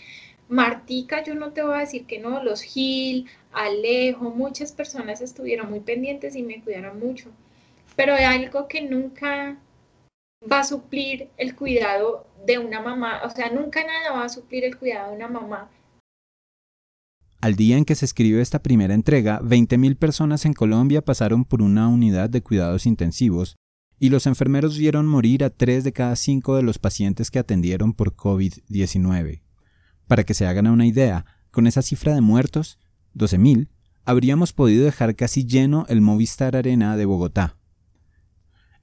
Martica, 0.49 1.23
yo 1.23 1.35
no 1.35 1.53
te 1.53 1.61
voy 1.61 1.75
a 1.77 1.79
decir 1.81 2.05
que 2.05 2.19
no, 2.19 2.43
los 2.43 2.61
Gil, 2.61 3.29
Alejo, 3.51 4.31
muchas 4.31 4.71
personas 4.71 5.21
estuvieron 5.21 5.69
muy 5.69 5.79
pendientes 5.79 6.35
y 6.35 6.43
me 6.43 6.61
cuidaron 6.61 6.99
mucho, 6.99 7.29
pero 7.95 8.15
algo 8.15 8.67
que 8.67 8.81
nunca 8.81 9.57
va 10.51 10.59
a 10.59 10.63
suplir 10.63 11.29
el 11.37 11.55
cuidado 11.55 12.25
de 12.45 12.57
una 12.57 12.81
mamá, 12.81 13.21
o 13.23 13.29
sea, 13.29 13.49
nunca 13.49 13.83
nada 13.83 14.11
va 14.11 14.25
a 14.25 14.29
suplir 14.29 14.63
el 14.65 14.77
cuidado 14.77 15.11
de 15.11 15.17
una 15.17 15.27
mamá. 15.27 15.69
Al 17.41 17.55
día 17.55 17.77
en 17.77 17.85
que 17.85 17.95
se 17.95 18.03
escribió 18.03 18.41
esta 18.41 18.61
primera 18.61 18.93
entrega, 18.93 19.39
20.000 19.41 19.95
personas 19.95 20.45
en 20.45 20.51
Colombia 20.51 21.01
pasaron 21.01 21.45
por 21.45 21.61
una 21.61 21.87
unidad 21.87 22.29
de 22.29 22.43
cuidados 22.43 22.85
intensivos 22.85 23.55
y 23.97 24.09
los 24.09 24.27
enfermeros 24.27 24.77
vieron 24.77 25.07
morir 25.07 25.45
a 25.45 25.49
3 25.49 25.85
de 25.85 25.93
cada 25.93 26.17
5 26.17 26.57
de 26.57 26.63
los 26.63 26.79
pacientes 26.79 27.31
que 27.31 27.39
atendieron 27.39 27.93
por 27.93 28.13
COVID-19. 28.13 29.41
Para 30.07 30.25
que 30.25 30.33
se 30.33 30.47
hagan 30.47 30.67
una 30.67 30.85
idea, 30.85 31.25
con 31.49 31.65
esa 31.65 31.81
cifra 31.81 32.13
de 32.13 32.19
muertos, 32.19 32.77
12.000, 33.15 33.69
habríamos 34.03 34.51
podido 34.51 34.83
dejar 34.83 35.15
casi 35.15 35.45
lleno 35.45 35.85
el 35.87 36.01
Movistar 36.01 36.57
Arena 36.57 36.97
de 36.97 37.05
Bogotá. 37.05 37.55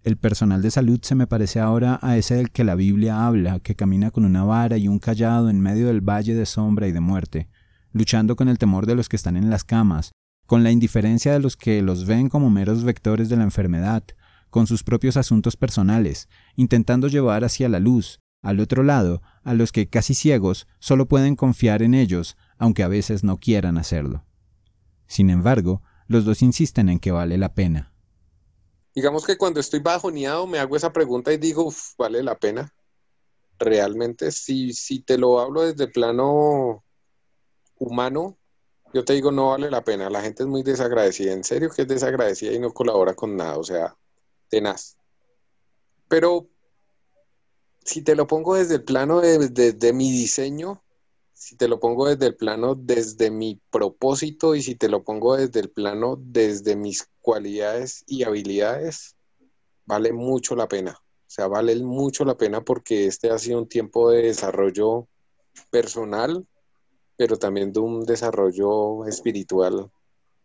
El 0.02 0.16
personal 0.16 0.62
de 0.62 0.70
salud 0.70 1.00
se 1.02 1.14
me 1.14 1.26
parece 1.26 1.61
ahora 1.61 1.98
a 2.00 2.16
ese 2.16 2.36
del 2.36 2.50
que 2.50 2.64
la 2.64 2.74
Biblia 2.74 3.26
habla, 3.26 3.61
que 3.61 3.74
camina 3.74 4.11
con 4.11 4.24
una 4.24 4.44
vara 4.44 4.78
y 4.78 4.88
un 4.88 4.98
callado 4.98 5.50
en 5.50 5.61
medio 5.61 5.88
del 5.88 6.00
valle 6.00 6.34
de 6.34 6.46
sombra 6.46 6.86
y 6.88 6.92
de 6.92 7.00
muerte, 7.00 7.48
luchando 7.97 8.36
con 8.36 8.49
el 8.49 8.59
temor 8.59 8.86
de 8.86 8.94
los 8.94 9.09
que 9.09 9.16
están 9.16 9.36
en 9.36 9.51
las 9.51 9.64
camas, 9.64 10.12
con 10.47 10.62
la 10.62 10.70
indiferencia 10.70 11.32
de 11.32 11.40
los 11.40 11.57
que 11.57 11.82
los 11.82 12.07
ven 12.07 12.28
como 12.28 12.51
meros 12.51 12.84
vectores 12.84 13.28
de 13.28 13.36
la 13.36 13.42
enfermedad, 13.42 14.05
con 14.51 14.66
sus 14.66 14.84
propios 14.84 15.16
asuntos 15.16 15.57
personales, 15.57 16.28
intentando 16.55 17.09
llevar 17.09 17.44
hacia 17.44 17.68
la 17.68 17.80
luz, 17.80 18.20
al 18.42 18.61
otro 18.61 18.82
lado, 18.82 19.22
a 19.42 19.55
los 19.55 19.72
que 19.72 19.88
casi 19.88 20.14
ciegos 20.14 20.68
solo 20.78 21.07
pueden 21.07 21.34
confiar 21.34 21.82
en 21.82 21.94
ellos, 21.94 22.36
aunque 22.59 22.82
a 22.82 22.88
veces 22.88 23.24
no 23.24 23.38
quieran 23.38 23.78
hacerlo. 23.78 24.24
Sin 25.09 25.30
embargo, 25.30 25.82
los 26.07 26.24
dos 26.24 26.42
insisten 26.42 26.88
en 26.88 27.01
que 27.01 27.11
vale 27.11 27.38
la 27.38 27.55
pena. 27.55 27.92
Digamos 28.94 29.26
que 29.26 29.36
cuando 29.36 29.61
estoy 29.61 29.80
bajoneado 29.80 30.47
me 30.47 30.59
hago 30.59 30.76
esa 30.76 30.92
pregunta 30.92 31.32
y 31.32 31.38
digo, 31.38 31.72
¿vale 31.99 32.22
la 32.22 32.38
pena? 32.38 32.72
Realmente, 33.59 34.30
si, 34.30 34.72
si 34.72 35.01
te 35.01 35.18
lo 35.18 35.40
hablo 35.40 35.62
desde 35.62 35.88
plano 35.88 36.84
humano, 37.79 38.37
yo 38.93 39.05
te 39.05 39.12
digo, 39.12 39.31
no 39.31 39.51
vale 39.51 39.70
la 39.70 39.85
pena. 39.85 40.09
La 40.11 40.22
gente 40.22 40.43
es 40.43 40.49
muy 40.49 40.62
desagradecida, 40.62 41.33
en 41.33 41.45
serio 41.45 41.70
que 41.70 41.83
es 41.83 41.89
desagradecida 41.89 42.53
y 42.53 42.59
no 42.59 42.72
colabora 42.72 43.14
con 43.14 43.37
nada, 43.37 43.59
o 43.59 43.64
sea, 43.64 43.97
tenaz. 44.49 44.97
Pero 46.09 46.49
si 47.85 48.03
te 48.03 48.14
lo 48.16 48.27
pongo 48.27 48.55
desde 48.55 48.77
el 48.77 48.85
plano 48.85 49.20
de, 49.20 49.93
mi 49.93 50.11
diseño, 50.11 50.83
si 51.33 51.57
te 51.57 51.68
lo 51.68 51.79
pongo 51.79 52.09
desde 52.09 52.27
el 52.27 52.37
plano 52.37 52.74
desde 52.74 53.31
mi 53.31 53.61
propósito 53.70 54.55
y 54.55 54.62
si 54.62 54.74
te 54.74 54.89
lo 54.89 55.05
pongo 55.05 55.37
desde 55.37 55.61
el 55.61 55.70
plano 55.70 56.18
desde 56.18 56.74
mis 56.74 57.09
cualidades 57.20 58.03
y 58.07 58.24
habilidades, 58.24 59.14
vale 59.85 60.12
mucho 60.12 60.57
la 60.57 60.68
pena. 60.68 60.93
O 60.93 61.29
sea, 61.29 61.49
vale 61.49 61.77
mucho 61.77 62.24
la 62.24 62.37
pena 62.37 62.64
porque 62.64 63.07
este 63.07 63.31
ha 63.31 63.39
sido 63.39 63.59
un 63.59 63.68
tiempo 63.68 64.11
de 64.11 64.22
desarrollo 64.22 65.09
personal, 65.70 66.47
pero 67.16 67.36
también 67.38 67.72
de 67.72 67.80
un 67.80 68.04
desarrollo 68.04 69.04
espiritual 69.06 69.90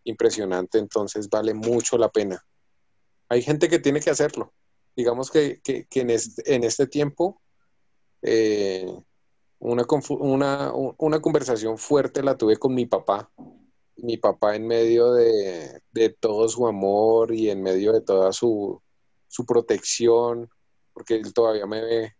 impresionante, 0.04 0.80
entonces 0.80 1.30
vale 1.30 1.54
mucho 1.54 1.98
la 1.98 2.10
pena. 2.10 2.44
Hay 3.30 3.42
gente 3.42 3.70
que 3.70 3.80
tiene 3.80 4.00
que 4.00 4.10
hacerlo 4.10 4.54
digamos 4.96 5.32
que, 5.32 5.62
en, 5.66 6.64
este, 6.64 6.88
tiempo 6.88 7.42
eh, 8.22 8.94
una, 9.60 9.86
una, 10.98 11.22
conversación 11.22 11.78
fuerte 11.78 12.24
la 12.24 12.38
tuve 12.38 12.58
con 12.58 12.74
mi 12.74 12.86
papá. 12.86 13.32
Mi 13.98 14.18
papá 14.18 14.56
en 14.56 14.66
medio 14.68 15.14
de, 15.14 15.82
todo 16.20 16.50
su 16.50 16.68
amor 16.68 17.34
y 17.34 17.50
en 17.50 17.62
medio 17.62 17.94
de 17.94 18.02
toda 18.02 18.32
su, 18.34 18.82
protección, 19.48 20.50
porque 20.94 21.16
él 21.16 21.34
todavía 21.34 21.66
me, 21.66 22.16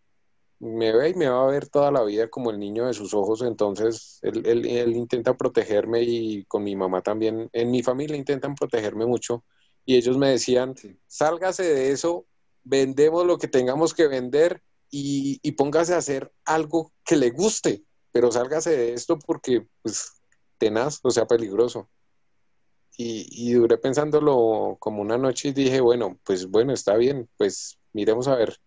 me 0.62 0.92
ve 0.96 1.10
y 1.10 1.14
me 1.16 1.28
va 1.28 1.44
a 1.44 1.52
ver 1.52 1.68
toda 1.68 1.92
la 1.92 2.04
vida 2.04 2.30
como 2.30 2.52
el 2.52 2.60
niño 2.60 2.86
de 2.86 2.94
sus 2.94 3.16
ojos, 3.16 3.42
entonces 3.42 4.20
él, 4.22 4.46
él, 4.46 4.96
intenta 4.96 5.36
protegerme 5.36 6.04
y 6.04 6.46
con 6.46 6.64
mi 6.64 6.76
mamá 6.76 7.02
también, 7.02 7.50
en 7.52 7.72
mi 7.72 7.82
familia 7.82 8.16
intentan 8.16 8.54
protegerme 8.54 9.08
mucho 9.08 9.44
y 9.86 9.96
ellos 9.98 10.18
me 10.18 10.30
decían, 10.30 10.76
sálgase 11.08 11.64
de 11.64 11.92
eso, 11.92 12.28
vendemos 12.64 13.26
lo 13.26 13.40
que 13.40 13.48
tengamos 13.48 13.96
que 13.96 14.08
vender 14.08 14.62
y, 14.92 15.40
y, 15.42 15.54
póngase 15.54 15.96
a 15.96 15.98
hacer 15.98 16.32
algo 16.46 16.94
que 17.04 17.16
le 17.16 17.32
guste, 17.32 17.84
pero 18.12 18.32
sálgase 18.32 18.70
de 18.78 18.94
esto 18.94 19.18
porque, 19.18 19.66
pues, 19.82 20.22
tenaz, 20.60 21.00
o 21.02 21.10
sea, 21.10 21.26
peligroso. 21.26 21.90
Y, 22.98 23.26
y 23.32 23.54
duré 23.54 23.78
pensándolo 23.78 24.76
como 24.80 25.02
una 25.02 25.18
noche 25.18 25.50
y 25.50 25.54
dije, 25.54 25.82
bueno, 25.82 26.20
pues 26.24 26.48
bueno, 26.48 26.74
está 26.74 26.98
bien, 26.98 27.30
pues 27.38 27.80
miremos 27.94 28.28
a 28.28 28.36
ver 28.36 28.60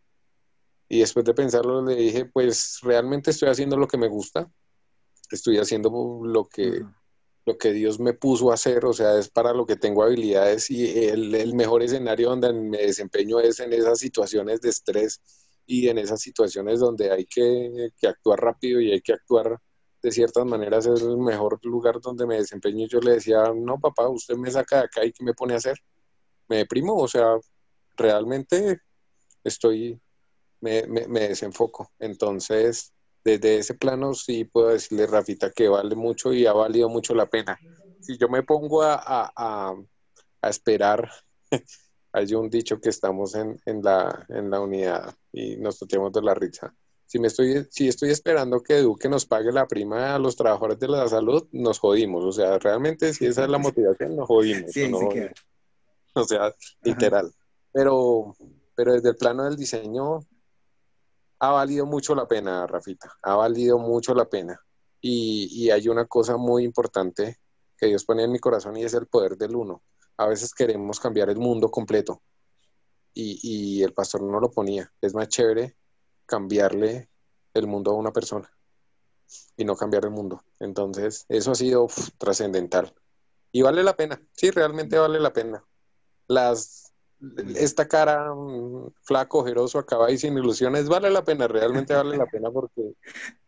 y 0.95 1.01
después 1.01 1.25
de 1.25 1.35
pensarlo 1.35 1.85
le 1.85 1.97
dije, 1.97 2.25
pues 2.27 2.79
realmente 2.83 3.33
estoy 3.33 3.49
haciendo 3.49 3.77
lo 3.77 3.89
que 3.89 3.99
me 3.99 4.07
gusta, 4.07 4.49
estoy 5.29 5.59
haciendo 5.59 5.91
lo 6.23 6.45
que, 6.45 6.85
lo 7.45 7.59
que 7.59 7.73
Dios 7.73 7.99
me 7.99 8.13
puso 8.13 8.53
a 8.53 8.55
hacer, 8.55 8.85
o 8.85 8.93
sea, 8.93 9.19
es 9.19 9.29
para 9.29 9.53
lo 9.53 9.67
que 9.67 9.75
tengo 9.75 10.05
habilidades 10.05 10.71
y 10.71 11.09
el, 11.09 11.35
el 11.35 11.55
mejor 11.55 11.83
escenario 11.83 12.31
donde 12.31 12.53
me 12.53 12.79
desempeño 12.79 13.41
es 13.41 13.59
en 13.59 13.73
esas 13.73 13.99
situaciones 13.99 14.61
de 14.61 14.69
estrés 14.69 15.21
y 15.67 15.89
en 15.89 15.99
esas 15.99 16.21
situaciones 16.21 16.79
donde 16.79 17.11
hay 17.11 17.27
que, 17.27 17.91
que, 17.99 18.07
actuar 18.07 18.41
rápido 18.41 18.81
y 18.81 18.93
hay 18.93 19.01
que 19.01 19.15
actuar 19.15 19.59
de 20.01 20.13
ciertas 20.13 20.47
maneras 20.47 20.87
es 20.87 21.03
el 21.03 21.17
mejor 21.17 21.59
lugar 21.65 22.01
donde 22.01 22.25
me 22.25 22.37
desempeño. 22.37 22.87
Yo 22.87 23.01
le 23.01 23.15
decía, 23.15 23.53
no, 23.53 23.81
papá, 23.81 24.09
usted 24.09 24.37
me 24.37 24.51
saca 24.53 24.79
de 24.79 24.85
acá 24.85 25.05
y 25.05 25.11
¿qué 25.11 25.25
me 25.25 25.35
pone 25.35 25.55
a 25.55 25.57
hacer? 25.57 25.77
Me 26.49 26.59
deprimo, 26.59 26.95
o 26.95 27.09
sea, 27.09 27.37
realmente 27.97 28.79
estoy 29.43 30.01
me, 30.65 31.21
desenfoco. 31.21 31.93
Entonces, 31.99 32.93
desde 33.25 33.59
ese 33.59 33.75
plano 33.75 34.15
sí 34.15 34.45
puedo 34.45 34.69
decirle, 34.69 35.07
Rafita, 35.07 35.51
que 35.51 35.69
vale 35.69 35.95
mucho 35.95 36.33
y 36.33 36.47
ha 36.47 36.53
valido 36.53 36.89
mucho 36.89 37.15
la 37.15 37.27
pena. 37.27 37.59
Si 38.01 38.17
yo 38.19 38.29
me 38.29 38.43
pongo 38.43 38.83
a, 38.83 39.01
a, 39.05 39.75
a, 40.43 40.49
esperar, 40.49 41.11
hay 42.13 42.35
un 42.35 42.51
dicho 42.51 42.81
que 42.81 42.91
estamos 42.91 43.35
en, 43.35 43.61
en, 43.67 43.83
la, 43.83 44.27
en 44.29 44.51
la 44.51 44.61
unidad 44.61 45.15
y 45.33 45.57
nos 45.57 45.79
toquemos 45.79 46.13
de 46.13 46.23
la 46.23 46.35
risa. 46.35 46.75
Si, 47.07 47.19
me 47.19 47.29
estoy, 47.29 47.67
si 47.71 47.89
estoy 47.89 48.11
esperando 48.11 48.63
que 48.63 48.79
Duque 48.79 49.09
nos 49.09 49.27
pague 49.27 49.53
la 49.53 49.67
prima 49.67 50.15
a 50.15 50.19
los 50.19 50.37
trabajadores 50.37 50.79
de 50.81 50.89
la 50.89 51.07
salud, 51.07 51.47
nos 51.53 51.79
jodimos. 51.79 52.25
O 52.25 52.33
sea, 52.33 52.59
realmente 52.59 53.13
si 53.15 53.27
esa 53.27 53.45
es 53.45 53.51
la 53.51 53.59
motivación, 53.59 54.17
nos 54.17 54.27
jodimos. 54.27 54.73
O 56.15 56.25
sea, 56.25 56.55
literal. 56.83 57.33
Pero, 57.73 58.37
pero 58.75 58.95
desde 58.95 59.11
el 59.11 59.17
plano 59.17 59.45
del 59.45 59.57
diseño, 59.57 60.21
ha 61.39 61.51
valido 61.51 61.87
mucho 61.87 62.15
la 62.15 62.27
pena, 62.27 62.67
Rafita, 62.67 63.13
ha 63.23 63.35
valido 63.37 63.79
mucho 63.79 64.15
la 64.15 64.29
pena. 64.29 64.61
Y, 65.01 65.71
hay 65.71 65.89
una 65.89 66.07
cosa 66.07 66.37
muy 66.39 66.65
importante 66.65 67.39
que 67.77 67.87
Dios 67.87 68.05
pone 68.05 68.25
en 68.25 68.33
mi 68.33 68.39
corazón 68.39 68.77
y 68.77 68.85
es 68.85 68.95
el 68.95 69.07
poder 69.07 69.37
del 69.37 69.55
uno. 69.55 69.83
A 70.17 70.27
veces 70.27 70.55
queremos 70.55 70.99
cambiar 70.99 71.29
el 71.29 71.37
mundo 71.37 71.71
completo 71.71 72.23
y, 73.13 73.39
y 73.43 73.83
el 73.83 73.93
pastor 73.93 74.23
no 74.23 74.41
lo 74.41 74.51
ponía. 74.51 74.91
Es 75.03 75.15
más 75.15 75.29
chévere 75.29 75.77
cambiarle 76.25 77.11
el 77.53 77.67
mundo 77.67 77.91
a 77.91 77.95
una 77.95 78.13
persona 78.13 78.51
y 79.57 79.65
no 79.65 79.77
cambiar 79.77 80.05
el 80.05 80.11
mundo. 80.11 80.43
Entonces, 80.59 81.27
eso 81.29 81.53
ha 81.53 81.55
sido 81.55 81.87
trascendental. 82.19 82.95
Y 83.53 83.63
vale 83.63 83.83
la 83.83 83.97
pena, 83.97 84.21
sí, 84.33 84.51
realmente 84.51 84.99
vale 84.99 85.21
la 85.21 85.33
pena. 85.33 85.65
Las 86.27 86.84
esta 87.57 87.87
cara 87.89 88.35
mm, 88.35 88.93
flaco, 89.03 89.39
ojeroso, 89.41 89.79
acaba 89.79 90.11
y 90.11 90.19
sin 90.19 90.37
ilusiones, 90.37 90.89
vale 90.89 91.11
la 91.11 91.25
pena, 91.25 91.49
realmente 91.49 91.95
vale 91.95 92.17
la 92.17 92.27
pena 92.27 92.51
porque 92.51 92.95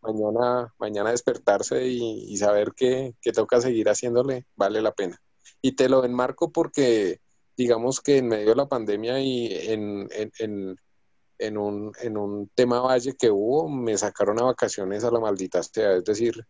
mañana, 0.01 0.73
mañana 0.77 1.11
despertarse 1.11 1.87
y, 1.87 2.35
saber 2.37 2.73
que, 2.75 3.15
que, 3.21 3.31
toca 3.31 3.61
seguir 3.61 3.89
haciéndole, 3.89 4.45
vale 4.55 4.81
la 4.81 4.93
pena. 4.93 5.19
Y 5.61 5.73
te 5.73 5.89
lo 5.89 6.03
enmarco 6.03 6.51
porque 6.51 7.19
digamos 7.55 8.01
que 8.01 8.17
en 8.17 8.27
medio 8.27 8.49
de 8.49 8.55
la 8.55 8.67
pandemia 8.67 9.19
y 9.19 9.47
en, 9.51 10.07
en, 10.11 10.77
en, 11.39 11.57
un, 11.57 11.91
en 12.01 12.17
un 12.17 12.49
tema 12.53 12.79
valle 12.79 13.15
que 13.17 13.31
hubo, 13.31 13.67
me 13.67 13.97
sacaron 13.97 14.39
a 14.39 14.45
vacaciones 14.45 15.03
a 15.03 15.11
la 15.11 15.19
maldita 15.19 15.63
sea, 15.63 15.93
es 15.93 16.03
decir, 16.03 16.45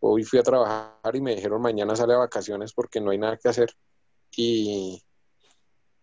hoy 0.00 0.24
fui 0.24 0.38
a 0.38 0.42
trabajar 0.42 1.14
y 1.14 1.20
me 1.20 1.34
dijeron 1.34 1.60
mañana 1.60 1.96
sale 1.96 2.14
a 2.14 2.18
vacaciones 2.18 2.72
porque 2.72 3.00
no 3.00 3.10
hay 3.10 3.18
nada 3.18 3.36
que 3.36 3.48
hacer. 3.48 3.70
Y, 4.36 5.02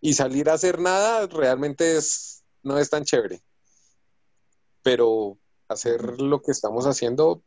y 0.03 0.15
salir 0.15 0.49
a 0.49 0.55
hacer 0.55 0.79
nada 0.79 1.27
realmente 1.27 1.95
es, 1.95 2.43
no 2.61 2.77
es 2.77 2.89
tan 2.89 3.05
chévere. 3.05 3.41
Pero 4.81 5.39
hacer 5.69 6.19
lo 6.19 6.41
que 6.41 6.51
estamos 6.51 6.85
haciendo 6.85 7.41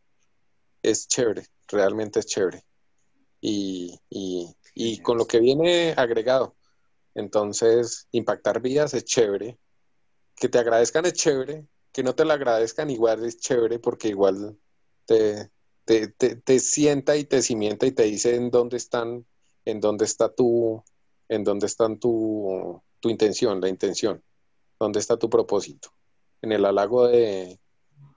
es 0.82 1.06
chévere, 1.06 1.46
realmente 1.68 2.20
es 2.20 2.26
chévere. 2.26 2.64
Y, 3.42 4.00
y 4.08 5.02
con 5.02 5.18
lo 5.18 5.26
que 5.26 5.38
viene 5.38 5.92
agregado. 5.98 6.56
Entonces, 7.14 8.08
impactar 8.12 8.62
vidas 8.62 8.94
es 8.94 9.04
chévere. 9.04 9.58
Que 10.34 10.48
te 10.48 10.58
agradezcan 10.58 11.04
es 11.04 11.12
chévere. 11.12 11.66
Que 11.92 12.02
no 12.02 12.14
te 12.14 12.24
lo 12.24 12.32
agradezcan 12.32 12.88
igual 12.88 13.22
es 13.26 13.38
chévere 13.38 13.78
porque 13.80 14.08
igual 14.08 14.58
te, 15.04 15.50
te, 15.84 16.08
te 16.08 16.58
sienta 16.58 17.18
y 17.18 17.24
te 17.24 17.42
cimienta 17.42 17.84
y 17.84 17.92
te 17.92 18.04
dice 18.04 18.34
en 18.34 18.50
dónde 18.50 18.78
están, 18.78 19.26
en 19.66 19.80
dónde 19.80 20.06
está 20.06 20.34
tu, 20.34 20.82
en 21.28 21.44
dónde 21.44 21.66
está 21.66 21.88
tu, 21.96 22.80
tu 23.00 23.10
intención, 23.10 23.60
la 23.60 23.68
intención, 23.68 24.22
dónde 24.78 25.00
está 25.00 25.16
tu 25.16 25.28
propósito, 25.28 25.90
en 26.42 26.52
el 26.52 26.64
halago 26.64 27.06
de, 27.08 27.58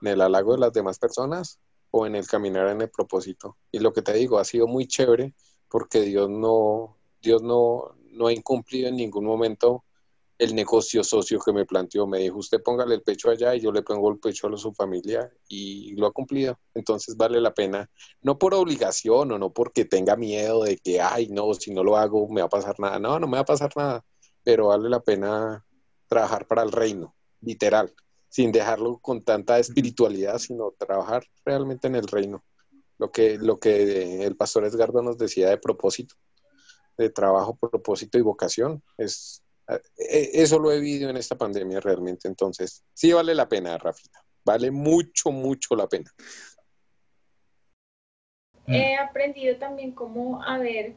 en 0.00 0.08
el 0.08 0.20
halago 0.20 0.54
de 0.54 0.60
las 0.60 0.72
demás 0.72 0.98
personas 0.98 1.58
o 1.90 2.06
en 2.06 2.14
el 2.14 2.26
caminar 2.26 2.68
en 2.68 2.82
el 2.82 2.90
propósito. 2.90 3.56
Y 3.72 3.80
lo 3.80 3.92
que 3.92 4.02
te 4.02 4.12
digo, 4.12 4.38
ha 4.38 4.44
sido 4.44 4.66
muy 4.66 4.86
chévere 4.86 5.34
porque 5.68 6.02
Dios 6.02 6.28
no, 6.28 6.96
Dios 7.20 7.42
no, 7.42 7.96
no 8.12 8.26
ha 8.28 8.32
incumplido 8.32 8.88
en 8.88 8.96
ningún 8.96 9.24
momento 9.24 9.84
el 10.40 10.54
negocio 10.54 11.04
socio 11.04 11.38
que 11.38 11.52
me 11.52 11.66
planteó. 11.66 12.06
Me 12.06 12.18
dijo, 12.20 12.38
usted 12.38 12.62
póngale 12.62 12.94
el 12.94 13.02
pecho 13.02 13.30
allá 13.30 13.54
y 13.54 13.60
yo 13.60 13.70
le 13.70 13.82
pongo 13.82 14.10
el 14.10 14.18
pecho 14.18 14.48
a 14.48 14.56
su 14.56 14.72
familia 14.72 15.30
y 15.48 15.94
lo 15.96 16.06
ha 16.06 16.12
cumplido. 16.12 16.58
Entonces 16.72 17.14
vale 17.14 17.42
la 17.42 17.52
pena, 17.52 17.90
no 18.22 18.38
por 18.38 18.54
obligación 18.54 19.32
o 19.32 19.38
no 19.38 19.52
porque 19.52 19.84
tenga 19.84 20.16
miedo 20.16 20.64
de 20.64 20.78
que, 20.78 20.98
ay, 20.98 21.28
no, 21.28 21.52
si 21.52 21.72
no 21.72 21.84
lo 21.84 21.98
hago 21.98 22.26
me 22.30 22.40
va 22.40 22.46
a 22.46 22.50
pasar 22.50 22.80
nada. 22.80 22.98
No, 22.98 23.20
no 23.20 23.26
me 23.26 23.36
va 23.36 23.42
a 23.42 23.44
pasar 23.44 23.70
nada, 23.76 24.02
pero 24.42 24.68
vale 24.68 24.88
la 24.88 25.00
pena 25.00 25.62
trabajar 26.08 26.46
para 26.46 26.62
el 26.62 26.72
reino, 26.72 27.14
literal, 27.42 27.92
sin 28.30 28.50
dejarlo 28.50 28.98
con 28.98 29.22
tanta 29.22 29.58
espiritualidad, 29.58 30.38
sino 30.38 30.72
trabajar 30.78 31.22
realmente 31.44 31.86
en 31.86 31.96
el 31.96 32.06
reino. 32.06 32.42
Lo 32.96 33.12
que, 33.12 33.36
lo 33.36 33.58
que 33.60 34.24
el 34.24 34.36
pastor 34.36 34.64
Edgardo 34.64 35.02
nos 35.02 35.18
decía 35.18 35.50
de 35.50 35.58
propósito, 35.58 36.14
de 36.96 37.10
trabajo, 37.10 37.56
propósito 37.56 38.16
y 38.16 38.22
vocación, 38.22 38.82
es 38.96 39.42
eso 39.96 40.58
lo 40.58 40.72
he 40.72 40.80
vivido 40.80 41.10
en 41.10 41.16
esta 41.16 41.36
pandemia 41.36 41.80
realmente. 41.80 42.28
Entonces, 42.28 42.84
sí 42.92 43.12
vale 43.12 43.34
la 43.34 43.48
pena, 43.48 43.76
Rafita. 43.78 44.24
Vale 44.44 44.70
mucho, 44.70 45.30
mucho 45.30 45.76
la 45.76 45.86
pena. 45.86 46.10
He 48.66 48.96
aprendido 48.96 49.56
también 49.56 49.92
cómo 49.92 50.42
a 50.42 50.58
ver 50.58 50.94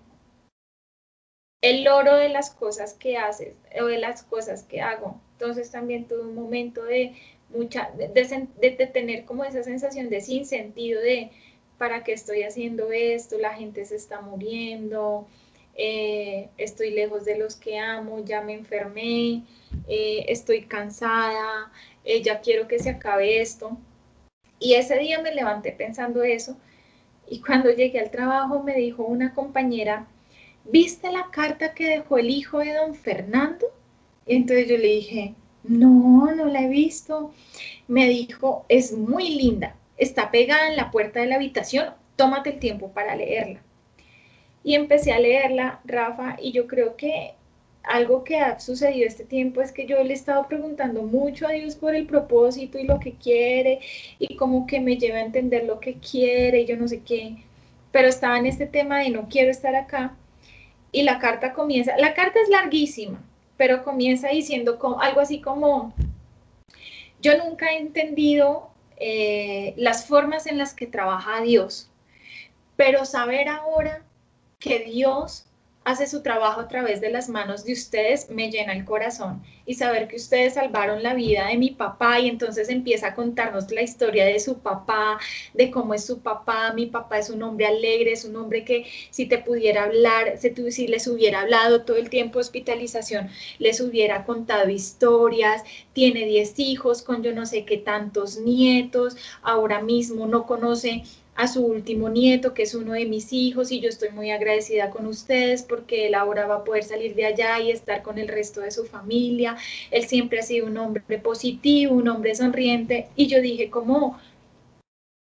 el 1.62 1.88
oro 1.88 2.16
de 2.18 2.30
las 2.30 2.52
cosas 2.52 2.94
que 2.94 3.18
haces 3.18 3.56
o 3.82 3.86
de 3.86 3.98
las 3.98 4.24
cosas 4.24 4.64
que 4.64 4.82
hago. 4.82 5.20
Entonces 5.34 5.72
también 5.72 6.08
tuve 6.08 6.22
un 6.22 6.36
momento 6.36 6.84
de 6.84 7.16
mucha, 7.50 7.90
de, 7.92 8.08
de, 8.10 8.88
tener 8.88 9.26
como 9.26 9.44
esa 9.46 9.64
sensación 9.64 10.10
de 10.10 10.22
sin 10.22 10.46
sentido 10.46 11.02
de 11.02 11.32
para 11.78 12.04
qué 12.04 12.14
estoy 12.14 12.44
haciendo 12.44 12.92
esto, 12.92 13.38
la 13.38 13.54
gente 13.54 13.86
se 13.86 13.96
está 13.96 14.22
muriendo, 14.22 15.28
eh, 15.76 16.50
estoy 16.58 16.92
lejos 16.92 17.26
de 17.26 17.38
los 17.38 17.56
que 17.56 17.80
amo, 17.80 18.24
ya 18.24 18.42
me 18.42 18.54
enfermé, 18.54 19.44
eh, 19.88 20.26
estoy 20.28 20.64
cansada, 20.64 21.72
eh, 22.04 22.22
ya 22.22 22.42
quiero 22.42 22.68
que 22.68 22.80
se 22.80 22.92
acabe 22.92 23.42
esto. 23.42 23.78
Y 24.60 24.76
ese 24.76 24.98
día 24.98 25.22
me 25.22 25.34
levanté 25.34 25.72
pensando 25.72 26.24
eso 26.24 26.58
y 27.30 27.42
cuando 27.42 27.72
llegué 27.72 28.00
al 28.00 28.12
trabajo 28.12 28.62
me 28.62 28.76
dijo 28.76 29.04
una 29.04 29.34
compañera, 29.34 30.08
¿viste 30.66 31.12
la 31.12 31.30
carta 31.32 31.74
que 31.74 31.88
dejó 31.88 32.18
el 32.18 32.30
hijo 32.30 32.60
de 32.60 32.74
don 32.74 32.96
Fernando? 32.96 33.68
Y 34.26 34.36
entonces 34.36 34.68
yo 34.68 34.78
le 34.78 34.88
dije, 34.88 35.36
no, 35.64 36.34
no 36.36 36.46
la 36.46 36.62
he 36.64 36.70
visto. 36.70 37.34
Me 37.88 38.08
dijo, 38.08 38.66
es 38.70 38.94
muy 38.94 39.30
linda, 39.30 39.76
está 39.98 40.32
pegada 40.32 40.68
en 40.68 40.76
la 40.78 40.92
puerta 40.92 41.20
de 41.22 41.28
la 41.28 41.36
habitación, 41.36 41.94
tómate 42.16 42.52
el 42.52 42.60
tiempo 42.60 42.92
para 42.92 43.16
leerla. 43.16 43.62
Y 44.64 44.76
empecé 44.76 45.12
a 45.12 45.20
leerla, 45.20 45.80
Rafa, 45.86 46.38
y 46.42 46.52
yo 46.52 46.68
creo 46.68 46.96
que 46.96 47.34
algo 47.84 48.24
que 48.24 48.38
ha 48.38 48.60
sucedido 48.60 49.08
este 49.08 49.26
tiempo 49.26 49.62
es 49.62 49.72
que 49.72 49.86
yo 49.86 50.02
le 50.04 50.12
he 50.12 50.14
estado 50.14 50.48
preguntando 50.48 51.04
mucho 51.04 51.48
a 51.48 51.52
Dios 51.52 51.76
por 51.76 51.96
el 51.96 52.06
propósito 52.06 52.80
y 52.80 52.86
lo 52.86 53.00
que 53.00 53.14
quiere, 53.14 53.80
y 54.20 54.38
como 54.38 54.66
que 54.66 54.80
me 54.80 54.98
lleva 54.98 55.18
a 55.18 55.26
entender 55.26 55.66
lo 55.66 55.80
que 55.80 55.96
quiere, 55.96 56.62
y 56.62 56.66
yo 56.66 56.78
no 56.78 56.88
sé 56.88 57.02
qué, 57.02 57.36
pero 57.92 58.08
estaba 58.08 58.38
en 58.38 58.46
este 58.46 58.66
tema 58.66 59.00
de 59.00 59.10
no 59.10 59.28
quiero 59.30 59.52
estar 59.52 59.76
acá, 59.76 60.16
y 60.92 61.04
la 61.04 61.20
carta 61.20 61.54
comienza, 61.54 61.98
la 61.98 62.14
carta 62.14 62.40
es 62.42 62.50
larguísima, 62.50 63.22
pero 63.58 63.84
comienza 63.84 64.30
diciendo 64.30 64.80
algo 65.02 65.20
así 65.20 65.42
como, 65.42 65.94
yo 67.22 67.38
nunca 67.38 67.74
he 67.74 67.80
entendido 67.80 68.70
eh, 68.98 69.74
las 69.76 70.08
formas 70.08 70.48
en 70.48 70.58
las 70.58 70.74
que 70.74 70.88
trabaja 70.88 71.42
Dios, 71.42 71.90
pero 72.78 73.06
saber 73.06 73.50
ahora 73.50 74.04
que 74.64 74.80
Dios 74.80 75.46
hace 75.84 76.08
su 76.08 76.22
trabajo 76.22 76.62
a 76.62 76.70
través 76.70 77.02
de 77.02 77.10
las 77.10 77.28
manos 77.28 77.66
de 77.66 77.74
ustedes, 77.74 78.30
me 78.30 78.50
llena 78.50 78.72
el 78.72 78.86
corazón. 78.86 79.44
Y 79.66 79.74
saber 79.74 80.08
que 80.08 80.16
ustedes 80.16 80.54
salvaron 80.54 81.04
la 81.04 81.14
vida 81.14 81.48
de 81.48 81.58
mi 81.58 81.72
papá 81.72 82.22
y 82.22 82.30
entonces 82.30 82.70
empieza 82.70 83.08
a 83.08 83.16
contarnos 83.16 83.70
la 83.72 83.82
historia 83.82 84.26
de 84.26 84.40
su 84.40 84.60
papá, 84.60 85.20
de 85.54 85.70
cómo 85.70 85.94
es 85.94 86.06
su 86.06 86.20
papá. 86.20 86.72
Mi 86.74 86.86
papá 86.86 87.20
es 87.20 87.30
un 87.30 87.44
hombre 87.44 87.66
alegre, 87.66 88.14
es 88.14 88.24
un 88.24 88.38
hombre 88.38 88.64
que 88.64 88.86
si 89.10 89.26
te 89.26 89.40
pudiera 89.40 89.84
hablar, 89.84 90.38
si, 90.38 90.88
les 90.88 91.08
hubiera 91.08 91.42
hablado 91.42 91.84
todo 91.84 91.98
el 91.98 92.10
tiempo 92.10 92.40
de 92.40 92.44
hospitalización, 92.44 93.30
les 93.60 93.82
hubiera 93.82 94.24
contado 94.24 94.70
historias. 94.70 95.64
Tiene 95.92 96.26
10 96.26 96.60
hijos 96.60 97.02
con 97.02 97.24
yo 97.24 97.34
no 97.34 97.46
sé 97.46 97.66
qué 97.66 97.78
tantos 97.78 98.38
nietos. 98.38 99.18
Ahora 99.42 99.82
mismo 99.82 100.28
no 100.28 100.46
conoce 100.46 101.04
a 101.36 101.48
su 101.48 101.66
último 101.66 102.10
nieto, 102.10 102.54
que 102.54 102.64
es 102.64 102.76
uno 102.76 102.94
de 102.94 103.06
mis 103.06 103.34
hijos, 103.34 103.72
y 103.72 103.80
yo 103.80 103.90
estoy 103.90 104.10
muy 104.10 104.32
agradecida 104.32 104.90
con 104.92 105.08
ustedes 105.08 105.64
porque 105.64 106.08
él 106.08 106.16
ahora 106.16 106.46
va 106.46 106.58
a 106.58 106.64
poder 106.64 106.84
salir 106.84 107.16
de 107.16 107.26
allá 107.26 107.60
y 107.60 107.72
estar 107.72 108.04
con 108.04 108.18
el 108.20 108.28
resto 108.28 108.62
de 108.62 108.72
su 108.72 108.86
familia. 108.86 109.58
Él 109.92 110.06
siempre 110.06 110.40
ha 110.40 110.44
sido 110.44 110.68
un 110.68 110.78
hombre 110.78 111.18
positivo, 111.20 111.96
un 111.96 112.08
hombre 112.08 112.36
sonriente, 112.36 113.10
y 113.16 113.28
yo 113.28 113.42
dije 113.42 113.70
como, 113.70 114.20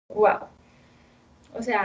wow. 0.08 0.48
O 1.54 1.62
sea, 1.62 1.84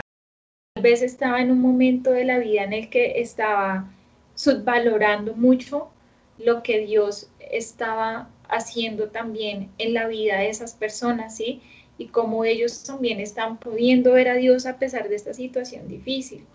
tal 0.74 0.82
vez 0.82 1.02
estaba 1.02 1.40
en 1.40 1.50
un 1.50 1.60
momento 1.60 2.10
de 2.10 2.24
la 2.24 2.38
vida 2.38 2.64
en 2.64 2.72
el 2.72 2.90
que 2.90 3.20
estaba 3.20 3.90
subvalorando 4.34 5.34
mucho 5.34 5.90
lo 6.38 6.62
que 6.62 6.80
Dios 6.86 7.30
estaba 7.50 8.28
haciendo 8.48 9.08
también 9.08 9.70
en 9.78 9.94
la 9.94 10.06
vida 10.06 10.38
de 10.38 10.48
esas 10.48 10.74
personas, 10.74 11.36
¿sí? 11.36 11.60
Y 11.98 12.06
cómo 12.06 12.44
ellos 12.44 12.84
también 12.84 13.20
están 13.20 13.58
pudiendo 13.58 14.12
ver 14.12 14.28
a 14.28 14.36
Dios 14.36 14.64
a 14.64 14.78
pesar 14.78 15.08
de 15.08 15.16
esta 15.16 15.34
situación 15.34 15.88
difícil. 15.88 16.46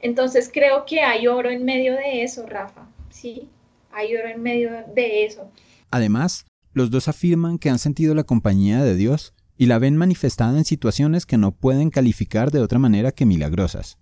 Entonces 0.00 0.50
creo 0.52 0.86
que 0.86 1.02
hay 1.02 1.26
oro 1.26 1.50
en 1.50 1.64
medio 1.64 1.94
de 1.94 2.22
eso, 2.22 2.46
Rafa, 2.46 2.88
¿sí? 3.10 3.48
Hay 3.92 4.16
oro 4.16 4.28
en 4.28 4.42
medio 4.42 4.70
de 4.94 5.26
eso. 5.26 5.50
Además, 5.90 6.46
los 6.72 6.90
dos 6.90 7.08
afirman 7.08 7.58
que 7.58 7.68
han 7.68 7.78
sentido 7.78 8.14
la 8.14 8.24
compañía 8.24 8.82
de 8.82 8.96
Dios 8.96 9.34
y 9.58 9.66
la 9.66 9.78
ven 9.78 9.96
manifestada 9.96 10.56
en 10.56 10.64
situaciones 10.64 11.26
que 11.26 11.36
no 11.36 11.52
pueden 11.52 11.90
calificar 11.90 12.50
de 12.50 12.60
otra 12.60 12.78
manera 12.78 13.12
que 13.12 13.26
milagrosas. 13.26 13.98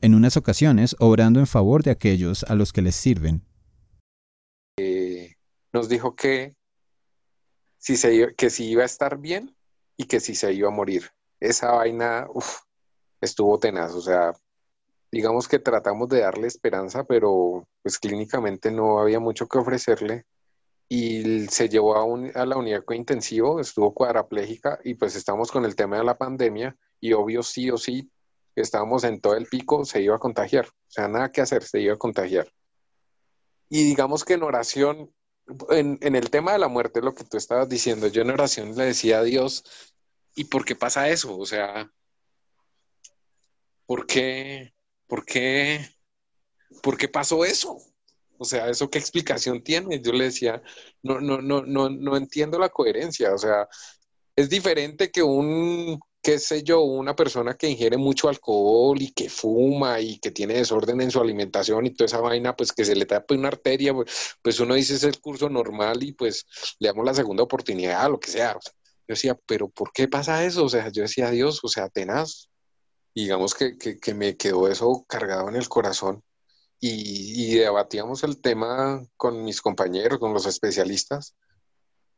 En 0.00 0.14
unas 0.14 0.36
ocasiones, 0.36 0.94
obrando 1.00 1.40
en 1.40 1.46
favor 1.46 1.82
de 1.82 1.90
aquellos 1.90 2.44
a 2.44 2.54
los 2.54 2.72
que 2.72 2.82
les 2.82 2.94
sirven. 2.94 3.42
Eh, 4.78 5.34
nos 5.72 5.88
dijo 5.88 6.14
que 6.14 6.54
si, 7.78 7.96
se, 7.96 8.34
que 8.36 8.50
si 8.50 8.66
iba 8.66 8.82
a 8.82 8.86
estar 8.86 9.18
bien, 9.18 9.54
y 9.96 10.04
que 10.04 10.20
si 10.20 10.34
se 10.34 10.52
iba 10.52 10.68
a 10.68 10.72
morir. 10.72 11.10
Esa 11.40 11.72
vaina 11.72 12.28
estuvo 13.20 13.58
tenaz, 13.58 13.94
o 13.94 14.00
sea, 14.00 14.32
digamos 15.10 15.48
que 15.48 15.58
tratamos 15.58 16.08
de 16.08 16.20
darle 16.20 16.46
esperanza, 16.46 17.04
pero 17.04 17.66
pues 17.82 17.98
clínicamente 17.98 18.70
no 18.70 19.00
había 19.00 19.20
mucho 19.20 19.46
que 19.46 19.58
ofrecerle 19.58 20.24
y 20.88 21.46
se 21.48 21.68
llevó 21.68 21.96
a, 21.96 22.40
a 22.40 22.46
la 22.46 22.56
unidad 22.56 22.82
intensivo, 22.90 23.60
estuvo 23.60 23.94
cuadraplégica 23.94 24.78
y 24.84 24.94
pues 24.94 25.16
estamos 25.16 25.50
con 25.50 25.64
el 25.64 25.74
tema 25.74 25.98
de 25.98 26.04
la 26.04 26.18
pandemia 26.18 26.76
y 27.00 27.12
obvio 27.12 27.42
sí 27.42 27.70
o 27.70 27.78
sí 27.78 28.10
estábamos 28.54 29.04
en 29.04 29.20
todo 29.20 29.34
el 29.34 29.46
pico, 29.46 29.84
se 29.84 30.02
iba 30.02 30.16
a 30.16 30.20
contagiar, 30.20 30.66
o 30.66 30.90
sea, 30.90 31.08
nada 31.08 31.30
que 31.30 31.40
hacer, 31.40 31.62
se 31.62 31.80
iba 31.80 31.94
a 31.94 31.98
contagiar. 31.98 32.48
Y 33.68 33.84
digamos 33.84 34.24
que 34.24 34.34
en 34.34 34.42
oración 34.42 35.10
en, 35.70 36.16
el 36.16 36.30
tema 36.30 36.52
de 36.52 36.58
la 36.58 36.68
muerte, 36.68 37.00
lo 37.00 37.14
que 37.14 37.24
tú 37.24 37.36
estabas 37.36 37.68
diciendo, 37.68 38.06
yo 38.08 38.22
en 38.22 38.30
oración 38.30 38.76
le 38.76 38.84
decía 38.84 39.18
a 39.18 39.22
Dios, 39.22 39.64
¿y 40.34 40.44
por 40.44 40.64
qué 40.64 40.76
pasa 40.76 41.08
eso? 41.08 41.36
O 41.38 41.46
sea, 41.46 41.90
¿por 43.86 44.06
qué? 44.06 44.74
¿Por 45.06 45.24
qué? 45.24 45.88
¿Por 46.82 46.96
qué 46.96 47.08
pasó 47.08 47.44
eso? 47.44 47.78
O 48.38 48.44
sea, 48.44 48.68
¿eso 48.68 48.90
qué 48.90 48.98
explicación 48.98 49.62
tiene? 49.62 50.00
Yo 50.00 50.12
le 50.12 50.24
decía, 50.24 50.62
no, 51.02 51.20
no, 51.20 51.40
no, 51.40 51.62
no, 51.62 51.90
no 51.90 52.16
entiendo 52.16 52.58
la 52.58 52.70
coherencia. 52.70 53.34
O 53.34 53.38
sea, 53.38 53.68
es 54.34 54.48
diferente 54.48 55.10
que 55.10 55.22
un 55.22 56.00
qué 56.22 56.38
sé 56.38 56.62
yo, 56.62 56.82
una 56.82 57.16
persona 57.16 57.54
que 57.56 57.68
ingiere 57.68 57.96
mucho 57.96 58.28
alcohol 58.28 59.00
y 59.02 59.12
que 59.12 59.28
fuma 59.28 60.00
y 60.00 60.18
que 60.18 60.30
tiene 60.30 60.54
desorden 60.54 61.00
en 61.00 61.10
su 61.10 61.20
alimentación 61.20 61.86
y 61.86 61.90
toda 61.90 62.06
esa 62.06 62.20
vaina, 62.20 62.56
pues 62.56 62.72
que 62.72 62.84
se 62.84 62.94
le 62.94 63.06
tape 63.06 63.34
una 63.34 63.48
arteria, 63.48 63.92
pues, 63.92 64.36
pues 64.40 64.60
uno 64.60 64.74
dice 64.74 64.94
es 64.94 65.02
el 65.04 65.20
curso 65.20 65.48
normal 65.48 66.02
y 66.04 66.12
pues 66.12 66.46
le 66.78 66.88
damos 66.88 67.04
la 67.04 67.14
segunda 67.14 67.42
oportunidad, 67.42 68.08
lo 68.10 68.20
que 68.20 68.30
sea. 68.30 68.54
yo 68.54 68.60
decía, 69.08 69.36
pero 69.46 69.68
¿por 69.68 69.92
qué 69.92 70.08
pasa 70.08 70.44
eso? 70.44 70.64
O 70.64 70.68
sea, 70.68 70.90
yo 70.90 71.02
decía, 71.02 71.30
Dios, 71.30 71.60
o 71.64 71.68
sea, 71.68 71.88
tenaz. 71.88 72.48
Digamos 73.14 73.54
que, 73.54 73.76
que, 73.76 74.14
me 74.14 74.36
quedó 74.36 74.68
eso 74.68 75.04
cargado 75.08 75.48
en 75.48 75.56
el 75.56 75.68
corazón. 75.68 76.22
Y, 76.80 77.52
y 77.52 77.56
debatíamos 77.56 78.24
el 78.24 78.40
tema 78.40 79.04
con 79.16 79.44
mis 79.44 79.60
compañeros, 79.60 80.18
con 80.18 80.32
los 80.34 80.46
especialistas, 80.46 81.36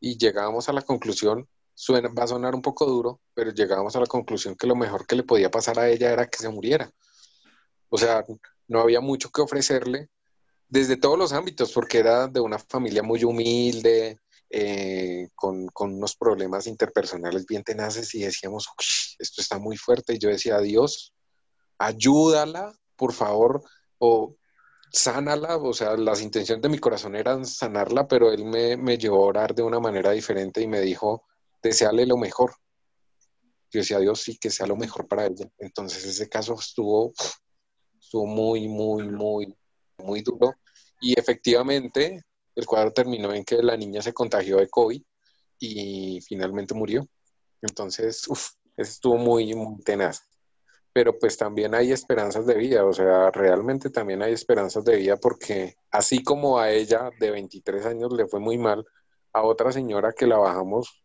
y 0.01 0.19
llegábamos 0.19 0.69
a 0.69 0.73
la 0.73 0.83
conclusión 0.83 1.49
Suena, 1.75 2.09
va 2.09 2.25
a 2.25 2.29
sonar 2.29 2.55
un 2.55 2.63
poco 2.63 2.87
duro, 2.87 3.21
pero 3.35 3.51
llegábamos 3.51 3.97
a 3.97 4.01
la 4.01 4.07
conclusión 4.07 4.55
que 4.55 4.67
lo 4.67 4.77
mejor 4.77 5.07
que 5.07 5.17
le 5.17 5.25
podía 5.25 5.51
pasar 5.51 5.79
a 5.79 5.89
ella 5.89 6.13
era 6.13 6.29
que 6.29 6.39
se 6.39 6.49
muriera. 6.49 6.91
O 7.89 7.99
sea, 7.99 8.25
no 8.69 8.81
había 8.81 9.01
mucho 9.01 9.31
que 9.31 9.43
ofrecerle 9.43 10.09
desde 10.69 10.97
todos 10.97 11.19
los 11.19 11.33
ámbitos, 11.33 11.73
porque 11.73 11.99
era 11.99 12.29
de 12.29 12.41
una 12.41 12.59
familia 12.59 13.03
muy 13.03 13.23
humilde, 13.25 14.19
eh, 14.51 15.29
con, 15.35 15.67
con, 15.69 15.95
unos 15.95 16.17
problemas 16.17 16.67
interpersonales 16.67 17.47
bien 17.47 17.63
tenaces 17.65 18.15
y 18.15 18.21
decíamos, 18.21 18.69
esto 19.19 19.41
está 19.41 19.59
muy 19.59 19.77
fuerte. 19.77 20.15
Y 20.15 20.19
yo 20.19 20.29
decía, 20.29 20.59
Dios, 20.59 21.13
ayúdala, 21.79 22.73
por 22.97 23.13
favor, 23.13 23.63
o 23.99 24.37
sánala. 24.91 25.57
O 25.57 25.73
sea, 25.73 25.97
las 25.97 26.21
intenciones 26.23 26.63
de 26.63 26.69
mi 26.69 26.79
corazón 26.79 27.17
eran 27.17 27.45
sanarla, 27.47 28.07
pero 28.09 28.33
él 28.33 28.45
me, 28.45 28.77
me 28.77 28.99
llevó 28.99 29.25
a 29.25 29.29
orar 29.29 29.55
de 29.55 29.63
una 29.63 29.81
manera 29.81 30.13
diferente 30.13 30.61
y 30.61 30.67
me 30.67 30.81
dijo, 30.81 31.25
desearle 31.65 32.07
lo 32.07 32.17
mejor. 32.17 32.55
Yo 33.71 33.81
decía, 33.81 33.99
Dios 33.99 34.21
sí, 34.21 34.39
que 34.39 34.51
sea 34.51 34.67
lo 34.67 34.77
mejor 34.77 35.09
para 35.09 35.27
ella. 35.27 35.51
Entonces 35.59 36.05
ese 36.05 36.29
caso 36.29 36.55
estuvo, 36.55 37.13
estuvo 38.01 38.27
muy, 38.27 38.69
muy, 38.69 39.09
muy, 39.09 39.57
muy 39.99 40.23
duro. 40.23 40.55
Y 41.01 41.19
efectivamente, 41.19 42.23
el 42.55 42.67
cuadro 42.67 42.93
terminó 42.93 43.33
en 43.33 43.45
que 43.45 43.63
la 43.63 43.77
niña 43.77 44.01
se 44.01 44.13
contagió 44.13 44.59
de 44.59 44.69
COVID 44.69 45.03
y 45.59 46.21
finalmente 46.21 46.75
murió. 46.75 47.07
Entonces, 47.63 48.27
estuvo 48.77 49.17
muy, 49.17 49.55
muy 49.55 49.83
tenaz. 49.83 50.23
Pero 50.93 51.19
pues 51.19 51.37
también 51.37 51.75
hay 51.75 51.91
esperanzas 51.91 52.47
de 52.47 52.55
vida, 52.55 52.85
o 52.85 52.93
sea, 52.93 53.33
realmente 53.33 53.91
también 53.91 54.23
hay 54.23 54.33
esperanzas 54.33 54.85
de 54.85 54.95
vida 54.95 55.17
porque 55.17 55.75
así 55.91 56.23
como 56.23 56.61
a 56.61 56.71
ella 56.71 57.11
de 57.19 57.33
23 57.33 57.87
años 57.87 58.13
le 58.13 58.29
fue 58.29 58.39
muy 58.39 58.59
mal, 58.59 58.87
a 59.33 59.43
otra 59.43 59.73
señora 59.73 60.13
que 60.13 60.29
la 60.29 60.39
bajamos 60.39 61.04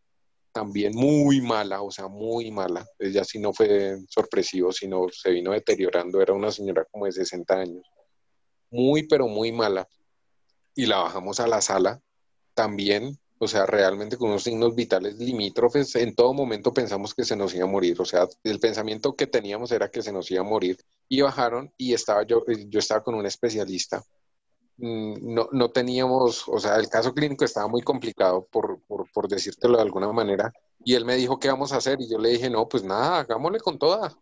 también 0.52 0.94
muy 0.96 1.42
mala, 1.42 1.82
o 1.82 1.92
sea, 1.92 2.08
muy 2.08 2.52
mala. 2.52 2.86
Ella 2.98 3.24
sí 3.24 3.40
no 3.40 3.54
fue 3.54 3.98
sorpresivo, 4.10 4.72
sino 4.72 5.08
se 5.10 5.32
vino 5.32 5.52
deteriorando. 5.52 6.22
Era 6.22 6.34
una 6.34 6.52
señora 6.52 6.86
como 6.92 7.06
de 7.06 7.12
60 7.12 7.54
años. 7.54 7.84
Muy, 8.72 9.08
pero 9.08 9.28
muy 9.28 9.52
mala. 9.52 9.88
Y 10.76 10.86
la 10.86 10.98
bajamos 10.98 11.40
a 11.40 11.48
la 11.48 11.62
sala 11.62 12.02
también, 12.54 13.18
o 13.40 13.48
sea, 13.48 13.66
realmente 13.66 14.18
con 14.18 14.30
unos 14.30 14.44
signos 14.44 14.76
vitales 14.76 15.16
limítrofes. 15.18 15.96
En 15.96 16.16
todo 16.16 16.34
momento 16.34 16.74
pensamos 16.74 17.14
que 17.14 17.24
se 17.24 17.36
nos 17.36 17.54
iba 17.54 17.66
a 17.66 17.72
morir. 17.72 18.00
O 18.02 18.06
sea, 18.06 18.28
el 18.44 18.60
pensamiento 18.60 19.16
que 19.16 19.28
teníamos 19.28 19.72
era 19.72 19.90
que 19.90 20.02
se 20.02 20.12
nos 20.12 20.30
iba 20.32 20.42
a 20.42 20.50
morir. 20.50 20.78
Y 21.08 21.22
bajaron 21.22 21.74
y 21.78 21.94
estaba 21.94 22.24
yo, 22.24 22.44
yo 22.68 22.80
estaba 22.80 23.04
con 23.04 23.16
un 23.16 23.26
especialista 23.26 24.04
no, 24.80 25.50
no 25.52 25.70
teníamos, 25.72 26.48
o 26.48 26.60
sea, 26.60 26.78
el 26.78 26.90
caso 26.90 27.14
clínico 27.14 27.46
estaba 27.46 27.68
muy 27.68 27.82
complicado, 27.82 28.48
por, 28.52 28.82
por, 28.88 29.12
por 29.12 29.28
decírtelo 29.28 29.78
de 29.78 29.84
alguna 29.84 30.12
manera, 30.12 30.52
y 30.84 30.96
él 30.96 31.06
me 31.06 31.16
dijo, 31.16 31.40
¿qué 31.40 31.50
vamos 31.50 31.74
a 31.74 31.78
hacer? 31.78 32.00
Y 32.02 32.10
yo 32.10 32.18
le 32.18 32.30
dije, 32.30 32.50
no, 32.50 32.68
pues 32.68 32.84
nada, 32.84 33.20
hagámosle 33.20 33.60
con 33.60 33.78
toda. 33.78 34.16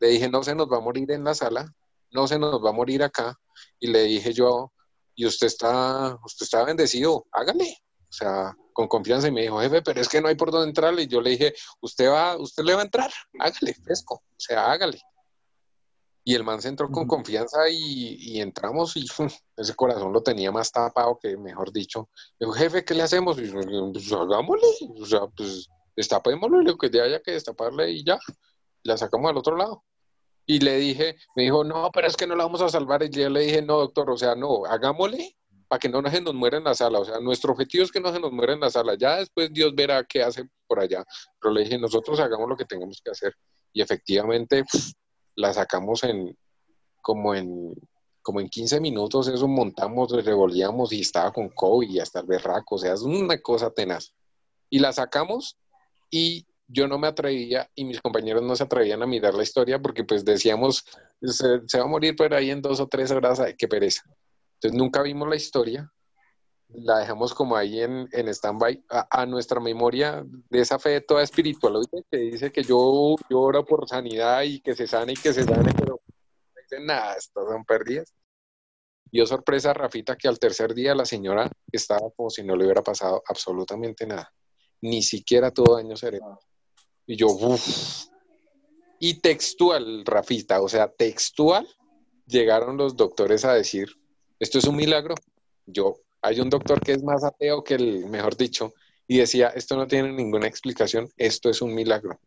Le 0.00 0.08
dije, 0.08 0.28
no 0.28 0.42
se 0.42 0.54
nos 0.54 0.70
va 0.70 0.78
a 0.78 0.80
morir 0.80 1.10
en 1.10 1.24
la 1.24 1.34
sala, 1.34 1.74
no 2.10 2.26
se 2.26 2.38
nos 2.38 2.64
va 2.64 2.70
a 2.70 2.72
morir 2.72 3.02
acá. 3.02 3.38
Y 3.78 3.88
le 3.88 4.02
dije 4.04 4.32
yo, 4.32 4.72
y 5.14 5.26
usted 5.26 5.46
está, 5.46 6.18
usted 6.24 6.44
está 6.44 6.64
bendecido, 6.64 7.26
hágale. 7.32 7.76
O 8.08 8.12
sea, 8.12 8.54
con 8.72 8.86
confianza. 8.86 9.28
Y 9.28 9.32
me 9.32 9.42
dijo, 9.42 9.60
jefe, 9.60 9.82
pero 9.82 10.00
es 10.00 10.08
que 10.08 10.20
no 10.20 10.28
hay 10.28 10.36
por 10.36 10.50
dónde 10.50 10.68
entrarle. 10.68 11.02
Y 11.02 11.06
yo 11.08 11.20
le 11.20 11.30
dije, 11.30 11.54
usted 11.80 12.08
va, 12.08 12.36
usted 12.36 12.62
le 12.62 12.74
va 12.74 12.82
a 12.82 12.84
entrar, 12.84 13.10
hágale, 13.38 13.74
fresco. 13.74 14.16
O 14.16 14.34
sea, 14.38 14.70
hágale. 14.70 15.00
Y 16.28 16.34
el 16.34 16.42
man 16.42 16.60
se 16.60 16.66
entró 16.66 16.90
con 16.90 17.06
confianza 17.06 17.68
y, 17.70 18.40
entramos 18.40 18.96
y 18.96 19.06
ese 19.56 19.74
corazón 19.76 20.12
lo 20.12 20.24
tenía 20.24 20.50
más 20.50 20.72
tapado 20.72 21.20
que, 21.22 21.36
mejor 21.36 21.72
dicho. 21.72 22.10
Dijo, 22.40 22.50
jefe, 22.50 22.84
¿qué 22.84 22.94
le 22.94 23.04
hacemos? 23.04 23.38
Y 23.38 23.46
yo, 23.46 23.92
pues 23.92 24.12
hagámosle, 24.12 24.66
o 25.00 25.06
sea, 25.06 25.20
pues 25.36 25.68
destapémoslo, 25.94 26.62
lo 26.62 26.76
que 26.76 26.88
haya 27.00 27.22
que 27.22 27.30
destaparle 27.30 27.92
y 27.92 28.04
ya, 28.04 28.18
la 28.82 28.96
sacamos 28.96 29.30
al 29.30 29.36
otro 29.36 29.56
lado. 29.56 29.84
Y 30.46 30.58
le 30.58 30.78
dije, 30.78 31.14
me 31.36 31.44
dijo, 31.44 31.62
no, 31.62 31.92
pero 31.92 32.08
es 32.08 32.16
que 32.16 32.26
no 32.26 32.34
la 32.34 32.42
vamos 32.42 32.60
a 32.60 32.70
salvar. 32.70 33.04
Y 33.04 33.10
yo 33.10 33.30
le 33.30 33.42
dije, 33.42 33.62
no, 33.62 33.78
doctor, 33.78 34.10
o 34.10 34.16
sea, 34.16 34.34
no, 34.34 34.64
hagámosle 34.64 35.36
para 35.68 35.78
que 35.78 35.88
no 35.88 36.02
se 36.10 36.20
nos 36.20 36.34
muera 36.34 36.58
en 36.58 36.64
la 36.64 36.74
sala. 36.74 36.98
O 36.98 37.04
sea, 37.04 37.20
nuestro 37.20 37.52
objetivo 37.52 37.84
es 37.84 37.92
que 37.92 38.00
no 38.00 38.12
se 38.12 38.18
nos 38.18 38.32
muera 38.32 38.52
en 38.52 38.60
la 38.60 38.70
sala. 38.70 38.96
Ya 38.98 39.18
después 39.18 39.52
Dios 39.52 39.72
verá 39.76 40.02
qué 40.02 40.24
hace 40.24 40.42
por 40.66 40.80
allá. 40.80 41.04
Pero 41.40 41.54
le 41.54 41.62
dije, 41.62 41.78
nosotros 41.78 42.18
hagamos 42.18 42.48
lo 42.48 42.56
que 42.56 42.64
tengamos 42.64 43.00
que 43.00 43.12
hacer. 43.12 43.32
Y 43.72 43.80
efectivamente 43.80 44.64
la 45.36 45.52
sacamos 45.52 46.02
en 46.04 46.36
como 47.00 47.34
en 47.34 47.74
como 48.26 48.40
en 48.40 48.48
15 48.48 48.80
minutos, 48.80 49.28
eso 49.28 49.46
montamos, 49.46 50.10
revolvíamos 50.24 50.92
y 50.92 51.02
estaba 51.02 51.32
con 51.32 51.48
COVID 51.48 51.88
y 51.88 52.00
hasta 52.00 52.18
el 52.18 52.26
berraco, 52.26 52.74
o 52.74 52.78
sea, 52.78 52.94
es 52.94 53.02
una 53.02 53.40
cosa 53.40 53.70
tenaz. 53.70 54.12
Y 54.68 54.80
la 54.80 54.92
sacamos 54.92 55.56
y 56.10 56.44
yo 56.66 56.88
no 56.88 56.98
me 56.98 57.06
atrevía 57.06 57.70
y 57.76 57.84
mis 57.84 58.00
compañeros 58.00 58.42
no 58.42 58.56
se 58.56 58.64
atrevían 58.64 59.00
a 59.00 59.06
mirar 59.06 59.34
la 59.34 59.44
historia 59.44 59.80
porque 59.80 60.02
pues 60.02 60.24
decíamos, 60.24 60.84
se, 61.22 61.78
va 61.78 61.84
a 61.84 61.86
morir 61.86 62.16
por 62.16 62.34
ahí 62.34 62.50
en 62.50 62.60
dos 62.60 62.80
o 62.80 62.88
tres 62.88 63.12
horas, 63.12 63.40
qué 63.56 63.68
pereza. 63.68 64.02
Entonces 64.54 64.76
nunca 64.76 65.02
vimos 65.02 65.28
la 65.28 65.36
historia, 65.36 65.92
la 66.68 66.98
dejamos 66.98 67.32
como 67.34 67.56
ahí 67.56 67.80
en, 67.80 68.08
en 68.12 68.28
stand-by 68.28 68.84
a, 68.88 69.26
nuestra 69.26 69.60
memoria 69.60 70.24
de 70.50 70.60
esa 70.60 70.78
fe 70.78 71.00
toda 71.00 71.22
espiritual, 71.22 71.80
que 72.10 72.18
dice 72.18 72.52
que 72.52 72.62
yo, 72.62 73.14
yo 73.30 73.40
oro 73.40 73.64
por 73.64 73.88
sanidad 73.88 74.42
y 74.42 74.60
que 74.60 74.74
se 74.74 74.86
sane 74.86 75.12
y 75.12 75.16
que 75.16 75.32
se 75.32 75.44
sane, 75.44 75.72
pero 75.74 76.00
no 76.00 76.60
dicen 76.62 76.86
nada, 76.86 77.14
estas 77.16 77.44
son 77.46 77.64
pérdidas. 77.64 78.12
Dio 79.10 79.24
sorpresa 79.26 79.70
a 79.70 79.74
Rafita 79.74 80.16
que 80.16 80.28
al 80.28 80.38
tercer 80.38 80.74
día 80.74 80.94
la 80.94 81.04
señora 81.04 81.50
estaba 81.70 82.10
como 82.16 82.28
si 82.28 82.42
no 82.42 82.56
le 82.56 82.64
hubiera 82.64 82.82
pasado 82.82 83.22
absolutamente 83.26 84.06
nada, 84.06 84.32
ni 84.80 85.02
siquiera 85.02 85.52
todo 85.52 85.76
daño 85.76 85.96
cerebral. 85.96 86.38
Y 87.06 87.16
yo, 87.16 87.28
uff. 87.28 88.08
Y 88.98 89.20
textual, 89.20 90.04
Rafita, 90.04 90.60
o 90.60 90.68
sea, 90.68 90.88
textual, 90.88 91.68
llegaron 92.26 92.76
los 92.76 92.96
doctores 92.96 93.44
a 93.44 93.54
decir, 93.54 93.88
esto 94.40 94.58
es 94.58 94.64
un 94.64 94.76
milagro. 94.76 95.14
Yo, 95.66 96.00
hay 96.26 96.40
un 96.40 96.50
doctor 96.50 96.80
que 96.80 96.92
es 96.92 97.02
más 97.02 97.22
ateo 97.22 97.62
que 97.62 97.74
el, 97.74 98.06
mejor 98.06 98.36
dicho, 98.36 98.74
y 99.06 99.18
decía, 99.18 99.48
esto 99.48 99.76
no 99.76 99.86
tiene 99.86 100.12
ninguna 100.12 100.48
explicación, 100.48 101.08
esto 101.16 101.48
es 101.48 101.62
un 101.62 101.72
milagro. 101.72 102.18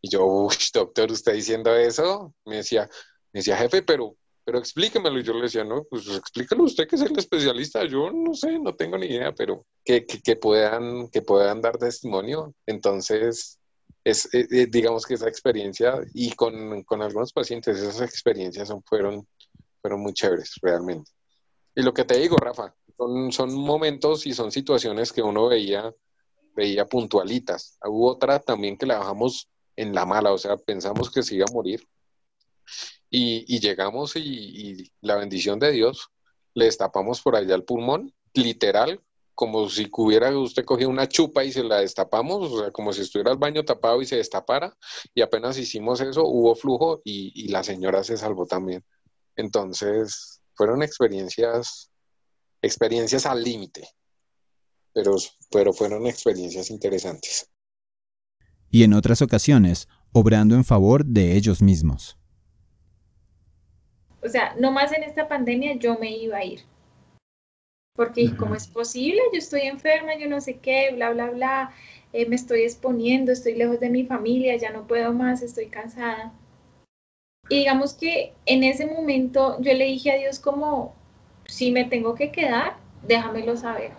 Y 0.00 0.08
yo, 0.08 0.24
uff, 0.24 0.56
doctor, 0.72 1.12
¿usted 1.12 1.34
diciendo 1.34 1.74
eso? 1.74 2.34
Me 2.46 2.56
decía, 2.56 2.88
me 3.32 3.40
decía, 3.40 3.56
jefe, 3.56 3.82
pero, 3.82 4.16
pero 4.44 4.58
explíquemelo. 4.58 5.18
Y 5.18 5.22
yo 5.22 5.34
le 5.34 5.42
decía, 5.42 5.64
no, 5.64 5.84
pues 5.84 6.08
explíquelo 6.08 6.64
usted 6.64 6.88
que 6.88 6.96
es 6.96 7.02
el 7.02 7.18
especialista. 7.18 7.84
Yo 7.84 8.10
no 8.10 8.32
sé, 8.34 8.58
no 8.58 8.74
tengo 8.74 8.96
ni 8.96 9.06
idea, 9.06 9.32
pero 9.32 9.66
que, 9.84 10.06
que 10.06 10.36
puedan, 10.36 11.08
que 11.08 11.20
puedan 11.20 11.60
dar 11.60 11.76
testimonio. 11.76 12.54
Entonces, 12.66 13.58
es, 14.04 14.26
eh, 14.34 14.46
eh, 14.50 14.66
digamos 14.70 15.04
que 15.04 15.14
esa 15.14 15.28
experiencia 15.28 16.00
y 16.12 16.32
con, 16.32 16.82
con, 16.84 17.02
algunos 17.02 17.32
pacientes 17.32 17.78
esas 17.78 18.02
experiencias 18.02 18.68
son, 18.68 18.82
fueron, 18.82 19.26
fueron 19.80 20.00
muy 20.00 20.12
chéveres 20.14 20.54
realmente. 20.62 21.10
Y 21.74 21.82
lo 21.82 21.92
que 21.92 22.04
te 22.04 22.18
digo, 22.18 22.36
Rafa, 22.36 22.74
son, 22.96 23.32
son 23.32 23.54
momentos 23.54 24.26
y 24.26 24.34
son 24.34 24.50
situaciones 24.52 25.12
que 25.12 25.22
uno 25.22 25.48
veía, 25.48 25.92
veía 26.54 26.86
puntualitas. 26.86 27.78
Hubo 27.84 28.12
otra 28.12 28.38
también 28.40 28.76
que 28.76 28.86
la 28.86 28.98
bajamos 28.98 29.48
en 29.76 29.94
la 29.94 30.06
mala, 30.06 30.32
o 30.32 30.38
sea, 30.38 30.56
pensamos 30.56 31.10
que 31.10 31.22
se 31.22 31.36
iba 31.36 31.46
a 31.48 31.52
morir. 31.52 31.86
Y, 33.10 33.60
llegamos 33.60 34.16
y, 34.16 34.20
y 34.20 34.92
la 35.00 35.16
bendición 35.16 35.58
de 35.58 35.70
Dios, 35.70 36.08
le 36.54 36.64
destapamos 36.66 37.20
por 37.20 37.36
allá 37.36 37.54
el 37.54 37.64
pulmón, 37.64 38.12
literal, 38.32 39.00
como 39.34 39.68
si 39.68 39.88
hubiera 39.96 40.36
usted 40.36 40.64
cogido 40.64 40.90
una 40.90 41.08
chupa 41.08 41.44
y 41.44 41.52
se 41.52 41.64
la 41.64 41.80
destapamos, 41.80 42.52
o 42.52 42.58
sea, 42.60 42.70
como 42.70 42.92
si 42.92 43.02
estuviera 43.02 43.32
el 43.32 43.38
baño 43.38 43.64
tapado 43.64 44.00
y 44.00 44.06
se 44.06 44.16
destapara, 44.16 44.76
y 45.14 45.22
apenas 45.22 45.58
hicimos 45.58 46.00
eso, 46.00 46.24
hubo 46.24 46.54
flujo 46.54 47.00
y, 47.04 47.48
la 47.48 47.64
señora 47.64 48.04
se 48.04 48.16
salvó 48.16 48.46
también. 48.46 48.84
Entonces, 49.36 50.40
fueron 50.54 50.82
experiencias, 50.82 51.90
experiencias 52.64 53.26
al 53.26 53.42
límite, 53.42 53.88
pero, 54.92 55.16
pero 55.50 55.72
fueron 55.72 56.06
experiencias 56.06 56.70
interesantes. 56.70 57.50
Y 58.70 58.82
en 58.82 58.94
otras 58.94 59.22
ocasiones, 59.22 59.88
obrando 60.12 60.54
en 60.54 60.64
favor 60.64 61.04
de 61.04 61.36
ellos 61.36 61.62
mismos. 61.62 62.18
O 64.22 64.28
sea, 64.28 64.54
no 64.58 64.72
más 64.72 64.92
en 64.92 65.02
esta 65.02 65.28
pandemia 65.28 65.76
yo 65.76 65.98
me 65.98 66.16
iba 66.16 66.38
a 66.38 66.44
ir 66.44 66.64
porque 67.94 68.34
¿cómo 68.36 68.56
es 68.56 68.66
posible? 68.66 69.20
Yo 69.32 69.38
estoy 69.38 69.62
enferma, 69.62 70.16
yo 70.18 70.28
no 70.28 70.40
sé 70.40 70.58
qué, 70.58 70.90
bla, 70.92 71.10
bla, 71.10 71.30
bla, 71.30 71.72
eh, 72.12 72.26
me 72.26 72.34
estoy 72.34 72.62
exponiendo, 72.62 73.30
estoy 73.30 73.54
lejos 73.54 73.78
de 73.78 73.88
mi 73.88 74.04
familia, 74.04 74.56
ya 74.56 74.70
no 74.72 74.86
puedo 74.86 75.12
más, 75.12 75.42
estoy 75.42 75.66
cansada. 75.66 76.32
Y 77.48 77.58
digamos 77.60 77.94
que 77.94 78.34
en 78.46 78.64
ese 78.64 78.86
momento 78.86 79.60
yo 79.60 79.72
le 79.74 79.84
dije 79.84 80.10
a 80.10 80.16
Dios 80.16 80.40
como, 80.40 80.96
si 81.46 81.70
me 81.70 81.84
tengo 81.84 82.14
que 82.14 82.32
quedar, 82.32 82.76
déjamelo 83.02 83.56
saber. 83.56 83.92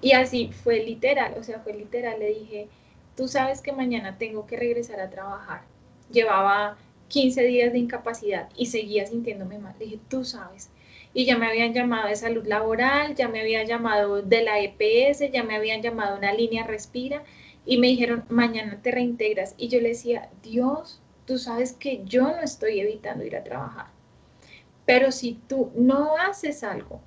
Y 0.00 0.12
así 0.12 0.52
fue 0.52 0.82
literal, 0.84 1.34
o 1.38 1.42
sea, 1.42 1.60
fue 1.60 1.72
literal, 1.72 2.18
le 2.18 2.28
dije, 2.28 2.68
tú 3.16 3.28
sabes 3.28 3.60
que 3.60 3.72
mañana 3.72 4.18
tengo 4.18 4.46
que 4.46 4.56
regresar 4.56 5.00
a 5.00 5.10
trabajar. 5.10 5.62
Llevaba 6.10 6.76
15 7.08 7.42
días 7.44 7.72
de 7.72 7.78
incapacidad 7.78 8.48
y 8.56 8.66
seguía 8.66 9.06
sintiéndome 9.06 9.58
mal. 9.58 9.74
Le 9.78 9.86
dije, 9.86 10.00
tú 10.08 10.24
sabes 10.24 10.70
y 11.16 11.24
ya 11.24 11.38
me 11.38 11.46
habían 11.46 11.72
llamado 11.72 12.08
de 12.08 12.14
salud 12.14 12.44
laboral, 12.46 13.14
ya 13.14 13.26
me 13.26 13.40
habían 13.40 13.66
llamado 13.66 14.20
de 14.20 14.42
la 14.42 14.60
EPS, 14.60 15.32
ya 15.32 15.44
me 15.44 15.56
habían 15.56 15.80
llamado 15.80 16.18
una 16.18 16.34
línea 16.34 16.66
respira 16.66 17.22
y 17.64 17.78
me 17.78 17.86
dijeron, 17.86 18.26
mañana 18.28 18.82
te 18.82 18.90
reintegras. 18.90 19.54
Y 19.56 19.68
yo 19.68 19.80
le 19.80 19.88
decía, 19.88 20.28
Dios, 20.42 21.00
tú 21.24 21.38
sabes 21.38 21.72
que 21.72 22.04
yo 22.04 22.24
no 22.24 22.42
estoy 22.42 22.80
evitando 22.80 23.24
ir 23.24 23.34
a 23.34 23.44
trabajar. 23.44 23.86
Pero 24.86 25.12
si 25.12 25.34
tú 25.48 25.70
no 25.74 26.16
haces 26.16 26.64
algo, 26.64 27.00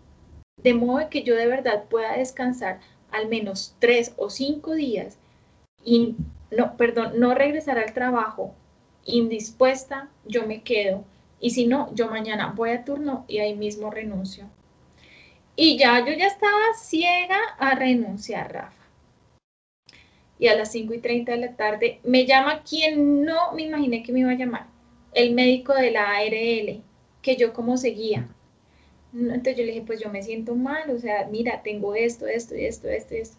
de 0.62 0.74
modo 0.74 1.10
que 1.10 1.24
yo 1.24 1.36
de 1.36 1.48
verdad 1.48 1.86
pueda 1.86 2.18
descansar 2.18 2.82
al 3.12 3.28
menos 3.28 3.76
tres 3.80 4.14
o 4.18 4.30
cinco 4.30 4.76
días 4.76 5.18
y 5.84 6.16
no, 6.52 6.78
perdón, 6.78 7.14
no 7.20 7.34
regresar 7.34 7.80
al 7.80 7.94
trabajo 7.94 8.54
indispuesta, 9.06 10.10
yo 10.26 10.46
me 10.46 10.62
quedo 10.62 11.06
y 11.40 11.52
si 11.52 11.68
no, 11.68 11.94
yo 11.96 12.10
mañana 12.10 12.54
voy 12.56 12.72
a 12.72 12.84
turno 12.84 13.26
y 13.28 13.40
ahí 13.40 13.56
mismo 13.56 13.90
renuncio. 13.90 14.50
Y 15.56 15.78
ya 15.78 16.06
yo 16.06 16.14
ya 16.14 16.28
estaba 16.28 16.74
ciega 16.78 17.40
a 17.58 17.76
renunciar, 17.76 18.54
Rafa. 18.54 18.84
Y 20.38 20.48
a 20.48 20.56
las 20.56 20.72
5 20.72 20.94
y 20.94 21.00
30 21.00 21.34
de 21.34 21.38
la 21.38 21.56
tarde 21.56 22.00
me 22.04 22.26
llama 22.26 22.64
quien 22.64 23.24
no 23.24 23.54
me 23.54 23.64
imaginé 23.64 24.04
que 24.04 24.12
me 24.12 24.22
iba 24.22 24.32
a 24.32 24.36
llamar, 24.36 24.68
el 25.14 25.34
médico 25.34 25.74
de 25.74 25.92
la 25.92 26.18
ARL, 26.18 26.82
que 27.22 27.36
yo 27.36 27.54
como 27.54 27.78
seguía. 27.78 28.28
Entonces 29.14 29.58
yo 29.58 29.64
le 29.64 29.72
dije, 29.72 29.84
pues 29.86 30.00
yo 30.00 30.10
me 30.10 30.24
siento 30.24 30.56
mal, 30.56 30.90
o 30.92 31.00
sea, 31.00 31.28
mira, 31.32 31.62
tengo 31.64 31.96
esto, 31.96 32.28
esto, 32.28 32.56
esto, 32.56 32.88
esto, 32.88 33.16
esto. 33.16 33.38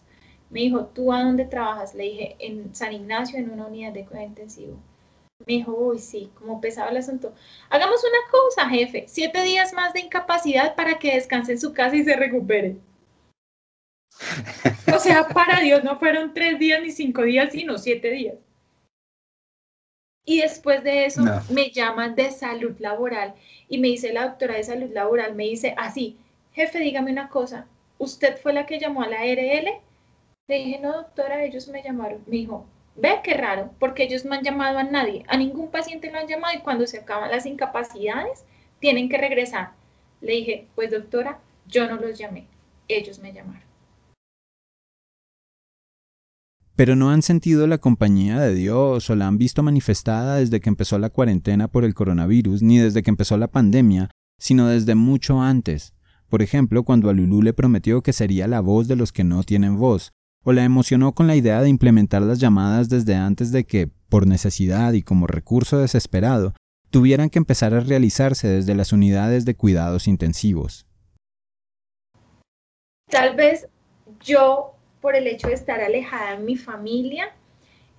Me 0.49 0.61
dijo, 0.61 0.85
¿tú 0.87 1.13
a 1.13 1.23
dónde 1.23 1.45
trabajas? 1.45 1.95
Le 1.95 2.03
dije, 2.03 2.35
en 2.39 2.75
San 2.75 2.91
Ignacio, 2.93 3.39
en 3.39 3.49
una 3.51 3.67
unidad 3.67 3.93
de 3.93 4.05
cuidado 4.05 4.27
intensivo. 4.27 4.77
Me 5.47 5.55
dijo, 5.55 5.73
uy, 5.73 5.97
sí, 5.97 6.29
como 6.35 6.59
pesaba 6.59 6.91
el 6.91 6.97
asunto. 6.97 7.33
Hagamos 7.69 8.03
una 8.03 8.31
cosa, 8.31 8.69
jefe, 8.69 9.05
siete 9.07 9.41
días 9.43 9.73
más 9.73 9.93
de 9.93 10.01
incapacidad 10.01 10.75
para 10.75 10.99
que 10.99 11.15
descanse 11.15 11.53
en 11.53 11.59
su 11.59 11.73
casa 11.73 11.95
y 11.95 12.03
se 12.03 12.15
recupere. 12.15 12.75
o 14.93 14.99
sea, 14.99 15.27
para 15.29 15.61
Dios, 15.61 15.83
no 15.83 15.97
fueron 15.97 16.33
tres 16.33 16.59
días 16.59 16.81
ni 16.81 16.91
cinco 16.91 17.23
días, 17.23 17.51
sino 17.53 17.77
siete 17.77 18.11
días. 18.11 18.35
Y 20.25 20.41
después 20.41 20.83
de 20.83 21.05
eso 21.05 21.23
me 21.49 21.71
llaman 21.71 22.15
de 22.15 22.31
salud 22.31 22.75
laboral 22.79 23.33
y 23.67 23.79
me 23.79 23.87
dice 23.87 24.13
la 24.13 24.27
doctora 24.27 24.55
de 24.55 24.63
salud 24.63 24.91
laboral, 24.91 25.35
me 25.35 25.45
dice 25.45 25.73
así, 25.77 26.17
jefe, 26.53 26.79
dígame 26.79 27.11
una 27.11 27.29
cosa, 27.29 27.67
¿usted 27.97 28.37
fue 28.37 28.53
la 28.53 28.65
que 28.65 28.79
llamó 28.79 29.01
a 29.01 29.07
la 29.07 29.21
ARL? 29.21 29.81
Le 30.47 30.55
dije, 30.55 30.79
no, 30.79 30.93
doctora, 30.93 31.43
ellos 31.43 31.67
me 31.69 31.81
llamaron. 31.81 32.23
Me 32.27 32.37
dijo, 32.37 32.65
Ve 32.95 33.21
qué 33.23 33.33
raro, 33.35 33.71
porque 33.79 34.03
ellos 34.03 34.25
no 34.25 34.35
han 34.35 34.43
llamado 34.43 34.77
a 34.77 34.83
nadie, 34.83 35.23
a 35.27 35.37
ningún 35.37 35.71
paciente 35.71 36.11
lo 36.11 36.19
han 36.19 36.27
llamado 36.27 36.57
y 36.57 36.61
cuando 36.61 36.85
se 36.85 36.99
acaban 36.99 37.31
las 37.31 37.45
incapacidades 37.45 38.43
tienen 38.79 39.07
que 39.07 39.17
regresar. 39.17 39.71
Le 40.19 40.33
dije, 40.33 40.67
pues 40.75 40.91
doctora, 40.91 41.39
yo 41.67 41.87
no 41.87 41.95
los 41.95 42.17
llamé, 42.17 42.47
ellos 42.87 43.19
me 43.19 43.31
llamaron. 43.31 43.70
Pero 46.75 46.95
no 46.95 47.11
han 47.11 47.21
sentido 47.21 47.67
la 47.67 47.77
compañía 47.77 48.39
de 48.39 48.53
Dios 48.55 49.09
o 49.09 49.15
la 49.15 49.27
han 49.27 49.37
visto 49.37 49.61
manifestada 49.61 50.37
desde 50.37 50.59
que 50.61 50.69
empezó 50.69 50.97
la 50.99 51.09
cuarentena 51.09 51.67
por 51.67 51.83
el 51.83 51.93
coronavirus, 51.93 52.61
ni 52.61 52.77
desde 52.77 53.03
que 53.03 53.09
empezó 53.09 53.37
la 53.37 53.49
pandemia, 53.49 54.09
sino 54.39 54.67
desde 54.67 54.95
mucho 54.95 55.41
antes. 55.41 55.93
Por 56.29 56.41
ejemplo, 56.41 56.83
cuando 56.83 57.09
a 57.09 57.13
le 57.13 57.53
prometió 57.53 58.01
que 58.01 58.13
sería 58.13 58.47
la 58.47 58.61
voz 58.61 58.87
de 58.87 58.95
los 58.95 59.11
que 59.11 59.23
no 59.23 59.43
tienen 59.43 59.77
voz, 59.77 60.11
o 60.43 60.53
la 60.53 60.63
emocionó 60.63 61.13
con 61.13 61.27
la 61.27 61.35
idea 61.35 61.61
de 61.61 61.69
implementar 61.69 62.21
las 62.21 62.39
llamadas 62.39 62.89
desde 62.89 63.15
antes 63.15 63.51
de 63.51 63.65
que, 63.65 63.89
por 64.09 64.25
necesidad 64.25 64.93
y 64.93 65.03
como 65.03 65.27
recurso 65.27 65.77
desesperado, 65.77 66.53
tuvieran 66.89 67.29
que 67.29 67.39
empezar 67.39 67.73
a 67.73 67.79
realizarse 67.81 68.47
desde 68.47 68.75
las 68.75 68.91
unidades 68.91 69.45
de 69.45 69.55
cuidados 69.55 70.07
intensivos. 70.07 70.85
Tal 73.09 73.35
vez 73.35 73.67
yo, 74.23 74.75
por 75.01 75.15
el 75.15 75.27
hecho 75.27 75.47
de 75.47 75.55
estar 75.55 75.81
alejada 75.81 76.37
de 76.37 76.43
mi 76.43 76.55
familia, 76.55 77.33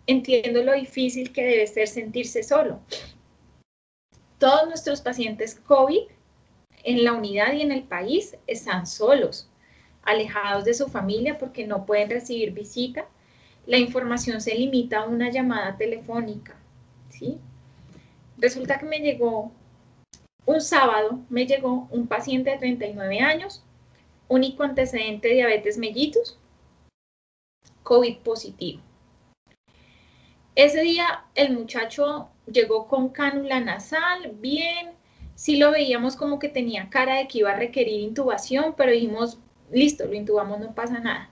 entiendo 0.06 0.62
lo 0.62 0.72
difícil 0.72 1.32
que 1.32 1.44
debe 1.44 1.66
ser 1.66 1.88
sentirse 1.88 2.42
solo. 2.42 2.80
Todos 4.38 4.68
nuestros 4.68 5.00
pacientes 5.00 5.54
COVID 5.54 6.02
en 6.84 7.04
la 7.04 7.12
unidad 7.12 7.52
y 7.52 7.62
en 7.62 7.72
el 7.72 7.82
país 7.82 8.36
están 8.46 8.86
solos 8.86 9.48
alejados 10.02 10.64
de 10.64 10.74
su 10.74 10.88
familia 10.88 11.38
porque 11.38 11.66
no 11.66 11.86
pueden 11.86 12.10
recibir 12.10 12.52
visita. 12.52 13.06
La 13.66 13.78
información 13.78 14.40
se 14.40 14.54
limita 14.54 15.00
a 15.00 15.06
una 15.06 15.30
llamada 15.30 15.76
telefónica, 15.76 16.56
¿sí? 17.08 17.38
Resulta 18.36 18.78
que 18.78 18.86
me 18.86 18.98
llegó 18.98 19.52
un 20.44 20.60
sábado, 20.60 21.20
me 21.28 21.46
llegó 21.46 21.86
un 21.90 22.08
paciente 22.08 22.50
de 22.50 22.58
39 22.58 23.20
años, 23.20 23.62
único 24.26 24.64
antecedente 24.64 25.28
de 25.28 25.34
diabetes 25.34 25.78
mellitus, 25.78 26.38
COVID 27.82 28.18
positivo. 28.18 28.80
Ese 30.54 30.82
día 30.82 31.24
el 31.34 31.54
muchacho 31.54 32.28
llegó 32.50 32.86
con 32.86 33.08
cánula 33.08 33.60
nasal, 33.60 34.32
bien, 34.34 34.90
sí 35.34 35.56
lo 35.56 35.70
veíamos 35.70 36.14
como 36.14 36.38
que 36.38 36.48
tenía 36.48 36.90
cara 36.90 37.16
de 37.16 37.28
que 37.28 37.38
iba 37.38 37.52
a 37.52 37.56
requerir 37.56 38.00
intubación, 38.00 38.74
pero 38.76 38.92
dijimos, 38.92 39.38
listo, 39.70 40.06
lo 40.06 40.14
intubamos, 40.14 40.60
no 40.60 40.74
pasa 40.74 40.98
nada. 40.98 41.30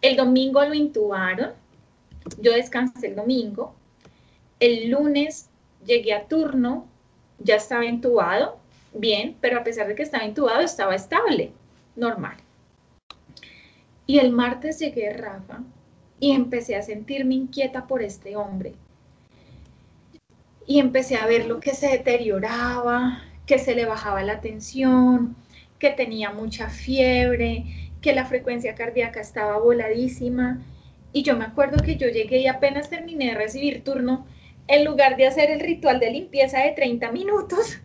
El 0.00 0.16
domingo 0.16 0.64
lo 0.64 0.74
intubaron, 0.74 1.52
yo 2.40 2.52
descansé 2.52 3.08
el 3.08 3.16
domingo, 3.16 3.74
el 4.60 4.90
lunes 4.90 5.50
llegué 5.84 6.14
a 6.14 6.26
turno, 6.26 6.86
ya 7.38 7.56
estaba 7.56 7.84
intubado, 7.84 8.58
bien, 8.94 9.36
pero 9.40 9.58
a 9.58 9.64
pesar 9.64 9.88
de 9.88 9.94
que 9.94 10.02
estaba 10.02 10.24
intubado, 10.24 10.60
estaba 10.60 10.94
estable, 10.94 11.52
normal. 11.96 12.36
Y 14.06 14.18
el 14.18 14.32
martes 14.32 14.78
llegué, 14.78 15.12
Rafa, 15.12 15.60
y 16.18 16.32
empecé 16.32 16.76
a 16.76 16.82
sentirme 16.82 17.34
inquieta 17.34 17.86
por 17.86 18.02
este 18.02 18.36
hombre. 18.36 18.74
Y 20.66 20.78
empecé 20.78 21.16
a 21.16 21.26
ver 21.26 21.46
lo 21.46 21.60
que 21.60 21.74
se 21.74 21.88
deterioraba, 21.88 23.22
que 23.46 23.58
se 23.58 23.74
le 23.74 23.86
bajaba 23.86 24.22
la 24.22 24.40
tensión, 24.40 25.36
que 25.78 25.90
tenía 25.90 26.30
mucha 26.30 26.68
fiebre, 26.68 27.64
que 28.00 28.12
la 28.14 28.24
frecuencia 28.24 28.74
cardíaca 28.74 29.20
estaba 29.20 29.58
voladísima. 29.58 30.62
Y 31.12 31.22
yo 31.22 31.36
me 31.36 31.44
acuerdo 31.44 31.82
que 31.82 31.96
yo 31.96 32.08
llegué 32.08 32.38
y 32.38 32.46
apenas 32.46 32.88
terminé 32.88 33.26
de 33.26 33.34
recibir 33.34 33.84
turno, 33.84 34.26
en 34.68 34.84
lugar 34.84 35.16
de 35.16 35.26
hacer 35.26 35.50
el 35.50 35.60
ritual 35.60 36.00
de 36.00 36.10
limpieza 36.10 36.60
de 36.60 36.72
30 36.72 37.10
minutos, 37.10 37.80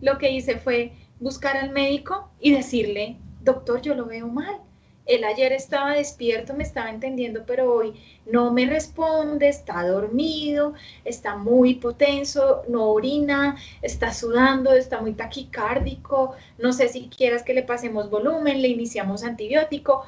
lo 0.00 0.18
que 0.18 0.30
hice 0.30 0.56
fue 0.56 0.92
buscar 1.20 1.56
al 1.56 1.70
médico 1.70 2.30
y 2.40 2.52
decirle, 2.52 3.16
doctor, 3.40 3.82
yo 3.82 3.94
lo 3.94 4.06
veo 4.06 4.28
mal. 4.28 4.60
Él 5.06 5.24
ayer 5.24 5.52
estaba 5.52 5.94
despierto, 5.94 6.54
me 6.54 6.62
estaba 6.62 6.90
entendiendo, 6.90 7.44
pero 7.44 7.74
hoy 7.74 8.00
no 8.24 8.52
me 8.52 8.66
responde, 8.66 9.48
está 9.48 9.86
dormido, 9.86 10.74
está 11.04 11.36
muy 11.36 11.70
hipotenso, 11.70 12.62
no 12.68 12.84
orina, 12.90 13.56
está 13.82 14.14
sudando, 14.14 14.72
está 14.72 15.00
muy 15.00 15.14
taquicárdico, 15.14 16.34
no 16.58 16.72
sé 16.72 16.88
si 16.88 17.08
quieras 17.08 17.42
que 17.42 17.54
le 17.54 17.64
pasemos 17.64 18.10
volumen, 18.10 18.62
le 18.62 18.68
iniciamos 18.68 19.24
antibiótico, 19.24 20.04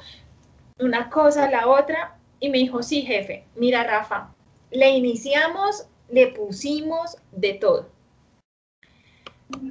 una 0.79 1.09
cosa, 1.09 1.49
la 1.49 1.67
otra, 1.67 2.17
y 2.39 2.49
me 2.49 2.57
dijo, 2.57 2.81
sí, 2.81 3.01
jefe, 3.01 3.45
mira, 3.55 3.83
Rafa, 3.83 4.33
le 4.71 4.89
iniciamos, 4.89 5.87
le 6.09 6.27
pusimos 6.27 7.17
de 7.31 7.53
todo. 7.53 7.89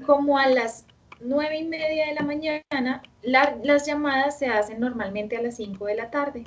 Como 0.07 0.39
a 0.39 0.47
las 0.47 0.87
nueve 1.25 1.59
y 1.59 1.64
media 1.64 2.07
de 2.07 2.14
la 2.14 2.22
mañana, 2.22 3.03
las 3.22 3.87
llamadas 3.87 4.39
se 4.39 4.47
hacen 4.47 4.79
normalmente 4.79 5.37
a 5.37 5.43
las 5.43 5.57
5 5.57 5.87
de 5.87 5.95
la 5.95 6.11
tarde. 6.11 6.45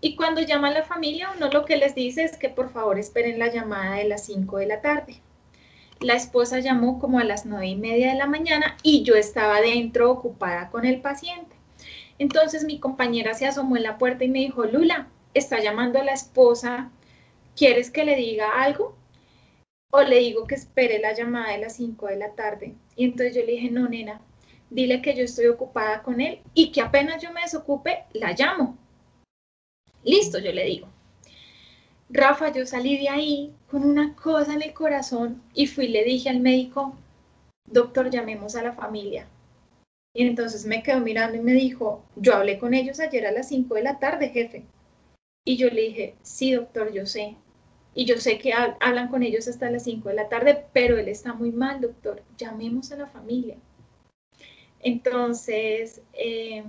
Y 0.00 0.16
cuando 0.16 0.40
llama 0.42 0.70
la 0.70 0.82
familia, 0.82 1.30
uno 1.36 1.48
lo 1.50 1.64
que 1.64 1.76
les 1.76 1.94
dice 1.94 2.24
es 2.24 2.36
que 2.36 2.48
por 2.48 2.70
favor 2.70 2.98
esperen 2.98 3.38
la 3.38 3.52
llamada 3.52 3.96
de 3.96 4.04
las 4.04 4.26
5 4.26 4.58
de 4.58 4.66
la 4.66 4.80
tarde. 4.80 5.20
La 6.00 6.14
esposa 6.14 6.58
llamó 6.58 6.98
como 6.98 7.20
a 7.20 7.24
las 7.24 7.46
nueve 7.46 7.68
y 7.68 7.76
media 7.76 8.10
de 8.10 8.18
la 8.18 8.26
mañana 8.26 8.76
y 8.82 9.02
yo 9.02 9.14
estaba 9.14 9.60
dentro 9.62 10.10
ocupada 10.10 10.68
con 10.68 10.84
el 10.84 11.00
paciente. 11.00 11.56
Entonces 12.18 12.64
mi 12.64 12.78
compañera 12.78 13.34
se 13.34 13.46
asomó 13.46 13.76
en 13.76 13.84
la 13.84 13.98
puerta 13.98 14.24
y 14.24 14.28
me 14.28 14.40
dijo, 14.40 14.64
Lula, 14.64 15.08
está 15.32 15.60
llamando 15.60 15.98
a 15.98 16.04
la 16.04 16.12
esposa, 16.12 16.90
¿quieres 17.56 17.90
que 17.90 18.04
le 18.04 18.16
diga 18.16 18.62
algo? 18.62 18.96
O 19.90 20.02
le 20.02 20.18
digo 20.18 20.46
que 20.46 20.56
espere 20.56 20.98
la 20.98 21.14
llamada 21.14 21.52
de 21.52 21.58
las 21.58 21.76
5 21.76 22.06
de 22.06 22.16
la 22.16 22.32
tarde. 22.32 22.74
Y 22.96 23.04
entonces 23.04 23.36
yo 23.36 23.42
le 23.42 23.52
dije, 23.52 23.70
no, 23.70 23.88
nena, 23.88 24.20
dile 24.70 25.02
que 25.02 25.14
yo 25.14 25.22
estoy 25.22 25.46
ocupada 25.46 26.02
con 26.02 26.20
él 26.20 26.40
y 26.54 26.72
que 26.72 26.80
apenas 26.80 27.22
yo 27.22 27.32
me 27.32 27.42
desocupe, 27.42 28.04
la 28.12 28.32
llamo. 28.32 28.76
Listo, 30.02 30.38
yo 30.38 30.52
le 30.52 30.64
digo. 30.64 30.88
Rafa, 32.08 32.52
yo 32.52 32.64
salí 32.66 32.98
de 32.98 33.08
ahí 33.08 33.52
con 33.70 33.84
una 33.84 34.14
cosa 34.14 34.54
en 34.54 34.62
el 34.62 34.72
corazón 34.72 35.42
y 35.54 35.66
fui 35.66 35.88
le 35.88 36.04
dije 36.04 36.28
al 36.28 36.40
médico, 36.40 36.96
doctor, 37.66 38.10
llamemos 38.10 38.54
a 38.56 38.62
la 38.62 38.72
familia. 38.72 39.26
Y 40.14 40.26
entonces 40.26 40.64
me 40.64 40.82
quedó 40.82 41.00
mirando 41.00 41.36
y 41.36 41.40
me 41.40 41.52
dijo, 41.52 42.02
yo 42.14 42.34
hablé 42.34 42.58
con 42.58 42.74
ellos 42.74 43.00
ayer 43.00 43.26
a 43.26 43.32
las 43.32 43.48
5 43.48 43.74
de 43.74 43.82
la 43.82 43.98
tarde, 43.98 44.30
jefe. 44.30 44.64
Y 45.44 45.56
yo 45.56 45.68
le 45.68 45.82
dije, 45.82 46.14
sí, 46.22 46.52
doctor, 46.52 46.92
yo 46.92 47.04
sé. 47.06 47.36
Y 47.96 48.04
yo 48.04 48.18
sé 48.18 48.38
que 48.38 48.52
hablan 48.52 49.08
con 49.08 49.22
ellos 49.22 49.48
hasta 49.48 49.70
las 49.70 49.84
5 49.84 50.10
de 50.10 50.14
la 50.14 50.28
tarde, 50.28 50.66
pero 50.74 50.98
él 50.98 51.08
está 51.08 51.32
muy 51.32 51.50
mal, 51.50 51.80
doctor. 51.80 52.22
Llamemos 52.36 52.92
a 52.92 52.96
la 52.96 53.06
familia. 53.06 53.56
Entonces, 54.80 56.02
eh, 56.12 56.62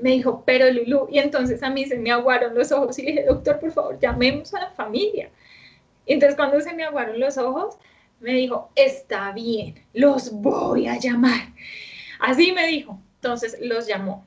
me 0.00 0.10
dijo, 0.12 0.44
pero 0.46 0.70
Lulu, 0.70 1.08
y 1.10 1.18
entonces 1.18 1.62
a 1.62 1.70
mí 1.70 1.84
se 1.86 1.98
me 1.98 2.12
aguaron 2.12 2.54
los 2.54 2.70
ojos 2.70 2.98
y 3.00 3.06
dije, 3.06 3.24
doctor, 3.24 3.58
por 3.58 3.72
favor, 3.72 3.98
llamemos 3.98 4.54
a 4.54 4.60
la 4.60 4.70
familia. 4.70 5.30
Entonces 6.06 6.36
cuando 6.36 6.60
se 6.60 6.72
me 6.72 6.84
aguaron 6.84 7.18
los 7.18 7.36
ojos, 7.36 7.76
me 8.20 8.32
dijo, 8.32 8.70
está 8.76 9.32
bien, 9.32 9.74
los 9.92 10.30
voy 10.32 10.86
a 10.86 10.98
llamar. 10.98 11.52
Así 12.20 12.52
me 12.52 12.66
dijo. 12.68 13.00
Entonces 13.16 13.58
los 13.60 13.88
llamó. 13.88 14.24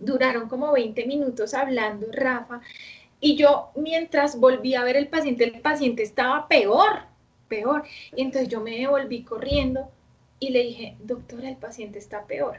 Duraron 0.00 0.48
como 0.48 0.72
20 0.72 1.04
minutos 1.06 1.54
hablando, 1.54 2.06
Rafa. 2.12 2.60
Y 3.24 3.36
yo, 3.36 3.70
mientras 3.76 4.40
volví 4.40 4.74
a 4.74 4.82
ver 4.82 4.96
el 4.96 5.06
paciente, 5.06 5.44
el 5.44 5.60
paciente 5.60 6.02
estaba 6.02 6.48
peor, 6.48 7.02
peor. 7.46 7.84
Y 8.16 8.22
entonces 8.22 8.48
yo 8.48 8.60
me 8.60 8.84
volví 8.88 9.22
corriendo 9.22 9.88
y 10.40 10.50
le 10.50 10.64
dije, 10.64 10.96
doctora, 11.04 11.48
el 11.48 11.56
paciente 11.56 12.00
está 12.00 12.26
peor. 12.26 12.58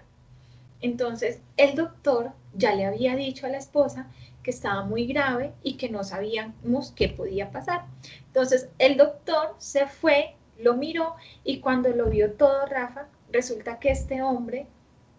Entonces, 0.80 1.42
el 1.58 1.76
doctor 1.76 2.32
ya 2.54 2.74
le 2.76 2.86
había 2.86 3.18
dicho 3.18 3.46
a 3.46 3.50
la 3.50 3.58
esposa 3.58 4.10
que 4.42 4.52
estaba 4.52 4.86
muy 4.86 5.06
grave 5.06 5.52
y 5.64 5.74
que 5.74 5.90
no 5.90 6.06
sabíamos 6.06 6.94
qué 6.94 7.10
podía 7.10 7.52
pasar. 7.52 7.84
Entonces, 8.28 8.70
el 8.80 8.96
doctor 8.96 9.56
se 9.58 9.86
fue, 9.88 10.36
lo 10.58 10.76
miró 10.76 11.16
y 11.44 11.60
cuando 11.60 11.90
lo 11.90 12.10
vio 12.10 12.36
todo, 12.36 12.66
Rafa, 12.68 13.10
resulta 13.34 13.80
que 13.80 13.90
este 13.90 14.22
hombre, 14.22 14.66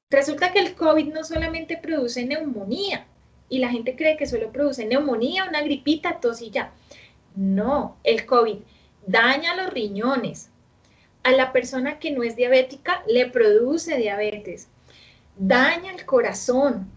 resulta 0.08 0.52
que 0.52 0.60
el 0.60 0.74
COVID 0.74 1.12
no 1.12 1.22
solamente 1.22 1.76
produce 1.76 2.24
neumonía 2.24 3.08
y 3.48 3.58
la 3.58 3.68
gente 3.68 3.96
cree 3.96 4.16
que 4.16 4.26
solo 4.26 4.50
produce 4.50 4.86
neumonía, 4.86 5.44
una 5.44 5.62
gripita, 5.62 6.20
tos 6.20 6.40
y 6.42 6.50
ya. 6.50 6.72
No, 7.34 7.96
el 8.04 8.26
COVID 8.26 8.58
daña 9.06 9.56
los 9.56 9.72
riñones, 9.72 10.50
a 11.22 11.30
la 11.32 11.52
persona 11.52 11.98
que 11.98 12.10
no 12.10 12.22
es 12.22 12.36
diabética 12.36 13.02
le 13.06 13.26
produce 13.26 13.96
diabetes, 13.96 14.68
daña 15.36 15.92
el 15.92 16.04
corazón 16.04 16.90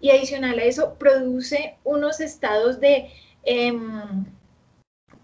y 0.00 0.10
adicional 0.10 0.58
a 0.58 0.64
eso 0.64 0.94
produce 0.94 1.76
unos 1.84 2.20
estados 2.20 2.80
de 2.80 3.10
em, 3.44 4.24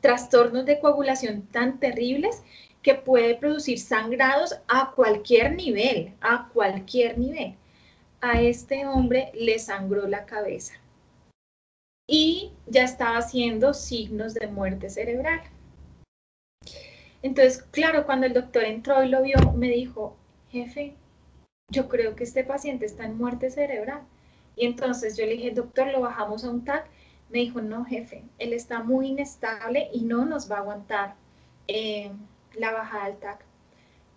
trastornos 0.01 0.65
de 0.67 0.79
coagulación 0.79 1.43
tan 1.51 1.81
terribles 1.81 2.43
que 2.83 2.95
puede 2.95 3.35
producir 3.35 3.81
sangrados 3.81 4.57
a 4.69 4.93
cualquier 4.93 5.57
nivel, 5.57 6.15
a 6.21 6.49
cualquier 6.55 7.19
nivel. 7.19 7.57
A 8.21 8.41
este 8.41 8.87
hombre 8.87 9.31
le 9.35 9.59
sangró 9.59 10.09
la 10.09 10.27
cabeza 10.27 10.75
y 12.09 12.53
ya 12.67 12.85
estaba 12.85 13.19
haciendo 13.19 13.75
signos 13.75 14.35
de 14.35 14.49
muerte 14.49 14.91
cerebral. 14.91 15.41
Entonces, 17.23 17.63
claro, 17.63 18.07
cuando 18.07 18.27
el 18.27 18.33
doctor 18.33 18.65
entró 18.65 19.05
y 19.05 19.09
lo 19.09 19.23
vio, 19.23 19.53
me 19.53 19.69
dijo, 19.69 20.17
jefe, 20.51 20.95
yo 21.71 21.89
creo 21.89 22.17
que 22.17 22.25
este 22.25 22.45
paciente 22.45 22.87
está 22.87 23.05
en 23.05 23.19
muerte 23.19 23.51
cerebral. 23.51 24.03
Y 24.57 24.67
entonces 24.67 25.17
yo 25.17 25.27
le 25.27 25.33
dije, 25.33 25.51
doctor, 25.51 25.89
lo 25.89 26.01
bajamos 26.01 26.45
a 26.45 26.51
un 26.51 26.65
TAC. 26.65 26.87
Me 27.29 27.41
dijo, 27.41 27.61
no, 27.61 27.85
jefe, 27.85 28.25
él 28.39 28.53
está 28.53 28.83
muy 28.83 29.09
inestable 29.09 29.91
y 29.93 30.01
no 30.01 30.25
nos 30.25 30.51
va 30.51 30.57
a 30.57 30.61
aguantar 30.61 31.15
eh, 31.69 32.11
la 32.55 32.73
bajada 32.73 33.05
al 33.05 33.19
TAC. 33.19 33.45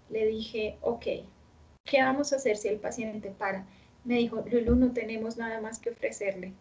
Le 0.10 0.26
dije, 0.28 0.78
ok, 0.82 1.06
¿qué 1.84 2.02
vamos 2.02 2.32
a 2.32 2.38
hacer 2.38 2.56
si 2.58 2.70
el 2.70 2.80
paciente 2.80 3.32
para? 3.32 3.66
Me 4.04 4.16
dijo, 4.16 4.44
Lulu, 4.52 4.76
no 4.76 4.92
tenemos 4.94 5.38
nada 5.38 5.62
más 5.62 5.80
que 5.80 5.92
ofrecerle. 5.92 6.54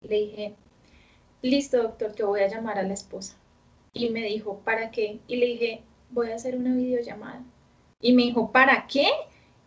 Le 0.00 0.16
dije, 0.16 0.54
listo, 1.42 1.82
doctor, 1.82 2.14
yo 2.14 2.28
voy 2.28 2.40
a 2.40 2.48
llamar 2.48 2.78
a 2.78 2.82
la 2.82 2.94
esposa. 2.94 3.36
Y 3.92 4.10
me 4.10 4.22
dijo, 4.22 4.60
¿para 4.60 4.90
qué? 4.90 5.20
Y 5.26 5.36
le 5.36 5.46
dije, 5.46 5.82
voy 6.10 6.30
a 6.30 6.36
hacer 6.36 6.56
una 6.56 6.74
videollamada. 6.74 7.44
Y 8.00 8.14
me 8.14 8.22
dijo, 8.22 8.50
¿para 8.50 8.86
qué? 8.86 9.06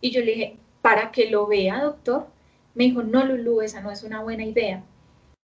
Y 0.00 0.10
yo 0.10 0.20
le 0.20 0.32
dije, 0.32 0.56
para 0.82 1.10
que 1.10 1.30
lo 1.30 1.46
vea, 1.46 1.82
doctor. 1.82 2.28
Me 2.74 2.84
dijo, 2.84 3.02
no, 3.02 3.24
Lulu, 3.24 3.62
esa 3.62 3.80
no 3.80 3.90
es 3.90 4.02
una 4.02 4.22
buena 4.22 4.44
idea. 4.44 4.84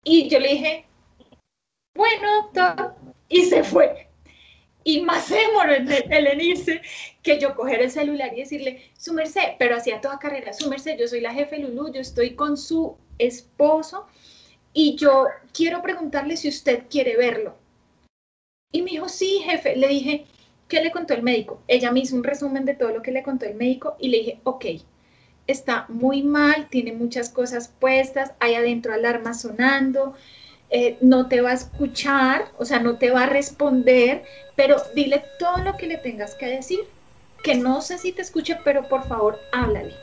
Y 0.04 0.30
yo 0.30 0.40
le 0.40 0.50
dije, 0.50 0.86
bueno, 1.96 2.44
doctor. 2.44 2.96
Y 3.28 3.44
se 3.46 3.64
fue. 3.64 4.08
Y 4.88 5.02
más 5.02 5.26
se 5.26 5.36
demoró 5.36 5.74
en, 5.74 6.42
irse 6.42 6.80
que 7.24 7.40
yo 7.40 7.56
coger 7.56 7.82
el 7.82 7.90
celular 7.90 8.32
y 8.34 8.42
decirle, 8.42 8.92
su 8.96 9.14
merced, 9.14 9.56
pero 9.58 9.76
hacía 9.76 10.00
toda 10.00 10.20
carrera, 10.20 10.54
su 10.54 10.70
merced, 10.70 10.98
yo 10.98 11.08
soy 11.08 11.22
la 11.22 11.34
jefe 11.34 11.58
Lulú, 11.58 11.92
yo 11.92 12.00
estoy 12.00 12.36
con 12.36 12.56
su 12.56 12.96
esposo 13.18 14.06
y 14.74 14.96
yo 14.96 15.26
quiero 15.54 15.82
preguntarle 15.82 16.38
si 16.38 16.50
usted 16.50 16.84
quiere 16.88 17.18
verlo. 17.18 17.56
Y 18.72 18.84
me 18.84 18.92
dijo, 18.92 19.10
sí, 19.10 19.40
jefe. 19.44 19.76
Le 19.76 19.88
dije, 19.88 20.26
¿qué 20.68 20.84
le 20.84 20.92
contó 20.92 21.16
el 21.16 21.24
médico? 21.24 21.64
Ella 21.68 21.92
me 21.92 22.02
hizo 22.02 22.16
un 22.16 22.24
resumen 22.24 22.66
de 22.66 22.76
todo 22.76 22.92
lo 22.92 23.02
que 23.02 23.12
le 23.12 23.24
contó 23.24 23.46
el 23.46 23.56
médico 23.56 23.96
y 24.00 24.10
le 24.10 24.18
dije, 24.18 24.40
ok, 24.44 24.66
está 25.48 25.86
muy 25.90 26.22
mal, 26.22 26.70
tiene 26.70 26.92
muchas 26.92 27.30
cosas 27.30 27.70
puestas, 27.80 28.34
hay 28.40 28.54
adentro 28.54 28.94
alarma 28.94 29.34
sonando, 29.34 30.16
eh, 30.78 30.98
no 31.00 31.30
te 31.30 31.40
va 31.40 31.52
a 31.52 31.54
escuchar, 31.54 32.50
o 32.58 32.66
sea, 32.66 32.80
no 32.80 32.98
te 32.98 33.10
va 33.10 33.24
a 33.24 33.28
responder, 33.28 34.26
pero 34.58 34.76
dile 34.94 35.24
todo 35.40 35.60
lo 35.60 35.78
que 35.78 35.88
le 35.88 35.96
tengas 35.96 36.36
que 36.36 36.48
decir, 36.48 36.82
que 37.46 37.56
no 37.56 37.82
sé 37.82 37.98
si 37.98 38.12
te 38.12 38.22
escuche, 38.22 38.58
pero 38.62 38.86
por 38.90 39.08
favor, 39.08 39.40
háblale. 39.54 39.96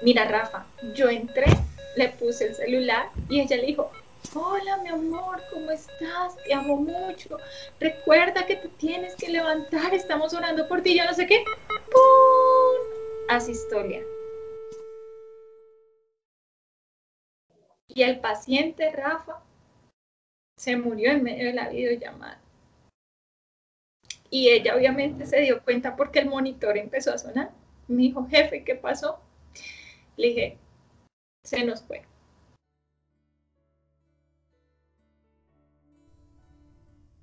Mira, 0.00 0.24
Rafa, 0.24 0.64
yo 0.94 1.10
entré, 1.10 1.44
le 1.96 2.08
puse 2.08 2.46
el 2.46 2.54
celular 2.54 3.10
y 3.28 3.42
ella 3.42 3.56
le 3.56 3.66
dijo, 3.66 3.90
hola 4.32 4.78
mi 4.78 4.88
amor, 4.88 5.42
¿cómo 5.52 5.70
estás? 5.70 6.42
Te 6.46 6.54
amo 6.54 6.76
mucho. 6.76 7.36
Recuerda 7.78 8.46
que 8.46 8.56
te 8.56 8.68
tienes 8.68 9.16
que 9.16 9.28
levantar, 9.28 9.92
estamos 9.92 10.32
orando 10.32 10.66
por 10.66 10.80
ti, 10.80 10.96
yo 10.96 11.04
no 11.04 11.12
sé 11.12 11.26
qué. 11.26 11.44
¡Pum! 11.68 13.50
historia. 13.50 14.00
Y 17.94 18.02
el 18.02 18.20
paciente, 18.20 18.90
Rafa, 18.92 19.42
se 20.56 20.76
murió 20.76 21.10
en 21.10 21.22
medio 21.22 21.46
de 21.46 21.54
la 21.54 21.68
videollamada. 21.68 22.40
Y 24.30 24.48
ella 24.48 24.76
obviamente 24.76 25.26
se 25.26 25.40
dio 25.40 25.62
cuenta 25.64 25.96
porque 25.96 26.20
el 26.20 26.28
monitor 26.28 26.76
empezó 26.76 27.12
a 27.12 27.18
sonar. 27.18 27.50
Me 27.88 28.02
dijo, 28.02 28.26
jefe, 28.28 28.62
¿qué 28.62 28.76
pasó? 28.76 29.18
Le 30.16 30.28
dije, 30.28 30.58
se 31.42 31.64
nos 31.64 31.82
fue. 31.82 32.04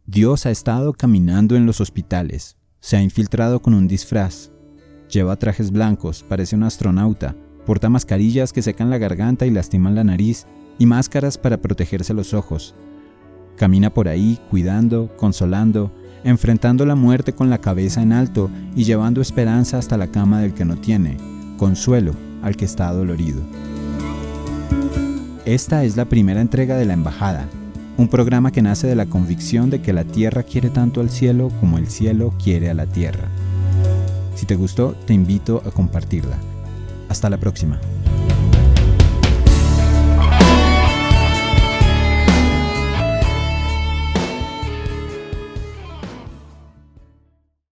Dios 0.05 0.45
ha 0.45 0.51
estado 0.51 0.93
caminando 0.93 1.55
en 1.55 1.65
los 1.65 1.79
hospitales, 1.81 2.57
se 2.79 2.97
ha 2.97 3.01
infiltrado 3.01 3.61
con 3.61 3.73
un 3.73 3.87
disfraz, 3.87 4.51
lleva 5.09 5.35
trajes 5.35 5.71
blancos, 5.71 6.23
parece 6.23 6.55
un 6.55 6.63
astronauta, 6.63 7.35
porta 7.65 7.89
mascarillas 7.89 8.53
que 8.53 8.61
secan 8.61 8.89
la 8.89 8.97
garganta 8.97 9.45
y 9.45 9.51
lastiman 9.51 9.95
la 9.95 10.05
nariz, 10.05 10.47
y 10.77 10.85
máscaras 10.85 11.37
para 11.37 11.57
protegerse 11.57 12.13
los 12.13 12.33
ojos. 12.33 12.75
Camina 13.55 13.93
por 13.93 14.07
ahí 14.07 14.39
cuidando, 14.49 15.09
consolando, 15.17 15.91
enfrentando 16.23 16.85
la 16.85 16.95
muerte 16.95 17.33
con 17.33 17.49
la 17.49 17.59
cabeza 17.59 18.01
en 18.01 18.13
alto 18.13 18.49
y 18.75 18.83
llevando 18.83 19.21
esperanza 19.21 19.77
hasta 19.77 19.97
la 19.97 20.07
cama 20.07 20.41
del 20.41 20.53
que 20.53 20.65
no 20.65 20.75
tiene, 20.75 21.17
consuelo 21.57 22.13
al 22.43 22.55
que 22.55 22.65
está 22.65 22.91
dolorido. 22.91 23.41
Esta 25.45 25.83
es 25.85 25.95
la 25.95 26.05
primera 26.05 26.41
entrega 26.41 26.75
de 26.75 26.85
La 26.85 26.93
Embajada, 26.93 27.47
un 27.97 28.09
programa 28.09 28.51
que 28.51 28.61
nace 28.61 28.85
de 28.85 28.95
la 28.95 29.05
convicción 29.05 29.69
de 29.69 29.81
que 29.81 29.93
la 29.93 30.03
tierra 30.03 30.43
quiere 30.43 30.69
tanto 30.69 31.01
al 31.01 31.09
cielo 31.09 31.49
como 31.59 31.77
el 31.77 31.87
cielo 31.87 32.33
quiere 32.43 32.69
a 32.69 32.73
la 32.73 32.85
tierra. 32.85 33.29
Si 34.35 34.45
te 34.45 34.55
gustó, 34.55 34.93
te 35.05 35.13
invito 35.13 35.63
a 35.65 35.71
compartirla. 35.71 36.37
Hasta 37.09 37.29
la 37.29 37.37
próxima. 37.37 37.79